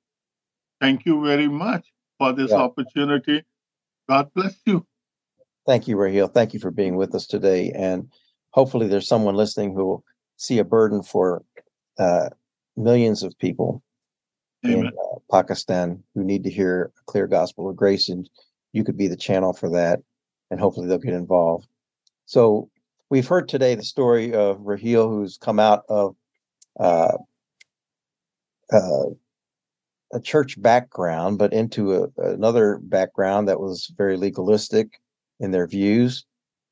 Thank 0.81 1.07
you 1.07 1.25
very 1.25 1.49
much 1.49 1.87
for 2.19 2.33
this 2.33 2.51
yeah. 2.51 2.59
opportunity. 2.59 3.45
God 4.09 4.31
bless 4.35 4.57
you. 4.67 4.87
Thank 5.67 5.87
you, 5.87 5.97
Raheel. 5.97 6.29
Thank 6.29 6.55
you 6.55 6.61
for 6.61 6.71
being 6.71 6.97
with 6.97 7.15
us 7.15 7.27
today. 7.27 7.73
And 7.75 8.11
hopefully, 8.51 8.89
there's 8.89 9.09
someone 9.09 9.35
listening 9.35 9.75
who 9.75 9.85
will 9.85 10.05
see 10.37 10.59
a 10.59 10.65
burden 10.65 11.03
for 11.03 11.45
uh, 11.99 12.31
millions 12.77 13.23
of 13.23 13.39
people 13.39 13.83
Amen. 14.65 14.79
in 14.79 14.87
uh, 14.87 15.19
Pakistan 15.31 16.03
who 16.15 16.25
need 16.25 16.45
to 16.45 16.51
hear 16.51 16.91
a 16.99 17.05
clear 17.11 17.27
gospel 17.27 17.69
of 17.69 17.77
grace, 17.77 18.09
and 18.09 18.29
you 18.73 18.85
could 18.85 18.97
be 18.97 19.09
the 19.09 19.17
channel 19.17 19.53
for 19.53 19.69
that, 19.71 20.01
and 20.51 20.59
hopefully 20.59 20.87
they'll 20.87 20.99
get 20.99 21.15
involved. 21.15 21.67
So 22.25 22.71
we've 23.11 23.29
heard 23.29 23.49
today 23.49 23.75
the 23.75 23.85
story 23.85 24.35
of 24.35 24.61
Raheel, 24.61 25.09
who's 25.09 25.39
come 25.39 25.59
out 25.59 25.85
of 25.89 26.15
uh, 26.79 27.17
uh, 28.73 29.07
a 30.13 30.21
church 30.21 30.61
background, 30.61 31.39
but 31.39 31.53
into 31.53 31.95
a, 31.95 32.09
another 32.19 32.79
background 32.83 33.49
that 33.49 33.61
was 33.61 33.93
very 33.97 34.17
legalistic 34.17 35.01
in 35.41 35.51
their 35.51 35.67
views, 35.67 36.25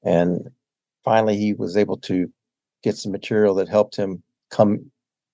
and 0.02 0.50
finally 1.04 1.36
he 1.36 1.52
was 1.52 1.76
able 1.76 1.96
to 1.98 2.30
get 2.82 2.96
some 2.96 3.12
material 3.12 3.54
that 3.54 3.68
helped 3.68 3.96
him 3.96 4.22
come 4.50 4.90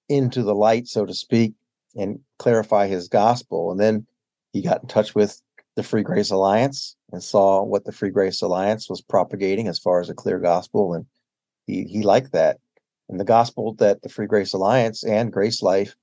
into 0.08 0.42
the 0.42 0.54
light, 0.54 0.86
so 0.86 1.04
to 1.04 1.14
speak, 1.14 1.52
and 1.96 2.18
clarify 2.38 2.86
his 2.86 3.08
gospel. 3.08 3.70
And 3.70 3.80
then 3.80 4.06
he 4.52 4.62
got 4.62 4.82
in 4.82 4.88
touch 4.88 5.14
with 5.14 5.40
the 5.76 5.82
Free 5.82 6.02
Grace 6.02 6.30
Alliance 6.30 6.96
and 7.12 7.22
saw 7.22 7.62
what 7.62 7.84
the 7.84 7.92
Free 7.92 8.10
Grace 8.10 8.42
Alliance 8.42 8.88
was 8.88 9.02
propagating 9.02 9.68
as 9.68 9.78
far 9.78 10.00
as 10.00 10.08
a 10.08 10.14
clear 10.14 10.38
gospel. 10.38 10.94
And 10.94 11.06
he, 11.66 11.84
he 11.84 12.02
liked 12.02 12.32
that. 12.32 12.58
And 13.08 13.20
the 13.20 13.24
gospel 13.24 13.74
that 13.74 14.02
the 14.02 14.08
Free 14.08 14.26
Grace 14.26 14.54
Alliance 14.54 15.04
and 15.04 15.32
Grace 15.32 15.62
Life 15.62 15.94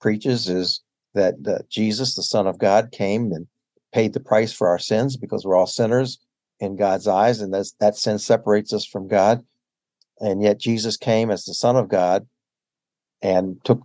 preaches 0.00 0.48
is 0.48 0.82
that, 1.14 1.42
that 1.44 1.70
Jesus, 1.70 2.14
the 2.14 2.22
Son 2.22 2.46
of 2.46 2.58
God, 2.58 2.92
came 2.92 3.32
and 3.32 3.46
paid 3.92 4.12
the 4.12 4.20
price 4.20 4.52
for 4.52 4.68
our 4.68 4.78
sins 4.78 5.16
because 5.16 5.44
we're 5.44 5.56
all 5.56 5.66
sinners 5.66 6.18
in 6.60 6.76
God's 6.76 7.06
eyes, 7.06 7.40
and 7.40 7.54
that's, 7.54 7.72
that 7.80 7.96
sin 7.96 8.18
separates 8.18 8.72
us 8.72 8.84
from 8.84 9.08
God. 9.08 9.44
And 10.20 10.42
yet 10.42 10.58
Jesus 10.58 10.96
came 10.96 11.30
as 11.30 11.44
the 11.44 11.54
Son 11.54 11.76
of 11.76 11.88
God 11.88 12.26
and 13.22 13.62
took 13.64 13.82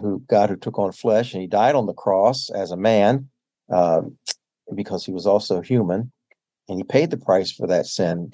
who 0.00 0.22
God 0.28 0.50
who 0.50 0.56
took 0.56 0.78
on 0.78 0.92
flesh 0.92 1.32
and 1.32 1.40
he 1.40 1.48
died 1.48 1.74
on 1.74 1.86
the 1.86 1.92
cross 1.92 2.48
as 2.50 2.70
a 2.70 2.76
man 2.76 3.28
uh, 3.72 4.02
because 4.74 5.04
he 5.04 5.12
was 5.12 5.26
also 5.26 5.60
human 5.60 6.12
and 6.70 6.78
he 6.78 6.84
paid 6.84 7.10
the 7.10 7.18
price 7.18 7.50
for 7.50 7.66
that 7.66 7.86
sin. 7.86 8.30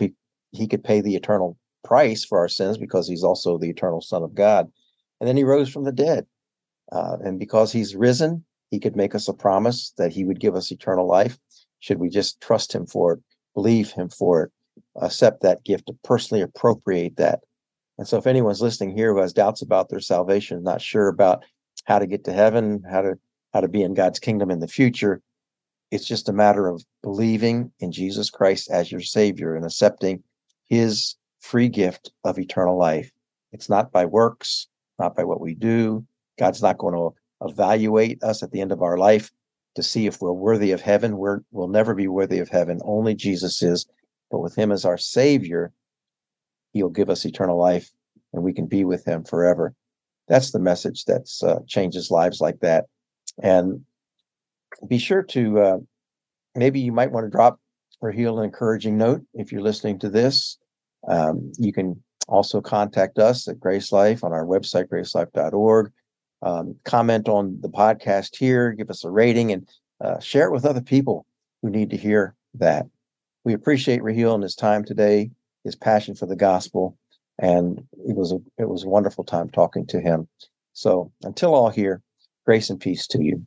He 0.52 0.68
could 0.68 0.84
pay 0.84 1.00
the 1.00 1.16
eternal 1.16 1.58
price 1.82 2.24
for 2.24 2.38
our 2.38 2.48
sins 2.48 2.78
because 2.78 3.08
he's 3.08 3.24
also 3.24 3.58
the 3.58 3.70
eternal 3.70 4.00
Son 4.00 4.22
of 4.22 4.34
God. 4.34 4.70
And 5.20 5.26
then 5.28 5.36
he 5.36 5.44
rose 5.44 5.68
from 5.68 5.84
the 5.84 5.92
dead. 5.92 6.26
Uh, 6.92 7.16
and 7.24 7.38
because 7.38 7.72
he's 7.72 7.96
risen, 7.96 8.44
he 8.70 8.78
could 8.78 8.94
make 8.94 9.14
us 9.14 9.26
a 9.26 9.34
promise 9.34 9.92
that 9.98 10.12
he 10.12 10.24
would 10.24 10.38
give 10.38 10.54
us 10.54 10.70
eternal 10.70 11.08
life. 11.08 11.38
Should 11.80 11.98
we 11.98 12.08
just 12.08 12.40
trust 12.40 12.72
him 12.72 12.86
for 12.86 13.14
it, 13.14 13.20
believe 13.54 13.90
him 13.90 14.08
for 14.08 14.44
it, 14.44 14.52
accept 15.00 15.42
that 15.42 15.64
gift, 15.64 15.86
to 15.86 15.96
personally 16.04 16.42
appropriate 16.42 17.16
that 17.16 17.40
and 17.98 18.06
so 18.06 18.18
if 18.18 18.26
anyone's 18.26 18.60
listening 18.60 18.96
here 18.96 19.14
who 19.14 19.20
has 19.20 19.32
doubts 19.32 19.62
about 19.62 19.88
their 19.88 20.00
salvation, 20.00 20.62
not 20.62 20.82
sure 20.82 21.08
about 21.08 21.44
how 21.84 21.98
to 21.98 22.06
get 22.06 22.24
to 22.24 22.32
heaven, 22.32 22.82
how 22.90 23.02
to 23.02 23.18
how 23.52 23.60
to 23.60 23.68
be 23.68 23.82
in 23.82 23.94
God's 23.94 24.18
kingdom 24.18 24.50
in 24.50 24.60
the 24.60 24.68
future, 24.68 25.22
it's 25.90 26.06
just 26.06 26.28
a 26.28 26.32
matter 26.32 26.68
of 26.68 26.84
believing 27.02 27.70
in 27.80 27.92
Jesus 27.92 28.30
Christ 28.30 28.70
as 28.70 28.90
your 28.90 29.00
savior 29.00 29.54
and 29.54 29.64
accepting 29.64 30.22
his 30.66 31.14
free 31.40 31.68
gift 31.68 32.10
of 32.24 32.38
eternal 32.38 32.76
life. 32.76 33.10
It's 33.52 33.68
not 33.68 33.92
by 33.92 34.04
works, 34.04 34.66
not 34.98 35.14
by 35.14 35.24
what 35.24 35.40
we 35.40 35.54
do. 35.54 36.04
God's 36.38 36.62
not 36.62 36.78
going 36.78 36.94
to 36.94 37.14
evaluate 37.46 38.22
us 38.22 38.42
at 38.42 38.50
the 38.50 38.60
end 38.60 38.72
of 38.72 38.82
our 38.82 38.98
life 38.98 39.30
to 39.76 39.82
see 39.82 40.06
if 40.06 40.20
we're 40.20 40.32
worthy 40.32 40.72
of 40.72 40.80
heaven. 40.80 41.18
We're, 41.18 41.40
we'll 41.52 41.68
never 41.68 41.94
be 41.94 42.08
worthy 42.08 42.38
of 42.38 42.48
heaven. 42.48 42.80
Only 42.84 43.14
Jesus 43.14 43.62
is. 43.62 43.86
But 44.30 44.40
with 44.40 44.56
him 44.56 44.72
as 44.72 44.84
our 44.84 44.98
Savior, 44.98 45.72
he'll 46.72 46.88
give 46.88 47.10
us 47.10 47.24
eternal 47.24 47.58
life 47.58 47.90
and 48.32 48.42
we 48.42 48.52
can 48.52 48.66
be 48.66 48.84
with 48.84 49.04
him 49.04 49.24
forever. 49.24 49.74
That's 50.28 50.50
the 50.50 50.58
message 50.58 51.04
that 51.04 51.28
uh, 51.42 51.60
changes 51.68 52.10
lives 52.10 52.40
like 52.40 52.58
that. 52.60 52.86
And 53.40 53.84
be 54.86 54.98
sure 54.98 55.22
to 55.22 55.60
uh, 55.60 55.78
maybe 56.54 56.80
you 56.80 56.92
might 56.92 57.12
want 57.12 57.26
to 57.26 57.30
drop 57.30 57.60
Raheel 58.00 58.38
an 58.38 58.44
encouraging 58.44 58.98
note 58.98 59.22
if 59.34 59.52
you're 59.52 59.62
listening 59.62 59.98
to 60.00 60.10
this. 60.10 60.58
Um, 61.08 61.52
you 61.58 61.72
can 61.72 62.02
also 62.28 62.60
contact 62.60 63.18
us 63.18 63.48
at 63.48 63.60
Grace 63.60 63.92
Life 63.92 64.24
on 64.24 64.32
our 64.32 64.44
website, 64.44 64.88
gracelife.org. 64.88 65.92
Um, 66.42 66.76
comment 66.84 67.28
on 67.28 67.58
the 67.60 67.68
podcast 67.68 68.36
here, 68.36 68.72
give 68.72 68.90
us 68.90 69.04
a 69.04 69.10
rating, 69.10 69.52
and 69.52 69.68
uh, 70.04 70.20
share 70.20 70.46
it 70.46 70.52
with 70.52 70.66
other 70.66 70.82
people 70.82 71.26
who 71.62 71.70
need 71.70 71.90
to 71.90 71.96
hear 71.96 72.34
that. 72.54 72.86
We 73.44 73.54
appreciate 73.54 74.02
Raheel 74.02 74.34
and 74.34 74.42
his 74.42 74.54
time 74.54 74.84
today, 74.84 75.30
his 75.64 75.76
passion 75.76 76.14
for 76.14 76.26
the 76.26 76.36
gospel, 76.36 76.98
and 77.38 77.78
it 78.06 78.16
was 78.16 78.32
a 78.32 78.38
it 78.58 78.68
was 78.68 78.84
a 78.84 78.88
wonderful 78.88 79.24
time 79.24 79.48
talking 79.48 79.86
to 79.86 80.00
him. 80.00 80.28
So 80.72 81.10
until 81.22 81.54
all 81.54 81.70
here, 81.70 82.02
grace 82.44 82.68
and 82.68 82.80
peace 82.80 83.06
to 83.08 83.22
you. 83.22 83.46